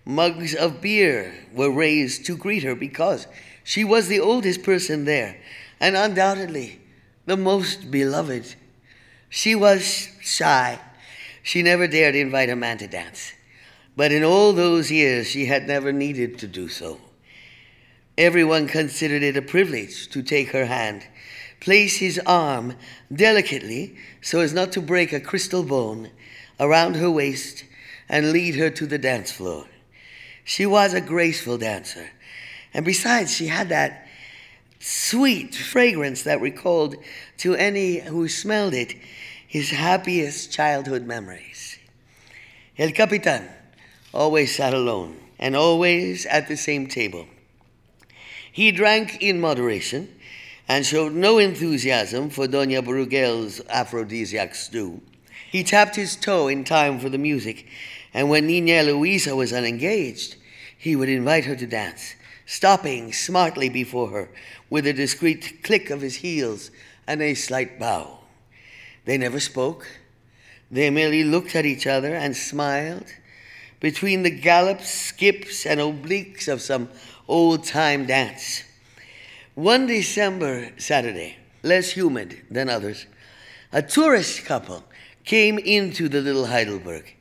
mugs 0.05 0.55
of 0.55 0.81
beer 0.81 1.35
were 1.53 1.73
raised 1.73 2.25
to 2.27 2.37
greet 2.37 2.63
her 2.63 2.77
because 2.77 3.27
she 3.65 3.83
was 3.83 4.07
the 4.07 4.21
oldest 4.21 4.63
person 4.63 5.07
there 5.07 5.37
and 5.81 5.97
undoubtedly 5.97 6.81
the 7.27 7.37
most 7.37 7.91
beloved. 7.91 8.55
She 9.29 9.57
was 9.57 10.09
shy 10.21 10.79
she 11.43 11.63
never 11.63 11.89
dared 11.89 12.15
invite 12.15 12.51
a 12.51 12.55
man 12.55 12.79
to 12.79 12.87
dance. 12.87 13.33
But 13.97 14.13
in 14.13 14.23
all 14.23 14.53
those 14.53 14.93
years, 14.93 15.27
she 15.27 15.47
had 15.47 15.67
never 15.67 15.93
needed 15.93 16.39
to 16.39 16.47
do 16.47 16.69
so. 16.69 17.01
Everyone 18.17 18.69
considered 18.69 19.25
it 19.25 19.37
a 19.37 19.43
privilege 19.43 20.09
to 20.11 20.23
take 20.23 20.51
her 20.51 20.67
hand, 20.67 21.05
place 21.63 21.99
his 21.99 22.21
arm 22.27 22.75
delicately 23.15 23.97
so 24.21 24.41
as 24.41 24.53
not 24.53 24.73
to 24.73 24.81
break 24.81 25.13
a 25.13 25.21
crystal 25.21 25.63
bone 25.63 26.11
around 26.59 26.97
her 26.97 27.11
waist, 27.11 27.65
and 28.09 28.33
lead 28.33 28.57
her 28.57 28.69
to 28.69 28.85
the 28.87 28.99
dance 28.99 29.31
floor. 29.33 29.67
She 30.45 30.67
was 30.67 30.93
a 30.93 31.01
graceful 31.01 31.57
dancer. 31.57 32.11
And 32.75 32.85
besides, 32.85 33.35
she 33.35 33.47
had 33.47 33.69
that 33.69 34.07
sweet 34.81 35.55
fragrance 35.55 36.25
that 36.25 36.41
recalled 36.41 36.97
to 37.39 37.55
any 37.55 38.01
who 38.01 38.29
smelled 38.29 38.75
it 38.75 38.95
his 39.47 39.71
happiest 39.71 40.53
childhood 40.53 41.07
memories. 41.07 41.79
El 42.77 42.91
Capitan 42.91 43.49
always 44.13 44.57
sat 44.57 44.75
alone 44.75 45.17
and 45.39 45.55
always 45.55 46.27
at 46.27 46.49
the 46.49 46.57
same 46.57 46.87
table. 46.87 47.27
He 48.51 48.73
drank 48.73 49.23
in 49.23 49.41
moderation 49.41 50.09
and 50.69 50.87
showed 50.87 51.13
no 51.13 51.39
enthusiasm 51.39 52.31
for 52.31 52.47
Dona 52.47 52.83
Burgel's 52.83 53.61
aphrodisiac 53.69 54.55
stew. 54.55 55.01
He 55.51 55.63
tapped 55.63 55.97
his 55.97 56.17
toe 56.17 56.49
in 56.49 56.65
time 56.65 56.99
for 56.99 57.09
the 57.09 57.19
music, 57.19 57.67
and 58.15 58.31
when 58.31 58.47
Nina 58.47 58.73
Eloisa 58.73 59.37
was 59.37 59.53
unengaged, 59.53 60.37
he 60.77 60.97
would 60.97 61.09
invite 61.09 61.45
her 61.45 61.57
to 61.57 61.67
dance, 61.67 62.15
stopping 62.47 63.13
smartly 63.13 63.69
before 63.69 64.09
her 64.11 64.31
with 64.71 64.87
a 64.87 64.93
discreet 64.93 65.63
click 65.63 65.91
of 65.91 66.01
his 66.01 66.17
heels 66.17 66.71
and 67.07 67.21
a 67.21 67.35
slight 67.35 67.79
bow. 67.79 68.19
They 69.05 69.19
never 69.19 69.41
spoke. 69.41 69.87
They 70.71 70.89
merely 70.91 71.25
looked 71.25 71.55
at 71.55 71.67
each 71.67 71.87
other 71.87 72.15
and 72.15 72.37
smiled 72.37 73.07
between 73.81 74.23
the 74.23 74.31
gallops, 74.31 74.89
skips, 74.89 75.67
and 75.67 75.81
obliques 75.81 76.49
of 76.49 76.63
some 76.63 76.89
old 77.29 77.65
time 77.65 78.07
dance. 78.07 78.63
One 79.55 79.87
December 79.87 80.73
Saturday, 80.79 81.37
less 81.63 81.91
humid 81.91 82.41
than 82.51 82.71
others, 82.71 83.05
a 83.71 83.83
tourist 83.83 84.47
couple 84.47 84.83
came 85.27 85.59
into 85.59 86.09
the 86.09 86.23
little 86.23 86.47
Heidelberg. 86.47 87.15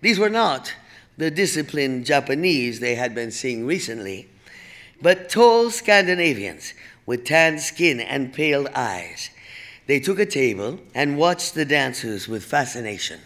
These 0.00 0.18
were 0.18 0.28
not 0.28 0.74
the 1.16 1.30
disciplined 1.30 2.04
Japanese 2.04 2.80
they 2.80 2.96
had 2.96 3.14
been 3.14 3.30
seeing 3.30 3.66
recently, 3.66 4.28
but 5.00 5.30
tall 5.30 5.70
Scandinavians 5.70 6.74
with 7.06 7.24
tanned 7.24 7.60
skin 7.60 8.00
and 8.00 8.32
pale 8.32 8.66
eyes. 8.74 9.30
They 9.86 10.00
took 10.00 10.18
a 10.18 10.26
table 10.26 10.80
and 10.92 11.16
watched 11.16 11.54
the 11.54 11.64
dancers 11.64 12.26
with 12.26 12.44
fascination. 12.44 13.20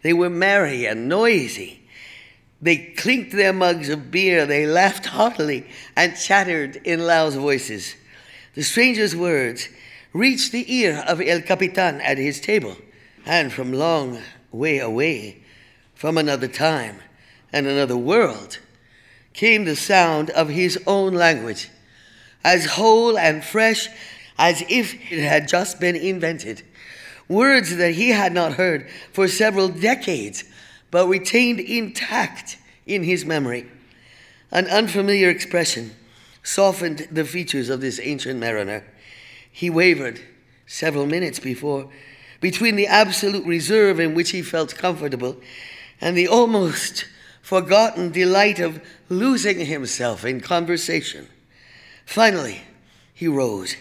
They 0.00 0.14
were 0.14 0.30
merry 0.30 0.86
and 0.86 1.06
noisy. 1.06 1.79
They 2.62 2.76
clinked 2.76 3.32
their 3.32 3.52
mugs 3.52 3.88
of 3.88 4.10
beer, 4.10 4.44
they 4.44 4.66
laughed 4.66 5.06
heartily, 5.06 5.66
and 5.96 6.16
chattered 6.16 6.76
in 6.84 7.06
loud 7.06 7.32
voices. 7.32 7.94
The 8.54 8.62
stranger's 8.62 9.16
words 9.16 9.68
reached 10.12 10.52
the 10.52 10.70
ear 10.72 11.02
of 11.06 11.20
El 11.20 11.40
Capitan 11.40 12.00
at 12.00 12.18
his 12.18 12.40
table, 12.40 12.76
and 13.24 13.52
from 13.52 13.72
long 13.72 14.20
way 14.52 14.78
away, 14.78 15.42
from 15.94 16.18
another 16.18 16.48
time 16.48 16.98
and 17.52 17.66
another 17.66 17.96
world, 17.96 18.58
came 19.32 19.64
the 19.64 19.76
sound 19.76 20.30
of 20.30 20.48
his 20.48 20.78
own 20.86 21.14
language, 21.14 21.70
as 22.44 22.64
whole 22.66 23.18
and 23.18 23.44
fresh 23.44 23.88
as 24.38 24.62
if 24.68 24.94
it 25.12 25.22
had 25.22 25.46
just 25.48 25.78
been 25.78 25.96
invented. 25.96 26.62
Words 27.28 27.76
that 27.76 27.94
he 27.94 28.08
had 28.08 28.32
not 28.32 28.54
heard 28.54 28.88
for 29.12 29.28
several 29.28 29.68
decades, 29.68 30.44
but 30.90 31.06
retained 31.06 31.60
intact 31.60 32.58
in 32.86 33.02
his 33.02 33.24
memory. 33.24 33.66
An 34.50 34.66
unfamiliar 34.66 35.28
expression 35.28 35.92
softened 36.42 37.06
the 37.10 37.24
features 37.24 37.68
of 37.68 37.80
this 37.80 38.00
ancient 38.02 38.40
mariner. 38.40 38.84
He 39.50 39.70
wavered 39.70 40.20
several 40.66 41.06
minutes 41.06 41.38
before, 41.38 41.90
between 42.40 42.76
the 42.76 42.86
absolute 42.86 43.44
reserve 43.44 44.00
in 44.00 44.14
which 44.14 44.30
he 44.30 44.42
felt 44.42 44.74
comfortable 44.76 45.36
and 46.00 46.16
the 46.16 46.28
almost 46.28 47.04
forgotten 47.42 48.10
delight 48.10 48.58
of 48.58 48.80
losing 49.08 49.66
himself 49.66 50.24
in 50.24 50.40
conversation. 50.40 51.28
Finally, 52.06 52.62
he 53.12 53.28
rose 53.28 53.76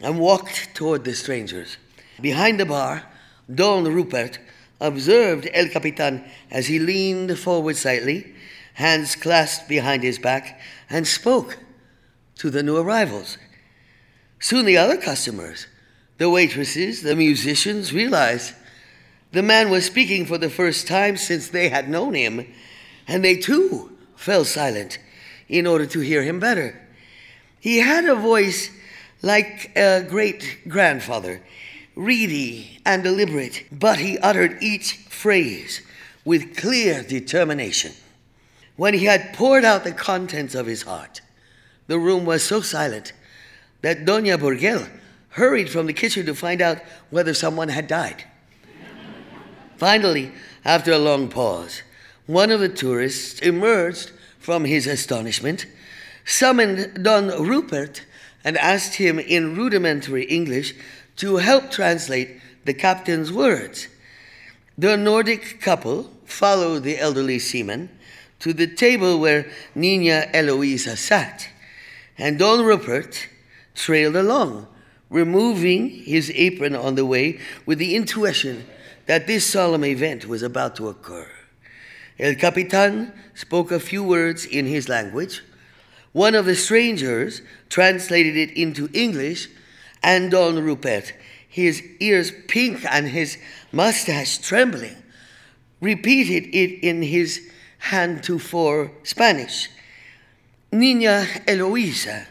and 0.00 0.18
walked 0.18 0.74
toward 0.74 1.04
the 1.04 1.14
strangers. 1.14 1.78
Behind 2.20 2.60
the 2.60 2.66
bar, 2.66 3.04
Don 3.52 3.84
Rupert 3.84 4.38
observed 4.80 5.48
El 5.52 5.68
Capitan 5.68 6.24
as 6.50 6.66
he 6.66 6.78
leaned 6.78 7.38
forward 7.38 7.76
slightly, 7.76 8.34
hands 8.74 9.14
clasped 9.14 9.68
behind 9.68 10.02
his 10.02 10.18
back, 10.18 10.60
and 10.90 11.06
spoke 11.06 11.58
to 12.36 12.50
the 12.50 12.62
new 12.62 12.76
arrivals. 12.76 13.38
Soon 14.40 14.66
the 14.66 14.76
other 14.76 14.96
customers, 14.96 15.66
the 16.18 16.28
waitresses, 16.28 17.02
the 17.02 17.16
musicians, 17.16 17.92
realized 17.92 18.54
the 19.32 19.42
man 19.42 19.70
was 19.70 19.84
speaking 19.84 20.26
for 20.26 20.38
the 20.38 20.50
first 20.50 20.86
time 20.86 21.16
since 21.16 21.48
they 21.48 21.68
had 21.68 21.88
known 21.88 22.14
him, 22.14 22.46
and 23.08 23.24
they 23.24 23.36
too 23.36 23.96
fell 24.16 24.44
silent 24.44 24.98
in 25.48 25.66
order 25.66 25.86
to 25.86 26.00
hear 26.00 26.22
him 26.22 26.38
better. 26.38 26.80
He 27.60 27.78
had 27.78 28.04
a 28.04 28.14
voice 28.14 28.70
like 29.22 29.72
a 29.76 30.02
great 30.02 30.68
grandfather, 30.68 31.42
reedy 31.96 32.80
and 32.84 33.02
deliberate, 33.02 33.66
but 33.70 33.98
he 33.98 34.18
uttered 34.18 34.62
each 34.62 34.96
phrase 35.08 35.80
with 36.24 36.56
clear 36.56 37.02
determination. 37.02 37.92
When 38.76 38.94
he 38.94 39.04
had 39.04 39.34
poured 39.34 39.64
out 39.64 39.84
the 39.84 39.92
contents 39.92 40.54
of 40.54 40.66
his 40.66 40.82
heart, 40.82 41.20
the 41.86 41.98
room 41.98 42.24
was 42.24 42.42
so 42.42 42.60
silent 42.60 43.12
that 43.82 44.04
Doña 44.04 44.38
Burgel 44.38 44.88
hurried 45.30 45.68
from 45.68 45.86
the 45.86 45.92
kitchen 45.92 46.26
to 46.26 46.34
find 46.34 46.60
out 46.60 46.78
whether 47.10 47.34
someone 47.34 47.68
had 47.68 47.86
died. 47.86 48.24
Finally, 49.76 50.32
after 50.64 50.92
a 50.92 50.98
long 50.98 51.28
pause, 51.28 51.82
one 52.26 52.50
of 52.50 52.60
the 52.60 52.68
tourists 52.68 53.40
emerged 53.40 54.12
from 54.38 54.64
his 54.64 54.86
astonishment, 54.86 55.66
summoned 56.24 57.04
Don 57.04 57.28
Rupert, 57.28 58.04
and 58.44 58.56
asked 58.58 58.94
him 58.94 59.18
in 59.18 59.56
rudimentary 59.56 60.24
English 60.24 60.74
to 61.16 61.36
help 61.36 61.70
translate 61.70 62.40
the 62.64 62.74
captain's 62.74 63.32
words. 63.32 63.88
The 64.76 64.96
Nordic 64.96 65.60
couple 65.60 66.10
followed 66.24 66.82
the 66.82 66.98
elderly 66.98 67.38
seaman 67.38 67.90
to 68.40 68.52
the 68.52 68.66
table 68.66 69.20
where 69.20 69.46
Nina 69.74 70.28
Eloisa 70.32 70.96
sat, 70.96 71.48
and 72.18 72.38
Don 72.38 72.64
Rupert 72.64 73.28
trailed 73.74 74.16
along, 74.16 74.66
removing 75.10 75.88
his 75.88 76.30
apron 76.34 76.74
on 76.74 76.94
the 76.94 77.06
way 77.06 77.38
with 77.66 77.78
the 77.78 77.94
intuition 77.94 78.66
that 79.06 79.26
this 79.26 79.46
solemn 79.46 79.84
event 79.84 80.26
was 80.26 80.42
about 80.42 80.76
to 80.76 80.88
occur. 80.88 81.28
El 82.18 82.34
Capitan 82.34 83.12
spoke 83.34 83.70
a 83.70 83.80
few 83.80 84.02
words 84.02 84.44
in 84.44 84.66
his 84.66 84.88
language. 84.88 85.42
One 86.12 86.34
of 86.34 86.46
the 86.46 86.54
strangers 86.54 87.42
translated 87.68 88.36
it 88.36 88.50
into 88.52 88.88
English, 88.92 89.48
and 90.04 90.30
Don 90.30 90.62
Rupert, 90.62 91.14
his 91.48 91.82
ears 91.98 92.30
pink 92.46 92.84
and 92.88 93.08
his 93.08 93.38
mustache 93.72 94.38
trembling, 94.38 94.96
repeated 95.80 96.54
it 96.54 96.84
in 96.84 97.02
his 97.02 97.40
hand 97.78 98.22
to 98.24 98.38
four 98.38 98.92
Spanish. 99.02 99.68
Nina 100.70 101.26
Eloisa 101.48 102.26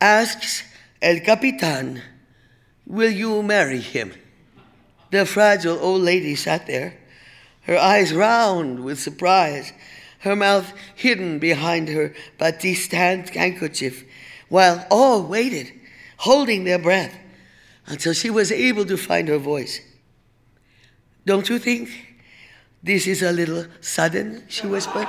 asks 0.00 0.64
El 1.00 1.20
Capitan, 1.20 2.02
Will 2.86 3.10
you 3.10 3.42
marry 3.42 3.80
him? 3.80 4.12
The 5.10 5.24
fragile 5.24 5.78
old 5.78 6.02
lady 6.02 6.34
sat 6.34 6.66
there 6.66 6.94
her 7.62 7.78
eyes 7.78 8.12
round 8.12 8.82
with 8.84 8.98
surprise, 8.98 9.72
her 10.20 10.34
mouth 10.34 10.72
hidden 10.94 11.38
behind 11.38 11.88
her 11.88 12.12
batiste 12.38 12.92
handkerchief, 12.92 14.04
while 14.48 14.84
all 14.90 15.22
waited, 15.22 15.72
holding 16.22 16.62
their 16.62 16.78
breath, 16.78 17.18
until 17.86 18.12
she 18.12 18.30
was 18.30 18.52
able 18.52 18.84
to 18.84 18.96
find 18.96 19.26
her 19.26 19.38
voice. 19.38 19.80
Don't 21.26 21.48
you 21.48 21.58
think 21.58 21.90
this 22.80 23.08
is 23.08 23.22
a 23.22 23.32
little 23.32 23.66
sudden? 23.80 24.44
she 24.46 24.68
whispered. 24.68 25.08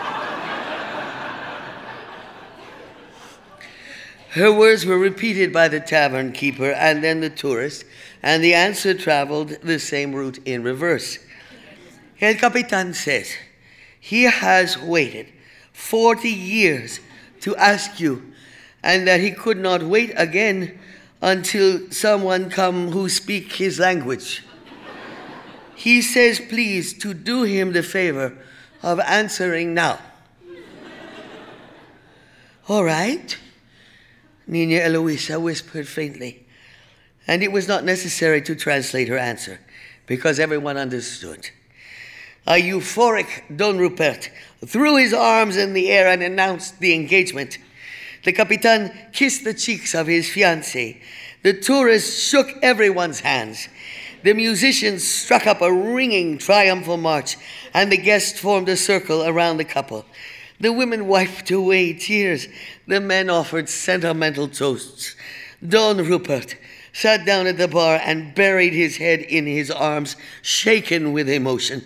Her 4.32 4.52
words 4.52 4.88
were 4.88 4.98
repeated 4.98 5.54
by 5.54 5.68
the 5.68 5.80
tavern 5.80 6.32
keeper 6.32 6.72
and 6.72 7.04
then 7.04 7.20
the 7.20 7.30
tourist, 7.30 7.86
and 8.24 8.44
the 8.44 8.56
answer 8.56 8.96
traveled 8.96 9.50
the 9.62 9.78
same 9.78 10.16
route 10.16 10.40
in 10.46 10.64
reverse. 10.64 11.20
El 12.22 12.34
Capitan 12.34 12.96
says 12.96 13.32
he 14.00 14.24
has 14.24 14.80
waited 14.80 15.28
40 15.74 16.28
years 16.28 17.00
to 17.42 17.56
ask 17.58 18.00
you, 18.00 18.34
and 18.82 19.08
that 19.08 19.20
he 19.20 19.30
could 19.30 19.60
not 19.60 19.84
wait 19.84 20.12
again 20.16 20.80
until 21.24 21.90
someone 21.90 22.50
come 22.50 22.92
who 22.92 23.08
speak 23.08 23.54
his 23.54 23.80
language. 23.80 24.44
he 25.74 26.02
says, 26.02 26.40
please, 26.40 26.94
to 27.00 27.14
do 27.14 27.44
him 27.44 27.72
the 27.72 27.82
favor 27.82 28.38
of 28.84 29.00
answering 29.00 29.74
now. 29.74 29.98
All 32.68 32.84
right, 32.84 33.38
Nina 34.48 34.82
Eloisa 34.82 35.40
whispered 35.40 35.88
faintly, 35.88 36.46
and 37.26 37.42
it 37.42 37.54
was 37.54 37.70
not 37.70 37.86
necessary 37.86 38.42
to 38.42 38.54
translate 38.54 39.08
her 39.08 39.18
answer 39.18 39.60
because 40.06 40.40
everyone 40.40 40.76
understood. 40.76 41.50
A 42.46 42.62
euphoric 42.62 43.56
Don 43.56 43.78
Rupert 43.78 44.30
threw 44.66 44.98
his 44.98 45.14
arms 45.14 45.56
in 45.56 45.72
the 45.72 45.90
air 45.90 46.10
and 46.10 46.22
announced 46.22 46.82
the 46.82 46.94
engagement. 46.94 47.58
The 48.24 48.34
Capitan 48.34 48.92
kissed 49.12 49.44
the 49.44 49.54
cheeks 49.54 49.94
of 49.94 50.08
his 50.08 50.28
fiancée. 50.28 51.02
The 51.44 51.54
tourists 51.54 52.24
shook 52.24 52.48
everyone's 52.62 53.20
hands. 53.20 53.68
The 54.24 54.34
musicians 54.34 55.06
struck 55.06 55.46
up 55.46 55.62
a 55.62 55.72
ringing 55.74 56.38
triumphal 56.38 56.98
march, 56.98 57.38
and 57.74 57.92
the 57.92 57.98
guests 57.98 58.40
formed 58.40 58.70
a 58.70 58.78
circle 58.78 59.26
around 59.26 59.58
the 59.58 59.66
couple. 59.66 60.06
The 60.60 60.72
women 60.72 61.08
wiped 61.08 61.52
away 61.52 61.94
tears. 61.94 62.48
The 62.88 63.02
men 63.02 63.30
offered 63.30 63.68
sentimental 63.68 64.48
toasts. 64.48 65.16
Don 65.68 65.98
Rupert 65.98 66.56
sat 66.94 67.26
down 67.26 67.48
at 67.48 67.58
the 67.58 67.68
bar 67.68 68.00
and 68.04 68.34
buried 68.34 68.74
his 68.74 68.98
head 68.98 69.22
in 69.22 69.46
his 69.46 69.70
arms, 69.70 70.16
shaken 70.42 71.12
with 71.12 71.28
emotion 71.28 71.84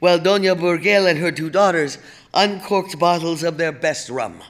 while 0.00 0.18
Doña 0.18 0.58
Burgel 0.58 1.08
and 1.08 1.18
her 1.18 1.30
two 1.30 1.50
daughters 1.50 1.98
uncorked 2.34 2.98
bottles 2.98 3.42
of 3.42 3.58
their 3.58 3.72
best 3.72 4.10
rum. 4.10 4.42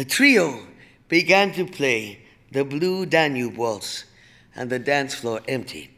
The 0.00 0.06
trio 0.06 0.62
began 1.08 1.52
to 1.52 1.66
play 1.66 2.20
the 2.50 2.64
Blue 2.64 3.04
Danube 3.04 3.58
Waltz, 3.58 4.06
and 4.56 4.70
the 4.70 4.78
dance 4.78 5.14
floor 5.14 5.42
emptied. 5.46 5.90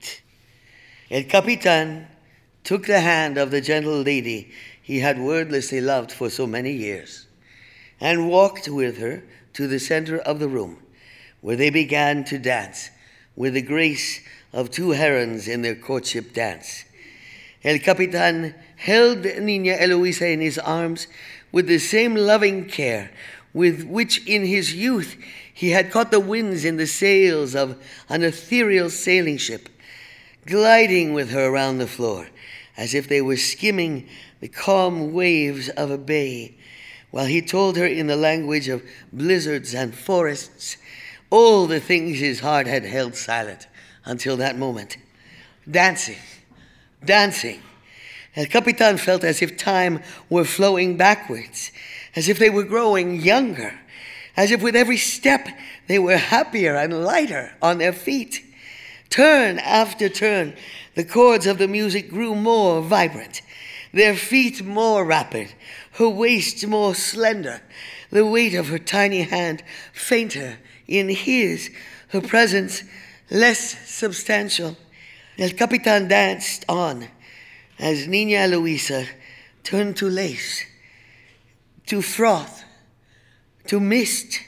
El 1.09 1.23
Capitan 1.23 2.09
took 2.65 2.87
the 2.87 2.99
hand 2.99 3.39
of 3.39 3.53
the 3.53 3.61
gentle 3.61 4.03
lady 4.03 4.51
he 4.83 4.99
had 4.99 5.21
wordlessly 5.21 5.81
loved 5.81 6.11
for 6.11 6.31
so 6.31 6.49
many 6.49 6.73
years 6.73 7.29
and 8.01 8.29
walked 8.29 8.67
with 8.69 8.99
her 8.99 9.23
to 9.53 9.69
the 9.69 9.79
center 9.79 10.19
of 10.19 10.41
the 10.41 10.49
room, 10.49 10.83
where 11.41 11.55
they 11.55 11.71
began 11.71 12.25
to 12.25 12.41
dance 12.41 12.91
with 13.37 13.55
the 13.55 13.63
grace 13.63 14.19
of 14.53 14.73
two 14.73 14.91
herons 14.91 15.47
in 15.47 15.63
their 15.63 15.77
courtship 15.77 16.33
dance. 16.33 16.85
El 17.63 17.79
Capitan 17.79 18.53
held 18.75 19.23
Nina 19.23 19.75
Eloisa 19.75 20.27
in 20.27 20.41
his 20.41 20.59
arms 20.59 21.07
with 21.53 21.69
the 21.69 21.79
same 21.79 22.17
loving 22.17 22.65
care 22.65 23.13
with 23.55 23.85
which 23.85 24.27
in 24.27 24.45
his 24.45 24.75
youth 24.75 25.17
he 25.53 25.71
had 25.71 25.91
caught 25.91 26.11
the 26.11 26.21
winds 26.21 26.65
in 26.65 26.77
the 26.77 26.87
sails 26.87 27.55
of 27.55 27.83
an 28.09 28.23
ethereal 28.23 28.89
sailing 28.89 29.37
ship, 29.37 29.69
gliding 30.47 31.13
with 31.13 31.31
her 31.31 31.47
around 31.47 31.79
the 31.79 31.87
floor 31.87 32.27
as 32.77 32.95
if 32.95 33.09
they 33.09 33.21
were 33.21 33.37
skimming 33.37 34.09
the 34.41 34.49
calm 34.49 35.13
waves 35.13 35.69
of 35.71 35.91
a 35.91 35.99
bay, 35.99 36.57
while 37.11 37.27
he 37.27 37.43
told 37.43 37.77
her 37.77 37.87
in 37.87 38.07
the 38.07 38.17
language 38.17 38.69
of 38.69 38.83
blizzards 39.13 39.75
and 39.75 39.95
forests 39.95 40.77
all 41.31 41.67
the 41.67 41.81
things 41.81 42.19
his 42.19 42.41
heart 42.41 42.67
had 42.67 42.85
held 42.85 43.15
silent 43.15 43.67
until 44.05 44.37
that 44.37 44.57
moment. 44.57 44.97
Dancing, 45.71 46.19
dancing. 47.05 47.63
El 48.35 48.47
Capitan 48.47 48.97
felt 48.97 49.25
as 49.25 49.43
if 49.43 49.57
time 49.57 50.03
were 50.31 50.45
flowing 50.45 50.97
backwards, 50.97 51.71
as 52.15 52.29
if 52.29 52.39
they 52.39 52.51
were 52.51 52.65
growing 52.65 53.21
younger, 53.21 53.79
as 54.37 54.51
if 54.51 54.63
with 54.63 54.77
every 54.77 54.97
step 54.97 55.49
they 55.87 55.99
were 55.99 56.17
happier 56.17 56.75
and 56.75 57.05
lighter 57.05 57.53
on 57.61 57.79
their 57.79 57.93
feet. 57.93 58.45
Turn 59.11 59.59
after 59.59 60.09
turn, 60.09 60.55
the 60.95 61.05
chords 61.05 61.47
of 61.47 61.59
the 61.59 61.69
music 61.69 62.11
grew 62.11 62.35
more 62.35 62.81
vibrant, 62.81 63.43
their 63.93 64.15
feet 64.15 64.65
more 64.65 65.05
rapid, 65.05 65.53
her 65.93 66.09
waist 66.09 66.67
more 66.67 66.95
slender, 66.95 67.61
the 68.11 68.27
weight 68.27 68.55
of 68.55 68.69
her 68.69 68.79
tiny 68.79 69.23
hand 69.23 69.63
fainter 69.93 70.59
in 70.87 71.09
his, 71.09 71.71
her 72.09 72.21
presence 72.21 72.85
less 73.31 73.89
substantial. 73.89 74.77
El 75.39 75.51
Capitan 75.51 76.09
danced 76.09 76.65
on 76.69 77.09
as 77.79 78.07
Nina 78.07 78.37
Eloisa 78.37 79.07
turned 79.65 79.97
to 79.97 80.09
lace, 80.09 80.65
to 81.93 82.01
froth, 82.01 82.65
to 83.67 83.79
mist, 83.79 84.41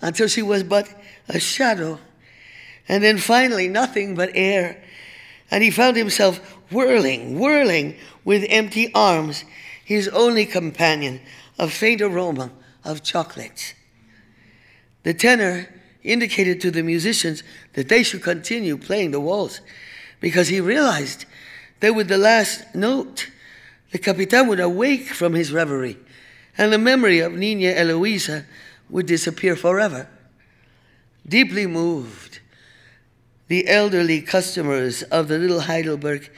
until 0.00 0.26
she 0.26 0.42
was 0.42 0.64
but 0.64 0.92
a 1.28 1.38
shadow, 1.38 1.96
and 2.88 3.04
then 3.04 3.18
finally 3.18 3.68
nothing 3.68 4.16
but 4.16 4.30
air. 4.34 4.82
And 5.48 5.62
he 5.62 5.70
found 5.70 5.96
himself 5.96 6.38
whirling, 6.72 7.38
whirling 7.38 7.94
with 8.24 8.44
empty 8.48 8.92
arms, 8.96 9.44
his 9.84 10.08
only 10.08 10.44
companion, 10.44 11.20
a 11.56 11.68
faint 11.68 12.02
aroma 12.02 12.50
of 12.84 13.04
chocolates. 13.04 13.74
The 15.04 15.14
tenor 15.14 15.72
indicated 16.02 16.60
to 16.62 16.72
the 16.72 16.82
musicians 16.82 17.44
that 17.74 17.88
they 17.88 18.02
should 18.02 18.24
continue 18.24 18.76
playing 18.76 19.12
the 19.12 19.20
waltz 19.20 19.60
because 20.18 20.48
he 20.48 20.60
realized 20.60 21.26
that 21.78 21.94
with 21.94 22.08
the 22.08 22.18
last 22.18 22.74
note, 22.74 23.30
the 23.92 23.98
Capitan 23.98 24.48
would 24.48 24.58
awake 24.58 25.06
from 25.10 25.34
his 25.34 25.52
reverie 25.52 25.96
and 26.60 26.74
the 26.74 26.78
memory 26.78 27.20
of 27.20 27.32
Nina 27.32 27.70
Eloisa 27.70 28.44
would 28.90 29.06
disappear 29.06 29.56
forever. 29.56 30.06
Deeply 31.26 31.66
moved, 31.66 32.40
the 33.48 33.66
elderly 33.66 34.20
customers 34.20 35.02
of 35.04 35.28
the 35.28 35.38
little 35.38 35.60
Heidelberg 35.60 36.30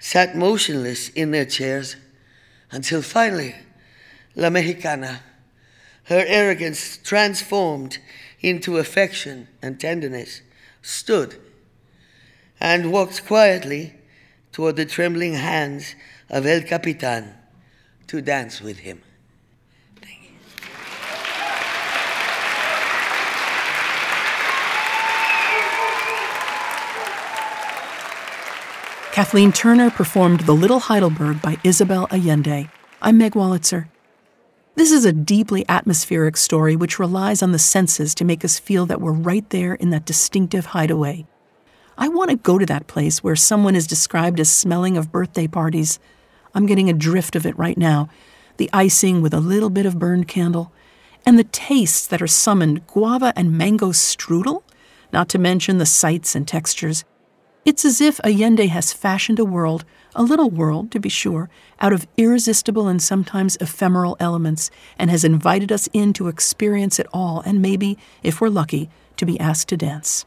sat 0.00 0.36
motionless 0.36 1.10
in 1.10 1.30
their 1.30 1.44
chairs 1.44 1.94
until 2.72 3.00
finally 3.00 3.54
La 4.34 4.50
Mexicana, 4.50 5.20
her 6.06 6.24
arrogance 6.26 6.96
transformed 6.96 7.98
into 8.40 8.78
affection 8.78 9.46
and 9.62 9.78
tenderness, 9.78 10.42
stood 10.82 11.40
and 12.58 12.90
walked 12.90 13.24
quietly 13.24 13.94
toward 14.50 14.74
the 14.74 14.84
trembling 14.84 15.34
hands 15.34 15.94
of 16.28 16.44
El 16.44 16.62
Capitan 16.62 17.34
to 18.08 18.20
dance 18.20 18.60
with 18.60 18.80
him. 18.80 19.00
Kathleen 29.20 29.52
Turner 29.52 29.90
performed 29.90 30.40
The 30.40 30.54
Little 30.54 30.80
Heidelberg 30.80 31.42
by 31.42 31.58
Isabel 31.62 32.08
Allende. 32.10 32.70
I'm 33.02 33.18
Meg 33.18 33.34
Wolitzer. 33.34 33.90
This 34.76 34.90
is 34.90 35.04
a 35.04 35.12
deeply 35.12 35.62
atmospheric 35.68 36.38
story 36.38 36.74
which 36.74 36.98
relies 36.98 37.42
on 37.42 37.52
the 37.52 37.58
senses 37.58 38.14
to 38.14 38.24
make 38.24 38.46
us 38.46 38.58
feel 38.58 38.86
that 38.86 38.98
we're 38.98 39.12
right 39.12 39.46
there 39.50 39.74
in 39.74 39.90
that 39.90 40.06
distinctive 40.06 40.64
hideaway. 40.64 41.26
I 41.98 42.08
want 42.08 42.30
to 42.30 42.36
go 42.36 42.56
to 42.56 42.64
that 42.64 42.86
place 42.86 43.22
where 43.22 43.36
someone 43.36 43.76
is 43.76 43.86
described 43.86 44.40
as 44.40 44.48
smelling 44.48 44.96
of 44.96 45.12
birthday 45.12 45.46
parties. 45.46 45.98
I'm 46.54 46.64
getting 46.64 46.88
a 46.88 46.94
drift 46.94 47.36
of 47.36 47.44
it 47.44 47.58
right 47.58 47.76
now. 47.76 48.08
The 48.56 48.70
icing 48.72 49.20
with 49.20 49.34
a 49.34 49.40
little 49.40 49.68
bit 49.68 49.84
of 49.84 49.98
burned 49.98 50.28
candle, 50.28 50.72
and 51.26 51.38
the 51.38 51.44
tastes 51.44 52.06
that 52.06 52.22
are 52.22 52.26
summoned 52.26 52.86
guava 52.86 53.34
and 53.36 53.52
mango 53.52 53.90
strudel, 53.92 54.62
not 55.12 55.28
to 55.28 55.38
mention 55.38 55.76
the 55.76 55.84
sights 55.84 56.34
and 56.34 56.48
textures. 56.48 57.04
It's 57.62 57.84
as 57.84 58.00
if 58.00 58.20
Allende 58.24 58.68
has 58.68 58.94
fashioned 58.94 59.38
a 59.38 59.44
world, 59.44 59.84
a 60.14 60.22
little 60.22 60.48
world, 60.48 60.90
to 60.92 60.98
be 60.98 61.10
sure, 61.10 61.50
out 61.78 61.92
of 61.92 62.06
irresistible 62.16 62.88
and 62.88 63.02
sometimes 63.02 63.56
ephemeral 63.56 64.16
elements, 64.18 64.70
and 64.98 65.10
has 65.10 65.24
invited 65.24 65.70
us 65.70 65.86
in 65.92 66.14
to 66.14 66.28
experience 66.28 66.98
it 66.98 67.06
all, 67.12 67.42
and 67.44 67.60
maybe, 67.60 67.98
if 68.22 68.40
we're 68.40 68.48
lucky, 68.48 68.88
to 69.18 69.26
be 69.26 69.38
asked 69.38 69.68
to 69.68 69.76
dance. 69.76 70.24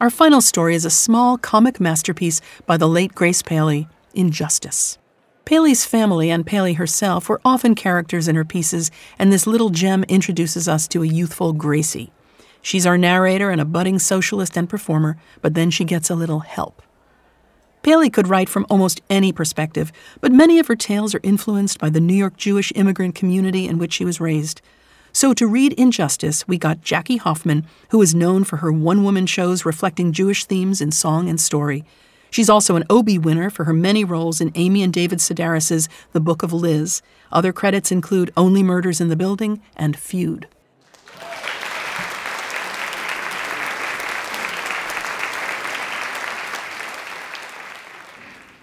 Our 0.00 0.08
final 0.08 0.40
story 0.40 0.74
is 0.74 0.86
a 0.86 0.90
small 0.90 1.36
comic 1.36 1.78
masterpiece 1.78 2.40
by 2.64 2.78
the 2.78 2.88
late 2.88 3.14
Grace 3.14 3.42
Paley, 3.42 3.86
Injustice. 4.14 4.96
Paley's 5.44 5.84
family 5.84 6.30
and 6.30 6.46
Paley 6.46 6.72
herself 6.72 7.28
were 7.28 7.40
often 7.44 7.74
characters 7.74 8.28
in 8.28 8.34
her 8.34 8.44
pieces, 8.44 8.90
and 9.18 9.30
this 9.30 9.46
little 9.46 9.70
gem 9.70 10.04
introduces 10.08 10.68
us 10.68 10.88
to 10.88 11.02
a 11.02 11.06
youthful 11.06 11.52
Gracie. 11.52 12.12
She's 12.66 12.84
our 12.84 12.98
narrator 12.98 13.50
and 13.50 13.60
a 13.60 13.64
budding 13.64 14.00
socialist 14.00 14.56
and 14.56 14.68
performer, 14.68 15.16
but 15.40 15.54
then 15.54 15.70
she 15.70 15.84
gets 15.84 16.10
a 16.10 16.16
little 16.16 16.40
help. 16.40 16.82
Paley 17.84 18.10
could 18.10 18.26
write 18.26 18.48
from 18.48 18.66
almost 18.68 19.00
any 19.08 19.30
perspective, 19.30 19.92
but 20.20 20.32
many 20.32 20.58
of 20.58 20.66
her 20.66 20.74
tales 20.74 21.14
are 21.14 21.20
influenced 21.22 21.78
by 21.78 21.90
the 21.90 22.00
New 22.00 22.16
York 22.16 22.36
Jewish 22.36 22.72
immigrant 22.74 23.14
community 23.14 23.68
in 23.68 23.78
which 23.78 23.92
she 23.92 24.04
was 24.04 24.20
raised. 24.20 24.62
So, 25.12 25.32
to 25.34 25.46
read 25.46 25.74
Injustice, 25.74 26.48
we 26.48 26.58
got 26.58 26.80
Jackie 26.80 27.18
Hoffman, 27.18 27.68
who 27.90 28.02
is 28.02 28.16
known 28.16 28.42
for 28.42 28.56
her 28.56 28.72
one 28.72 29.04
woman 29.04 29.26
shows 29.26 29.64
reflecting 29.64 30.12
Jewish 30.12 30.44
themes 30.44 30.80
in 30.80 30.90
song 30.90 31.28
and 31.28 31.40
story. 31.40 31.84
She's 32.30 32.50
also 32.50 32.74
an 32.74 32.84
Obie 32.90 33.16
winner 33.16 33.48
for 33.48 33.62
her 33.62 33.72
many 33.72 34.02
roles 34.02 34.40
in 34.40 34.50
Amy 34.56 34.82
and 34.82 34.92
David 34.92 35.20
Sedaris' 35.20 35.88
The 36.10 36.20
Book 36.20 36.42
of 36.42 36.52
Liz. 36.52 37.00
Other 37.30 37.52
credits 37.52 37.92
include 37.92 38.32
Only 38.36 38.64
Murders 38.64 39.00
in 39.00 39.06
the 39.06 39.14
Building 39.14 39.62
and 39.76 39.96
Feud. 39.96 40.48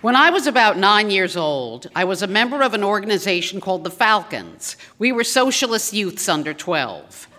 When 0.03 0.17
I 0.17 0.31
was 0.31 0.47
about 0.47 0.77
nine 0.77 1.09
years 1.09 1.37
old, 1.37 1.89
I 1.95 2.03
was 2.03 2.21
a 2.21 2.27
member 2.27 2.61
of 2.61 2.73
an 2.73 2.83
organization 2.83 3.61
called 3.61 3.85
the 3.85 3.89
Falcons. 3.89 4.75
We 4.99 5.13
were 5.13 5.23
socialist 5.23 5.93
youths 5.93 6.27
under 6.27 6.53
12. 6.53 7.29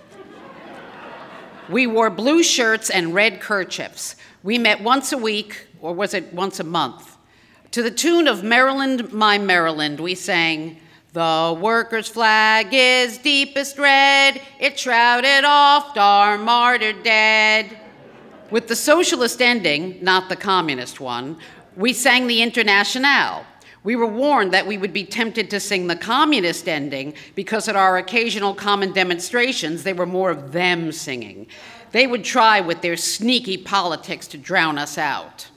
We 1.69 1.87
wore 1.87 2.09
blue 2.09 2.43
shirts 2.43 2.89
and 2.89 3.13
red 3.13 3.39
kerchiefs. 3.39 4.17
We 4.43 4.57
met 4.57 4.83
once 4.83 5.13
a 5.13 5.19
week, 5.19 5.67
or 5.83 5.93
was 5.93 6.15
it 6.15 6.33
once 6.33 6.59
a 6.59 6.65
month? 6.65 7.19
To 7.73 7.83
the 7.83 7.91
tune 7.91 8.27
of 8.27 8.43
Maryland, 8.43 9.13
My 9.13 9.37
Maryland, 9.37 10.01
we 10.01 10.15
sang, 10.15 10.79
The 11.13 11.55
workers' 11.61 12.09
flag 12.09 12.69
is 12.73 13.19
deepest 13.19 13.77
red, 13.77 14.41
it 14.59 14.79
shrouded 14.79 15.45
oft 15.45 15.99
our 15.99 16.39
martyred 16.39 17.03
dead. 17.03 17.79
With 18.51 18.69
the 18.69 18.77
socialist 18.77 19.43
ending, 19.43 19.99
not 20.01 20.31
the 20.31 20.37
communist 20.37 20.99
one, 20.99 21.37
we 21.77 21.93
sang 21.93 22.27
the 22.27 22.43
Internationale. 22.43 23.45
We 23.83 23.97
were 23.97 24.07
warned 24.07 24.53
that 24.55 24.67
we 24.67 24.79
would 24.79 24.93
be 24.93 25.05
tempted 25.05 25.51
to 25.51 25.61
sing 25.61 25.87
the 25.87 25.97
communist 25.97 26.69
ending 26.69 27.15
because 27.35 27.69
at 27.69 27.77
our 27.77 27.99
occasional 27.99 28.55
common 28.55 28.93
demonstrations, 28.93 29.83
they 29.83 29.93
were 29.93 30.07
more 30.07 30.31
of 30.31 30.53
them 30.53 30.91
singing. 30.91 31.47
They 31.93 32.07
would 32.07 32.25
try 32.25 32.61
with 32.61 32.81
their 32.81 32.97
sneaky 32.97 33.59
politics 33.59 34.27
to 34.29 34.39
drown 34.39 34.79
us 34.79 34.97
out. 34.97 35.51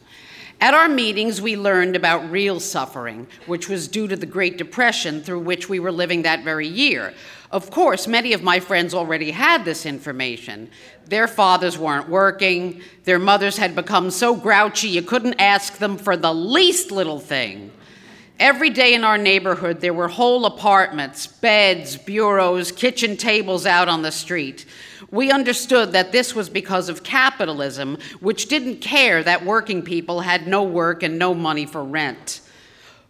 At 0.60 0.74
our 0.74 0.90
meetings, 0.90 1.42
we 1.42 1.56
learned 1.56 1.96
about 1.96 2.30
real 2.32 2.60
suffering, 2.60 3.28
which 3.46 3.70
was 3.70 3.88
due 3.88 4.08
to 4.08 4.16
the 4.16 4.26
Great 4.26 4.58
Depression 4.58 5.22
through 5.22 5.42
which 5.42 5.70
we 5.70 5.80
were 5.80 5.92
living 5.92 6.24
that 6.24 6.44
very 6.44 6.68
year. 6.68 7.14
Of 7.50 7.72
course, 7.72 8.08
many 8.08 8.34
of 8.34 8.44
my 8.44 8.60
friends 8.60 8.94
already 8.94 9.32
had 9.32 9.64
this 9.64 9.86
information. 9.86 10.70
Their 11.06 11.28
fathers 11.28 11.78
weren't 11.78 12.10
working, 12.10 12.82
their 13.06 13.20
mothers 13.20 13.58
had 13.58 13.74
become 13.74 14.12
so 14.12 14.36
grouchy 14.36 14.90
you 14.90 15.02
couldn't 15.02 15.40
ask 15.40 15.78
them 15.78 15.98
for 15.98 16.18
the 16.18 16.34
least 16.34 16.92
little 16.92 17.20
thing. 17.20 17.72
Every 18.40 18.70
day 18.70 18.94
in 18.94 19.04
our 19.04 19.18
neighborhood, 19.18 19.80
there 19.80 19.94
were 19.94 20.10
whole 20.10 20.46
apartments, 20.46 21.26
beds, 21.26 21.98
bureaus, 21.98 22.72
kitchen 22.72 23.18
tables 23.18 23.66
out 23.66 23.88
on 23.88 24.04
the 24.04 24.12
street. 24.12 24.66
We 25.10 25.32
understood 25.32 25.94
that 25.94 26.12
this 26.12 26.36
was 26.36 26.50
because 26.50 26.90
of 26.90 27.02
capitalism, 27.02 27.98
which 28.20 28.48
didn't 28.48 28.82
care 28.82 29.24
that 29.24 29.46
working 29.46 29.82
people 29.82 30.20
had 30.20 30.48
no 30.48 30.64
work 30.64 31.02
and 31.02 31.18
no 31.18 31.34
money 31.34 31.66
for 31.66 31.84
rent. 31.84 32.42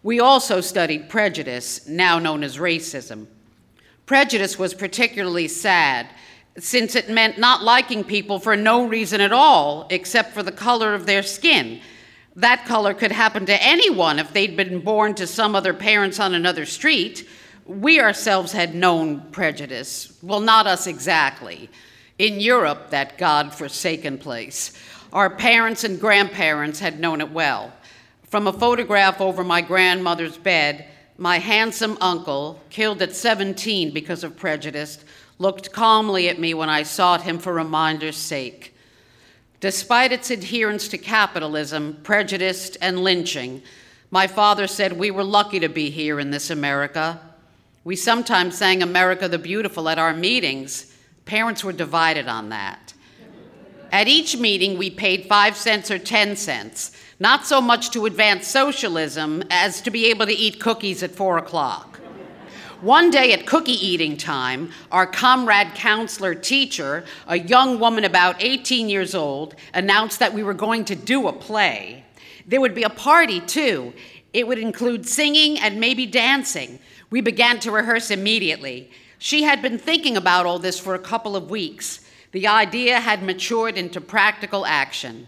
We 0.02 0.20
also 0.22 0.62
studied 0.62 1.10
prejudice, 1.10 1.88
now 1.90 2.20
known 2.20 2.44
as 2.44 2.58
racism. 2.58 3.28
Prejudice 4.08 4.58
was 4.58 4.74
particularly 4.74 5.50
sad 5.50 6.08
since 6.58 6.96
it 6.96 7.10
meant 7.10 7.38
not 7.38 7.62
liking 7.62 8.06
people 8.06 8.40
for 8.40 8.56
no 8.56 8.88
reason 8.88 9.20
at 9.20 9.34
all 9.34 9.86
except 9.90 10.34
for 10.34 10.42
the 10.42 10.52
color 10.52 10.96
of 10.96 11.06
their 11.06 11.22
skin. 11.22 11.82
That 12.38 12.66
color 12.66 12.94
could 12.94 13.12
happen 13.12 13.46
to 13.48 13.64
anyone 13.64 14.18
if 14.18 14.32
they'd 14.32 14.56
been 14.56 14.80
born 14.80 15.14
to 15.16 15.28
some 15.28 15.56
other 15.56 15.74
parents 15.74 16.22
on 16.22 16.34
another 16.34 16.66
street. 16.66 17.28
We 17.66 18.00
ourselves 18.00 18.54
had 18.54 18.74
known 18.74 19.30
prejudice. 19.32 20.18
Well, 20.24 20.40
not 20.40 20.68
us 20.68 20.88
exactly. 20.88 21.70
In 22.18 22.40
Europe, 22.40 22.92
that 22.92 23.18
God 23.18 23.54
forsaken 23.54 24.20
place, 24.20 24.72
our 25.12 25.30
parents 25.30 25.84
and 25.84 26.00
grandparents 26.00 26.80
had 26.80 27.00
known 27.00 27.20
it 27.20 27.32
well. 27.32 27.74
From 28.24 28.48
a 28.48 28.54
photograph 28.54 29.20
over 29.20 29.44
my 29.44 29.60
grandmother's 29.60 30.38
bed, 30.38 30.88
my 31.18 31.40
handsome 31.40 31.98
uncle, 32.00 32.62
killed 32.70 33.02
at 33.02 33.16
17 33.16 33.92
because 33.92 34.24
of 34.24 34.38
prejudice, 34.38 35.04
looked 35.40 35.72
calmly 35.72 36.30
at 36.30 36.40
me 36.40 36.54
when 36.54 36.70
I 36.70 36.84
sought 36.84 37.24
him 37.24 37.40
for 37.40 37.54
reminder's 37.54 38.18
sake. 38.18 38.76
Despite 39.60 40.12
its 40.12 40.30
adherence 40.30 40.88
to 40.90 40.98
capitalism, 40.98 42.00
prejudice, 42.04 42.76
and 42.76 43.00
lynching, 43.04 43.64
my 44.12 44.28
father 44.28 44.68
said 44.68 44.94
we 44.94 45.12
were 45.12 45.24
lucky 45.24 45.60
to 45.60 45.70
be 45.70 45.90
here 45.90 46.20
in 46.20 46.30
this 46.30 46.50
America. 46.52 47.20
We 47.84 47.96
sometimes 47.96 48.58
sang 48.58 48.84
America 48.84 49.28
the 49.28 49.40
Beautiful 49.40 49.90
at 49.90 49.98
our 49.98 50.14
meetings. 50.14 50.96
Parents 51.26 51.64
were 51.64 51.74
divided 51.74 52.28
on 52.28 52.50
that. 52.50 52.94
At 53.92 54.08
each 54.08 54.38
meeting, 54.38 54.78
we 54.78 54.90
paid 54.90 55.28
five 55.28 55.56
cents 55.56 55.90
or 55.90 55.98
10 55.98 56.36
cents, 56.36 56.92
not 57.20 57.46
so 57.46 57.60
much 57.60 57.90
to 57.92 58.06
advance 58.06 58.48
socialism 58.48 59.44
as 59.50 59.82
to 59.82 59.92
be 59.92 60.06
able 60.08 60.26
to 60.26 60.34
eat 60.34 60.60
cookies 60.60 61.02
at 61.02 61.12
four 61.12 61.38
o'clock. 61.38 62.00
One 62.82 63.10
day 63.10 63.34
at 63.34 63.48
cookie 63.48 63.72
eating 63.72 64.18
time, 64.18 64.70
our 64.92 65.08
comrade 65.08 65.74
counselor 65.74 66.36
teacher, 66.36 67.06
a 67.26 67.40
young 67.40 67.80
woman 67.80 68.04
about 68.04 68.36
18 68.40 68.88
years 68.88 69.16
old, 69.16 69.56
announced 69.74 70.20
that 70.20 70.32
we 70.32 70.44
were 70.44 70.54
going 70.54 70.86
to 70.86 70.96
do 70.96 71.28
a 71.28 71.34
play. 71.34 72.06
There 72.46 72.62
would 72.62 72.76
be 72.76 72.84
a 72.84 72.90
party 72.90 73.40
too. 73.40 73.94
It 74.32 74.48
would 74.48 74.60
include 74.60 75.08
singing 75.08 75.58
and 75.60 75.80
maybe 75.80 76.06
dancing. 76.06 76.78
We 77.10 77.22
began 77.22 77.60
to 77.62 77.72
rehearse 77.72 78.12
immediately. 78.12 78.92
She 79.18 79.42
had 79.42 79.64
been 79.64 79.80
thinking 79.80 80.16
about 80.16 80.46
all 80.46 80.60
this 80.60 80.80
for 80.80 80.94
a 80.94 81.00
couple 81.00 81.36
of 81.36 81.50
weeks. 81.50 82.02
The 82.32 82.46
idea 82.46 83.00
had 83.00 83.24
matured 83.24 83.76
into 83.76 84.00
practical 84.00 84.68
action. 84.68 85.28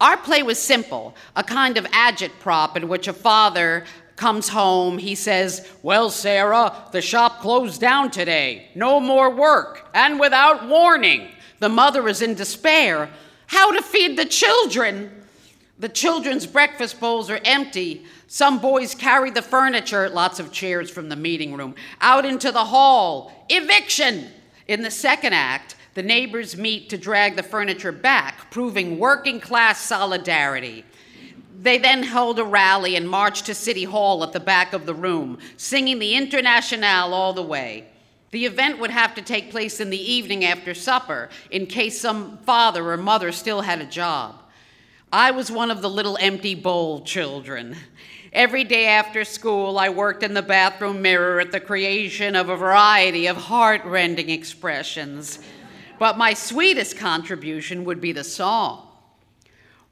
Our 0.00 0.16
play 0.16 0.42
was 0.42 0.58
simple 0.58 1.14
a 1.36 1.44
kind 1.44 1.76
of 1.76 1.84
agitprop 1.86 2.76
in 2.76 2.88
which 2.88 3.06
a 3.06 3.12
father 3.12 3.84
comes 4.16 4.50
home, 4.50 4.98
he 4.98 5.14
says, 5.14 5.66
Well, 5.82 6.10
Sarah, 6.10 6.74
the 6.92 7.00
shop 7.00 7.40
closed 7.40 7.80
down 7.80 8.10
today. 8.10 8.68
No 8.74 9.00
more 9.00 9.30
work, 9.30 9.88
and 9.94 10.20
without 10.20 10.68
warning. 10.68 11.28
The 11.58 11.68
mother 11.68 12.06
is 12.08 12.22
in 12.22 12.34
despair. 12.34 13.10
How 13.46 13.72
to 13.72 13.82
feed 13.82 14.18
the 14.18 14.26
children? 14.26 15.10
The 15.78 15.88
children's 15.88 16.46
breakfast 16.46 17.00
bowls 17.00 17.30
are 17.30 17.40
empty. 17.44 18.04
Some 18.28 18.58
boys 18.58 18.94
carry 18.94 19.30
the 19.30 19.42
furniture, 19.42 20.08
lots 20.10 20.38
of 20.38 20.52
chairs 20.52 20.90
from 20.90 21.08
the 21.08 21.16
meeting 21.16 21.54
room, 21.56 21.74
out 22.00 22.26
into 22.26 22.52
the 22.52 22.66
hall. 22.66 23.32
Eviction! 23.48 24.28
In 24.68 24.82
the 24.82 24.90
second 24.90 25.32
act, 25.32 25.74
the 25.94 26.02
neighbors 26.02 26.56
meet 26.56 26.88
to 26.90 26.98
drag 26.98 27.36
the 27.36 27.42
furniture 27.42 27.92
back, 27.92 28.50
proving 28.50 28.98
working 28.98 29.40
class 29.40 29.80
solidarity. 29.80 30.84
They 31.60 31.78
then 31.78 32.02
held 32.02 32.38
a 32.38 32.44
rally 32.44 32.96
and 32.96 33.08
marched 33.08 33.46
to 33.46 33.54
City 33.54 33.84
Hall 33.84 34.22
at 34.24 34.32
the 34.32 34.40
back 34.40 34.72
of 34.72 34.86
the 34.86 34.94
room, 34.94 35.38
singing 35.56 35.98
the 35.98 36.14
Internationale 36.14 37.12
all 37.12 37.32
the 37.32 37.42
way. 37.42 37.86
The 38.30 38.46
event 38.46 38.78
would 38.78 38.92
have 38.92 39.14
to 39.16 39.22
take 39.22 39.50
place 39.50 39.80
in 39.80 39.90
the 39.90 40.12
evening 40.12 40.44
after 40.44 40.72
supper 40.72 41.28
in 41.50 41.66
case 41.66 42.00
some 42.00 42.38
father 42.38 42.90
or 42.92 42.96
mother 42.96 43.32
still 43.32 43.62
had 43.62 43.80
a 43.80 43.86
job. 43.86 44.36
I 45.12 45.32
was 45.32 45.50
one 45.50 45.72
of 45.72 45.82
the 45.82 45.90
little 45.90 46.16
empty 46.20 46.54
bowl 46.54 47.02
children. 47.02 47.76
Every 48.32 48.62
day 48.62 48.86
after 48.86 49.24
school, 49.24 49.76
I 49.76 49.88
worked 49.88 50.22
in 50.22 50.34
the 50.34 50.42
bathroom 50.42 51.02
mirror 51.02 51.40
at 51.40 51.50
the 51.50 51.58
creation 51.58 52.36
of 52.36 52.48
a 52.48 52.56
variety 52.56 53.26
of 53.26 53.36
heart-rending 53.36 54.30
expressions. 54.30 55.40
But 56.00 56.16
my 56.16 56.32
sweetest 56.32 56.96
contribution 56.96 57.84
would 57.84 58.00
be 58.00 58.12
the 58.12 58.24
song. 58.24 58.88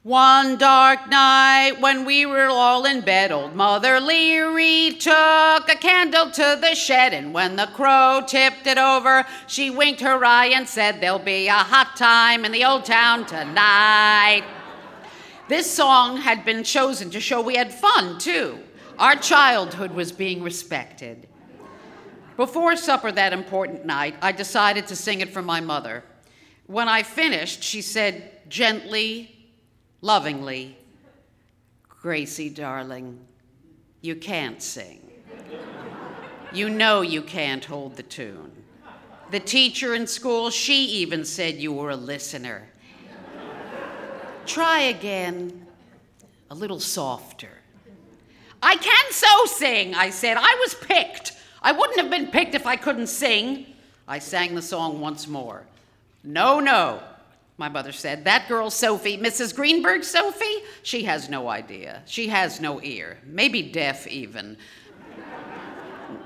One 0.02 0.56
dark 0.56 1.06
night 1.10 1.82
when 1.82 2.06
we 2.06 2.24
were 2.24 2.48
all 2.48 2.86
in 2.86 3.02
bed, 3.02 3.30
old 3.30 3.54
Mother 3.54 4.00
Leary 4.00 4.96
took 4.98 5.68
a 5.68 5.76
candle 5.78 6.30
to 6.30 6.58
the 6.58 6.74
shed, 6.74 7.12
and 7.12 7.34
when 7.34 7.56
the 7.56 7.66
crow 7.74 8.22
tipped 8.26 8.66
it 8.66 8.78
over, 8.78 9.26
she 9.48 9.68
winked 9.68 10.00
her 10.00 10.24
eye 10.24 10.46
and 10.46 10.66
said, 10.66 11.02
There'll 11.02 11.18
be 11.18 11.48
a 11.48 11.52
hot 11.52 11.94
time 11.94 12.46
in 12.46 12.52
the 12.52 12.64
old 12.64 12.86
town 12.86 13.26
tonight. 13.26 14.44
This 15.46 15.70
song 15.70 16.16
had 16.16 16.42
been 16.42 16.64
chosen 16.64 17.10
to 17.10 17.20
show 17.20 17.42
we 17.42 17.56
had 17.56 17.70
fun, 17.70 18.18
too. 18.18 18.60
Our 18.98 19.14
childhood 19.14 19.90
was 19.90 20.10
being 20.10 20.42
respected. 20.42 21.28
Before 22.38 22.76
supper 22.76 23.10
that 23.10 23.32
important 23.32 23.84
night, 23.84 24.14
I 24.22 24.30
decided 24.30 24.86
to 24.86 24.94
sing 24.94 25.22
it 25.22 25.30
for 25.30 25.42
my 25.42 25.60
mother. 25.60 26.04
When 26.68 26.88
I 26.88 27.02
finished, 27.02 27.64
she 27.64 27.82
said 27.82 28.48
gently, 28.48 29.50
lovingly, 30.02 30.78
Gracie, 31.88 32.48
darling, 32.48 33.18
you 34.02 34.14
can't 34.14 34.62
sing. 34.62 35.00
You 36.52 36.70
know 36.70 37.00
you 37.00 37.22
can't 37.22 37.64
hold 37.64 37.96
the 37.96 38.04
tune. 38.04 38.52
The 39.32 39.40
teacher 39.40 39.96
in 39.96 40.06
school, 40.06 40.50
she 40.50 40.84
even 40.84 41.24
said 41.24 41.56
you 41.56 41.72
were 41.72 41.90
a 41.90 41.96
listener. 41.96 42.68
Try 44.46 44.82
again, 44.82 45.66
a 46.50 46.54
little 46.54 46.78
softer. 46.78 47.50
I 48.62 48.76
can 48.76 49.10
so 49.10 49.46
sing, 49.46 49.96
I 49.96 50.10
said. 50.10 50.36
I 50.36 50.56
was 50.60 50.74
picked. 50.74 51.32
I 51.62 51.72
wouldn't 51.72 52.00
have 52.00 52.10
been 52.10 52.28
picked 52.28 52.54
if 52.54 52.66
I 52.66 52.76
couldn't 52.76 53.08
sing. 53.08 53.66
I 54.06 54.18
sang 54.18 54.54
the 54.54 54.62
song 54.62 55.00
once 55.00 55.26
more. 55.26 55.62
No, 56.24 56.60
no, 56.60 57.02
my 57.56 57.68
mother 57.68 57.92
said. 57.92 58.24
That 58.24 58.48
girl, 58.48 58.70
Sophie, 58.70 59.18
Mrs. 59.18 59.54
Greenberg, 59.54 60.04
Sophie, 60.04 60.62
she 60.82 61.04
has 61.04 61.28
no 61.28 61.48
idea. 61.48 62.02
She 62.06 62.28
has 62.28 62.60
no 62.60 62.80
ear, 62.82 63.18
maybe 63.24 63.62
deaf 63.62 64.06
even. 64.06 64.56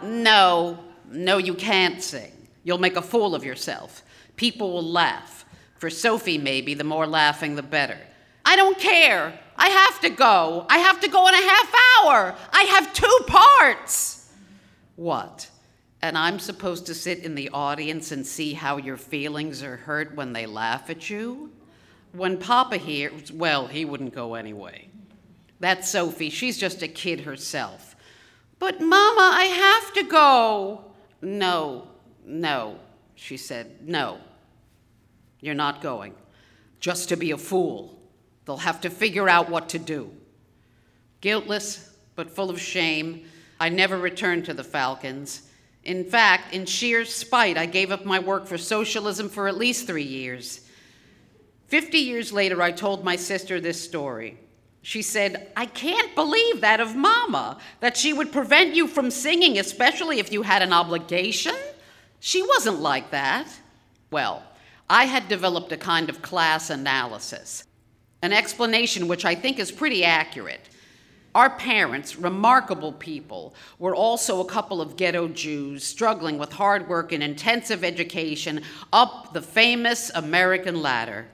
no, 0.03 0.78
no, 1.11 1.39
you 1.39 1.55
can't 1.55 2.03
sing. 2.03 2.33
You'll 2.64 2.78
make 2.78 2.97
a 2.97 3.03
fool 3.03 3.35
of 3.35 3.45
yourself. 3.45 4.03
People 4.37 4.72
will 4.72 4.85
laugh. 4.85 5.45
For 5.78 5.91
Sophie, 5.91 6.39
maybe, 6.39 6.74
the 6.74 6.85
more 6.85 7.09
laughing, 7.09 7.57
the 7.57 7.62
better. 7.62 7.99
I 8.45 8.55
don't 8.55 8.78
care. 8.78 9.39
I 9.57 9.68
have 9.68 10.01
to 10.03 10.11
go. 10.11 10.66
I 10.68 10.78
have 10.78 11.01
to 11.01 11.09
go 11.09 11.26
in 11.26 11.35
a 11.35 11.39
half 11.39 11.74
hour. 11.74 12.37
I 12.53 12.62
have 12.64 12.93
two 12.93 13.18
parts. 13.26 14.22
What? 15.03 15.50
and 16.03 16.18
I'm 16.18 16.40
supposed 16.40 16.86
to 16.86 16.94
sit 16.94 17.20
in 17.20 17.36
the 17.36 17.48
audience 17.50 18.11
and 18.11 18.26
see 18.26 18.55
how 18.55 18.76
your 18.76 18.96
feelings 18.96 19.62
are 19.62 19.76
hurt 19.76 20.16
when 20.16 20.32
they 20.32 20.46
laugh 20.46 20.90
at 20.90 21.09
you? 21.09 21.53
When 22.12 22.38
Papa 22.38 22.76
hears, 22.76 23.30
well, 23.30 23.68
he 23.68 23.84
wouldn't 23.84 24.12
go 24.12 24.34
anyway. 24.34 24.88
That's 25.61 25.88
Sophie. 25.88 26.28
She's 26.28 26.59
just 26.59 26.82
a 26.82 26.88
kid 26.88 27.20
herself. 27.20 27.94
But, 28.59 28.80
Mama, 28.80 29.30
I 29.32 29.44
have 29.44 29.94
to 29.94 30.03
go. 30.03 30.84
No, 31.22 31.86
no, 32.26 32.80
she 33.14 33.36
said. 33.36 33.88
No, 33.88 34.18
you're 35.40 35.55
not 35.55 35.80
going. 35.80 36.14
Just 36.80 37.09
to 37.11 37.16
be 37.16 37.30
a 37.30 37.38
fool. 37.38 37.96
They'll 38.44 38.57
have 38.57 38.80
to 38.80 38.90
figure 38.90 39.28
out 39.28 39.48
what 39.48 39.68
to 39.70 39.78
do. 39.78 40.11
Guiltless, 41.20 41.94
but 42.16 42.28
full 42.28 42.50
of 42.50 42.61
shame, 42.61 43.24
I 43.62 43.70
never 43.70 43.96
returned 43.96 44.44
to 44.46 44.54
the 44.54 44.64
Falcons 44.64 45.42
in 45.84 46.04
fact, 46.04 46.54
in 46.54 46.66
sheer 46.66 47.04
spite, 47.04 47.58
I 47.58 47.66
gave 47.66 47.90
up 47.90 48.04
my 48.04 48.20
work 48.20 48.46
for 48.46 48.58
socialism 48.58 49.28
for 49.28 49.48
at 49.48 49.56
least 49.56 49.86
three 49.86 50.04
years. 50.04 50.60
Fifty 51.66 51.98
years 51.98 52.32
later, 52.32 52.62
I 52.62 52.70
told 52.70 53.04
my 53.04 53.16
sister 53.16 53.60
this 53.60 53.82
story. 53.82 54.38
She 54.82 55.02
said, 55.02 55.50
I 55.56 55.66
can't 55.66 56.14
believe 56.14 56.60
that 56.60 56.80
of 56.80 56.94
Mama, 56.94 57.58
that 57.80 57.96
she 57.96 58.12
would 58.12 58.32
prevent 58.32 58.74
you 58.74 58.86
from 58.86 59.10
singing, 59.10 59.58
especially 59.58 60.18
if 60.18 60.32
you 60.32 60.42
had 60.42 60.62
an 60.62 60.72
obligation. 60.72 61.54
She 62.20 62.42
wasn't 62.42 62.80
like 62.80 63.10
that. 63.10 63.48
Well, 64.10 64.42
I 64.90 65.04
had 65.04 65.28
developed 65.28 65.72
a 65.72 65.76
kind 65.76 66.10
of 66.10 66.20
class 66.20 66.68
analysis, 66.68 67.64
an 68.22 68.32
explanation 68.32 69.08
which 69.08 69.24
I 69.24 69.34
think 69.34 69.58
is 69.58 69.72
pretty 69.72 70.04
accurate. 70.04 70.68
Our 71.35 71.51
parents, 71.51 72.16
remarkable 72.16 72.93
people, 72.93 73.55
were 73.78 73.95
also 73.95 74.41
a 74.41 74.47
couple 74.47 74.83
of 74.83 74.97
ghetto 74.97 75.28
Jews 75.28 75.83
struggling 75.83 76.37
with 76.37 76.53
hard 76.53 76.89
work 76.89 77.11
and 77.12 77.22
intensive 77.22 77.83
education 77.83 78.62
up 78.93 79.33
the 79.33 79.41
famous 79.41 80.11
American 80.14 80.83
ladder. 80.83 81.26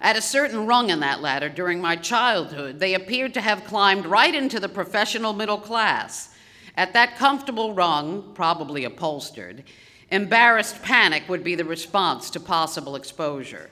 At 0.00 0.16
a 0.16 0.22
certain 0.22 0.66
rung 0.66 0.90
in 0.90 1.00
that 1.00 1.22
ladder 1.22 1.48
during 1.48 1.80
my 1.80 1.96
childhood, 1.96 2.78
they 2.78 2.94
appeared 2.94 3.34
to 3.34 3.40
have 3.40 3.64
climbed 3.64 4.04
right 4.04 4.34
into 4.34 4.60
the 4.60 4.68
professional 4.68 5.32
middle 5.32 5.58
class. 5.58 6.34
At 6.76 6.92
that 6.92 7.16
comfortable 7.16 7.74
rung, 7.74 8.32
probably 8.34 8.84
upholstered, 8.84 9.64
embarrassed 10.10 10.82
panic 10.82 11.24
would 11.28 11.42
be 11.42 11.54
the 11.54 11.64
response 11.64 12.30
to 12.30 12.40
possible 12.40 12.96
exposure. 12.96 13.70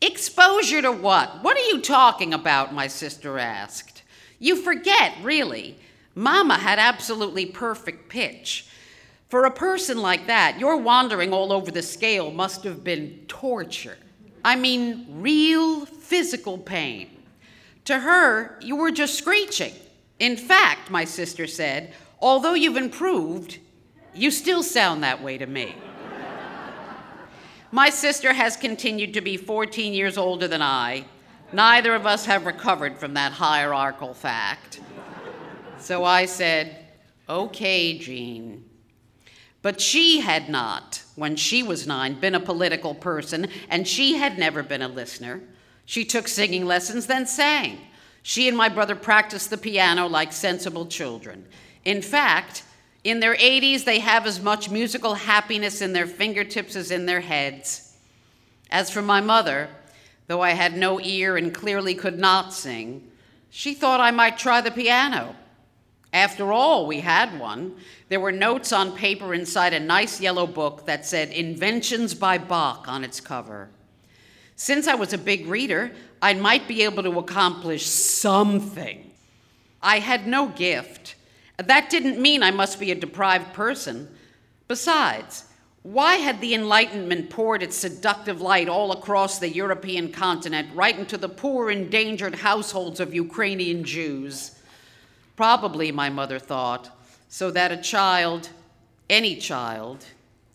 Exposure 0.00 0.82
to 0.82 0.92
what? 0.92 1.42
What 1.42 1.56
are 1.56 1.66
you 1.66 1.80
talking 1.80 2.32
about? 2.32 2.74
My 2.74 2.86
sister 2.86 3.38
asked. 3.38 3.97
You 4.38 4.56
forget, 4.56 5.14
really. 5.22 5.76
Mama 6.14 6.58
had 6.58 6.78
absolutely 6.78 7.46
perfect 7.46 8.08
pitch. 8.08 8.66
For 9.28 9.44
a 9.44 9.50
person 9.50 9.98
like 9.98 10.26
that, 10.26 10.58
your 10.58 10.78
wandering 10.78 11.32
all 11.32 11.52
over 11.52 11.70
the 11.70 11.82
scale 11.82 12.30
must 12.30 12.64
have 12.64 12.82
been 12.82 13.24
torture. 13.28 13.98
I 14.44 14.56
mean, 14.56 15.06
real 15.08 15.84
physical 15.84 16.56
pain. 16.56 17.10
To 17.84 17.98
her, 17.98 18.58
you 18.62 18.76
were 18.76 18.90
just 18.90 19.16
screeching. 19.16 19.74
In 20.18 20.36
fact, 20.36 20.90
my 20.90 21.04
sister 21.04 21.46
said, 21.46 21.92
although 22.20 22.54
you've 22.54 22.76
improved, 22.76 23.58
you 24.14 24.30
still 24.30 24.62
sound 24.62 25.02
that 25.02 25.22
way 25.22 25.38
to 25.38 25.46
me. 25.46 25.74
my 27.70 27.90
sister 27.90 28.32
has 28.32 28.56
continued 28.56 29.14
to 29.14 29.20
be 29.20 29.36
14 29.36 29.92
years 29.92 30.16
older 30.16 30.48
than 30.48 30.62
I. 30.62 31.04
Neither 31.52 31.94
of 31.94 32.06
us 32.06 32.26
have 32.26 32.44
recovered 32.44 32.98
from 32.98 33.14
that 33.14 33.32
hierarchical 33.32 34.14
fact. 34.14 34.80
So 35.78 36.04
I 36.04 36.26
said, 36.26 36.84
Okay, 37.28 37.98
Jean. 37.98 38.64
But 39.60 39.80
she 39.80 40.20
had 40.20 40.48
not, 40.48 41.02
when 41.16 41.36
she 41.36 41.62
was 41.62 41.86
nine, 41.86 42.20
been 42.20 42.34
a 42.34 42.40
political 42.40 42.94
person, 42.94 43.48
and 43.68 43.86
she 43.86 44.14
had 44.14 44.38
never 44.38 44.62
been 44.62 44.82
a 44.82 44.88
listener. 44.88 45.40
She 45.84 46.04
took 46.04 46.28
singing 46.28 46.64
lessons, 46.64 47.06
then 47.06 47.26
sang. 47.26 47.78
She 48.22 48.46
and 48.48 48.56
my 48.56 48.68
brother 48.68 48.94
practiced 48.94 49.50
the 49.50 49.58
piano 49.58 50.06
like 50.06 50.32
sensible 50.32 50.86
children. 50.86 51.46
In 51.84 52.02
fact, 52.02 52.62
in 53.04 53.20
their 53.20 53.34
80s, 53.34 53.84
they 53.84 53.98
have 54.00 54.26
as 54.26 54.40
much 54.42 54.70
musical 54.70 55.14
happiness 55.14 55.80
in 55.80 55.92
their 55.92 56.06
fingertips 56.06 56.76
as 56.76 56.90
in 56.90 57.06
their 57.06 57.20
heads. 57.20 57.96
As 58.70 58.90
for 58.90 59.02
my 59.02 59.20
mother, 59.20 59.68
though 60.28 60.40
I 60.42 60.50
had 60.50 60.76
no 60.76 61.00
ear 61.00 61.36
and 61.36 61.52
clearly 61.52 61.94
could 61.94 62.18
not 62.18 62.52
sing, 62.54 63.10
she 63.50 63.74
thought 63.74 64.00
I 64.00 64.12
might 64.12 64.38
try 64.38 64.60
the 64.60 64.70
piano. 64.70 65.34
After 66.12 66.52
all, 66.52 66.86
we 66.86 67.00
had 67.00 67.38
one. 67.38 67.74
There 68.08 68.20
were 68.20 68.32
notes 68.32 68.72
on 68.72 68.96
paper 68.96 69.34
inside 69.34 69.74
a 69.74 69.80
nice 69.80 70.20
yellow 70.20 70.46
book 70.46 70.86
that 70.86 71.04
said 71.04 71.30
Inventions 71.30 72.14
by 72.14 72.38
Bach 72.38 72.86
on 72.88 73.04
its 73.04 73.20
cover. 73.20 73.68
Since 74.56 74.86
I 74.86 74.94
was 74.94 75.12
a 75.12 75.18
big 75.18 75.46
reader, 75.46 75.92
I 76.20 76.34
might 76.34 76.66
be 76.66 76.82
able 76.82 77.02
to 77.02 77.18
accomplish 77.18 77.86
something. 77.86 79.10
I 79.82 79.98
had 79.98 80.26
no 80.26 80.48
gift. 80.48 81.14
That 81.58 81.90
didn't 81.90 82.20
mean 82.20 82.42
I 82.42 82.50
must 82.50 82.80
be 82.80 82.90
a 82.90 82.94
deprived 82.94 83.52
person. 83.52 84.08
Besides, 84.66 85.44
why 85.92 86.16
had 86.16 86.42
the 86.42 86.52
Enlightenment 86.52 87.30
poured 87.30 87.62
its 87.62 87.74
seductive 87.74 88.42
light 88.42 88.68
all 88.68 88.92
across 88.92 89.38
the 89.38 89.48
European 89.48 90.12
continent, 90.12 90.68
right 90.74 90.98
into 90.98 91.16
the 91.16 91.30
poor, 91.30 91.70
endangered 91.70 92.34
households 92.34 93.00
of 93.00 93.14
Ukrainian 93.14 93.84
Jews? 93.84 94.60
Probably, 95.34 95.90
my 95.90 96.10
mother 96.10 96.38
thought, 96.38 96.90
so 97.30 97.50
that 97.52 97.72
a 97.72 97.78
child, 97.78 98.50
any 99.08 99.36
child, 99.36 100.04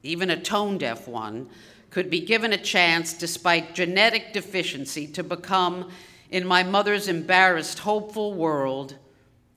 even 0.04 0.30
a 0.30 0.40
tone 0.40 0.78
deaf 0.78 1.08
one, 1.08 1.50
could 1.90 2.12
be 2.12 2.20
given 2.20 2.54
a 2.54 2.58
chance, 2.58 3.12
despite 3.14 3.74
genetic 3.74 4.34
deficiency, 4.34 5.08
to 5.08 5.24
become, 5.24 5.90
in 6.30 6.46
my 6.46 6.62
mother's 6.62 7.08
embarrassed, 7.08 7.80
hopeful 7.80 8.36
world, 8.36 8.98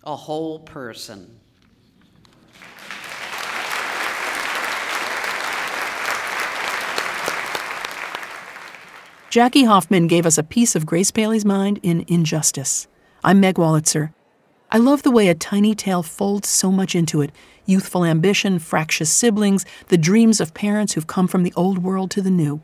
a 0.04 0.16
whole 0.16 0.58
person. 0.58 1.38
Jackie 9.36 9.64
Hoffman 9.64 10.06
gave 10.06 10.24
us 10.24 10.38
a 10.38 10.42
piece 10.42 10.74
of 10.74 10.86
Grace 10.86 11.10
Paley's 11.10 11.44
mind 11.44 11.78
in 11.82 12.06
Injustice. 12.08 12.86
I'm 13.22 13.38
Meg 13.38 13.56
Wolitzer. 13.56 14.14
I 14.72 14.78
love 14.78 15.02
the 15.02 15.10
way 15.10 15.28
a 15.28 15.34
tiny 15.34 15.74
tale 15.74 16.02
folds 16.02 16.48
so 16.48 16.72
much 16.72 16.94
into 16.94 17.20
it 17.20 17.32
youthful 17.66 18.02
ambition, 18.02 18.58
fractious 18.58 19.10
siblings, 19.10 19.66
the 19.88 19.98
dreams 19.98 20.40
of 20.40 20.54
parents 20.54 20.94
who've 20.94 21.06
come 21.06 21.28
from 21.28 21.42
the 21.42 21.52
old 21.54 21.82
world 21.82 22.10
to 22.12 22.22
the 22.22 22.30
new. 22.30 22.62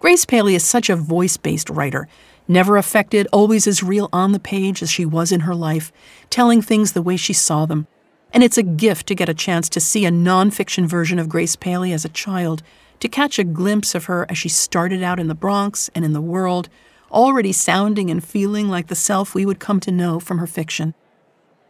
Grace 0.00 0.24
Paley 0.24 0.56
is 0.56 0.64
such 0.64 0.90
a 0.90 0.96
voice 0.96 1.36
based 1.36 1.70
writer, 1.70 2.08
never 2.48 2.76
affected, 2.76 3.28
always 3.32 3.68
as 3.68 3.84
real 3.84 4.08
on 4.12 4.32
the 4.32 4.40
page 4.40 4.82
as 4.82 4.90
she 4.90 5.06
was 5.06 5.30
in 5.30 5.42
her 5.42 5.54
life, 5.54 5.92
telling 6.30 6.60
things 6.62 6.94
the 6.94 7.00
way 7.00 7.16
she 7.16 7.32
saw 7.32 7.64
them. 7.64 7.86
And 8.32 8.42
it's 8.42 8.58
a 8.58 8.64
gift 8.64 9.06
to 9.06 9.14
get 9.14 9.28
a 9.28 9.34
chance 9.34 9.68
to 9.68 9.78
see 9.78 10.04
a 10.04 10.10
nonfiction 10.10 10.86
version 10.86 11.20
of 11.20 11.28
Grace 11.28 11.54
Paley 11.54 11.92
as 11.92 12.04
a 12.04 12.08
child, 12.08 12.64
to 13.00 13.08
catch 13.08 13.38
a 13.38 13.44
glimpse 13.44 13.94
of 13.94 14.06
her 14.06 14.26
as 14.28 14.38
she 14.38 14.48
started 14.48 15.02
out 15.02 15.20
in 15.20 15.28
the 15.28 15.34
Bronx 15.34 15.90
and 15.94 16.04
in 16.04 16.12
the 16.12 16.20
world, 16.20 16.68
already 17.10 17.52
sounding 17.52 18.10
and 18.10 18.24
feeling 18.24 18.68
like 18.68 18.88
the 18.88 18.94
self 18.94 19.34
we 19.34 19.46
would 19.46 19.60
come 19.60 19.80
to 19.80 19.92
know 19.92 20.18
from 20.20 20.38
her 20.38 20.46
fiction. 20.46 20.94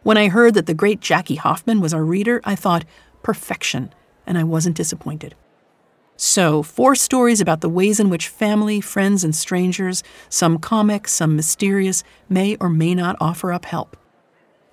When 0.03 0.17
I 0.17 0.29
heard 0.29 0.53
that 0.53 0.65
the 0.65 0.73
great 0.73 1.01
Jackie 1.01 1.35
Hoffman 1.35 1.81
was 1.81 1.93
our 1.93 2.03
reader, 2.03 2.41
I 2.43 2.55
thought, 2.55 2.85
perfection, 3.23 3.93
and 4.25 4.37
I 4.37 4.43
wasn't 4.43 4.77
disappointed. 4.77 5.35
So, 6.19 6.63
four 6.63 6.95
stories 6.95 7.41
about 7.41 7.61
the 7.61 7.69
ways 7.69 7.99
in 7.99 8.09
which 8.09 8.27
family, 8.27 8.81
friends, 8.81 9.23
and 9.23 9.35
strangers, 9.35 10.01
some 10.29 10.57
comic, 10.57 11.07
some 11.07 11.35
mysterious, 11.35 12.03
may 12.27 12.55
or 12.55 12.69
may 12.69 12.95
not 12.95 13.15
offer 13.19 13.53
up 13.53 13.65
help. 13.65 13.95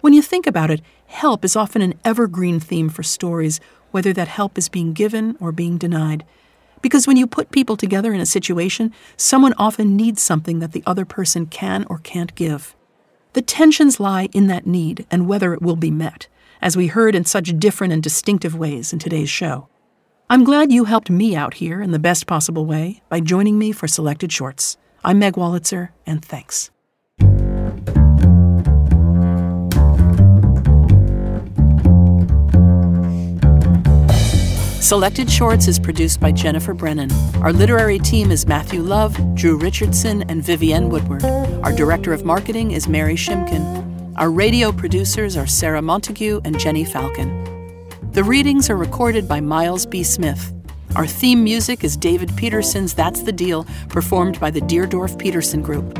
When 0.00 0.12
you 0.12 0.22
think 0.22 0.46
about 0.46 0.70
it, 0.70 0.80
help 1.06 1.44
is 1.44 1.56
often 1.56 1.82
an 1.82 1.94
evergreen 2.04 2.60
theme 2.60 2.88
for 2.88 3.02
stories, 3.02 3.60
whether 3.90 4.12
that 4.14 4.28
help 4.28 4.56
is 4.56 4.68
being 4.68 4.92
given 4.92 5.36
or 5.38 5.52
being 5.52 5.78
denied. 5.78 6.24
Because 6.84 7.06
when 7.06 7.16
you 7.16 7.26
put 7.26 7.50
people 7.50 7.78
together 7.78 8.12
in 8.12 8.20
a 8.20 8.26
situation, 8.26 8.92
someone 9.16 9.54
often 9.56 9.96
needs 9.96 10.20
something 10.20 10.58
that 10.58 10.72
the 10.72 10.82
other 10.84 11.06
person 11.06 11.46
can 11.46 11.86
or 11.88 11.96
can't 11.96 12.34
give. 12.34 12.76
The 13.32 13.40
tensions 13.40 13.98
lie 13.98 14.28
in 14.34 14.48
that 14.48 14.66
need 14.66 15.06
and 15.10 15.26
whether 15.26 15.54
it 15.54 15.62
will 15.62 15.76
be 15.76 15.90
met, 15.90 16.28
as 16.60 16.76
we 16.76 16.88
heard 16.88 17.14
in 17.14 17.24
such 17.24 17.58
different 17.58 17.94
and 17.94 18.02
distinctive 18.02 18.54
ways 18.54 18.92
in 18.92 18.98
today's 18.98 19.30
show. 19.30 19.66
I'm 20.28 20.44
glad 20.44 20.72
you 20.72 20.84
helped 20.84 21.08
me 21.08 21.34
out 21.34 21.54
here 21.54 21.80
in 21.80 21.90
the 21.90 21.98
best 21.98 22.26
possible 22.26 22.66
way 22.66 23.00
by 23.08 23.20
joining 23.20 23.58
me 23.58 23.72
for 23.72 23.88
Selected 23.88 24.30
Shorts. 24.30 24.76
I'm 25.02 25.18
Meg 25.18 25.36
Wolitzer, 25.36 25.88
and 26.04 26.22
thanks. 26.22 26.70
Selected 34.94 35.28
Shorts 35.28 35.66
is 35.66 35.80
produced 35.80 36.20
by 36.20 36.30
Jennifer 36.30 36.72
Brennan. 36.72 37.10
Our 37.42 37.52
literary 37.52 37.98
team 37.98 38.30
is 38.30 38.46
Matthew 38.46 38.80
Love, 38.80 39.18
Drew 39.34 39.56
Richardson, 39.56 40.22
and 40.30 40.40
Vivienne 40.40 40.88
Woodward. 40.88 41.24
Our 41.64 41.72
director 41.72 42.12
of 42.12 42.24
marketing 42.24 42.70
is 42.70 42.86
Mary 42.86 43.16
Shimkin. 43.16 44.14
Our 44.16 44.30
radio 44.30 44.70
producers 44.70 45.36
are 45.36 45.48
Sarah 45.48 45.82
Montague 45.82 46.40
and 46.44 46.60
Jenny 46.60 46.84
Falcon. 46.84 47.28
The 48.12 48.22
readings 48.22 48.70
are 48.70 48.76
recorded 48.76 49.26
by 49.26 49.40
Miles 49.40 49.84
B. 49.84 50.04
Smith. 50.04 50.54
Our 50.94 51.08
theme 51.08 51.42
music 51.42 51.82
is 51.82 51.96
David 51.96 52.30
Peterson's 52.36 52.94
That's 52.94 53.22
the 53.22 53.32
Deal, 53.32 53.66
performed 53.88 54.38
by 54.38 54.52
the 54.52 54.60
Deardorf 54.60 55.18
Peterson 55.18 55.60
Group. 55.60 55.98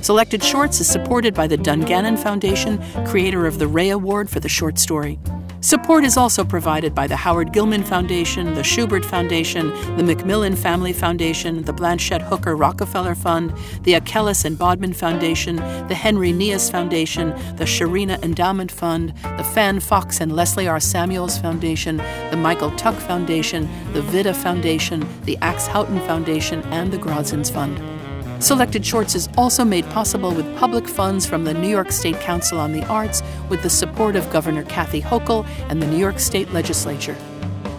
Selected 0.00 0.44
Shorts 0.44 0.78
is 0.78 0.86
supported 0.86 1.34
by 1.34 1.48
the 1.48 1.56
Dungannon 1.56 2.16
Foundation, 2.16 2.80
creator 3.04 3.48
of 3.48 3.58
the 3.58 3.66
Rea 3.66 3.90
Award 3.90 4.30
for 4.30 4.38
the 4.38 4.48
short 4.48 4.78
story. 4.78 5.18
Support 5.64 6.04
is 6.04 6.16
also 6.16 6.44
provided 6.44 6.92
by 6.92 7.06
the 7.06 7.14
Howard 7.14 7.52
Gilman 7.52 7.84
Foundation, 7.84 8.54
the 8.54 8.62
Shubert 8.62 9.04
Foundation, 9.04 9.68
the 9.96 10.02
Macmillan 10.02 10.56
Family 10.56 10.92
Foundation, 10.92 11.62
the 11.62 11.72
Blanchette 11.72 12.20
Hooker 12.20 12.56
Rockefeller 12.56 13.14
Fund, 13.14 13.54
the 13.84 13.94
Achilles 13.94 14.44
and 14.44 14.58
Bodman 14.58 14.92
Foundation, 14.92 15.54
the 15.86 15.94
Henry 15.94 16.32
Nias 16.32 16.68
Foundation, 16.68 17.28
the 17.54 17.64
Sharina 17.64 18.20
Endowment 18.24 18.72
Fund, 18.72 19.14
the 19.38 19.44
Fan 19.54 19.78
Fox 19.78 20.20
and 20.20 20.34
Leslie 20.34 20.66
R. 20.66 20.80
Samuels 20.80 21.38
Foundation, 21.38 21.98
the 22.32 22.36
Michael 22.36 22.72
Tuch 22.72 22.96
Foundation, 22.96 23.68
the 23.92 24.02
Vida 24.02 24.34
Foundation, 24.34 25.06
the 25.26 25.38
Axe 25.42 25.68
Houghton 25.68 26.00
Foundation, 26.00 26.60
and 26.72 26.92
the 26.92 26.98
Grodzins 26.98 27.52
Fund. 27.52 28.01
Selected 28.42 28.84
Shorts 28.84 29.14
is 29.14 29.28
also 29.36 29.64
made 29.64 29.84
possible 29.90 30.34
with 30.34 30.56
public 30.56 30.88
funds 30.88 31.24
from 31.24 31.44
the 31.44 31.54
New 31.54 31.68
York 31.68 31.92
State 31.92 32.18
Council 32.18 32.58
on 32.58 32.72
the 32.72 32.84
Arts 32.86 33.22
with 33.48 33.62
the 33.62 33.70
support 33.70 34.16
of 34.16 34.28
Governor 34.32 34.64
Kathy 34.64 35.00
Hochul 35.00 35.46
and 35.68 35.80
the 35.80 35.86
New 35.86 35.96
York 35.96 36.18
State 36.18 36.52
Legislature. 36.52 37.16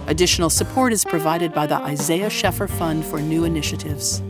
Additional 0.08 0.50
support 0.50 0.94
is 0.94 1.04
provided 1.04 1.54
by 1.54 1.68
the 1.68 1.76
Isaiah 1.76 2.30
Sheffer 2.30 2.70
Fund 2.70 3.04
for 3.04 3.20
New 3.20 3.44
Initiatives. 3.44 4.24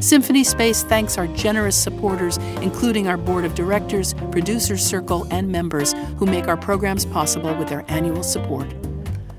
Symphony 0.00 0.44
Space 0.44 0.82
thanks 0.82 1.18
our 1.18 1.26
generous 1.26 1.76
supporters, 1.76 2.38
including 2.62 3.06
our 3.06 3.18
board 3.18 3.44
of 3.44 3.54
directors, 3.54 4.14
producers 4.32 4.82
circle, 4.82 5.26
and 5.30 5.46
members 5.46 5.92
who 6.16 6.24
make 6.24 6.48
our 6.48 6.56
programs 6.56 7.04
possible 7.04 7.54
with 7.54 7.68
their 7.68 7.84
annual 7.88 8.22
support. 8.22 8.66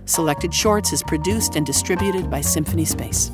Selected 0.05 0.53
Shorts 0.53 0.93
is 0.93 1.01
produced 1.01 1.55
and 1.55 1.65
distributed 1.65 2.29
by 2.29 2.41
Symphony 2.41 2.85
Space. 2.85 3.31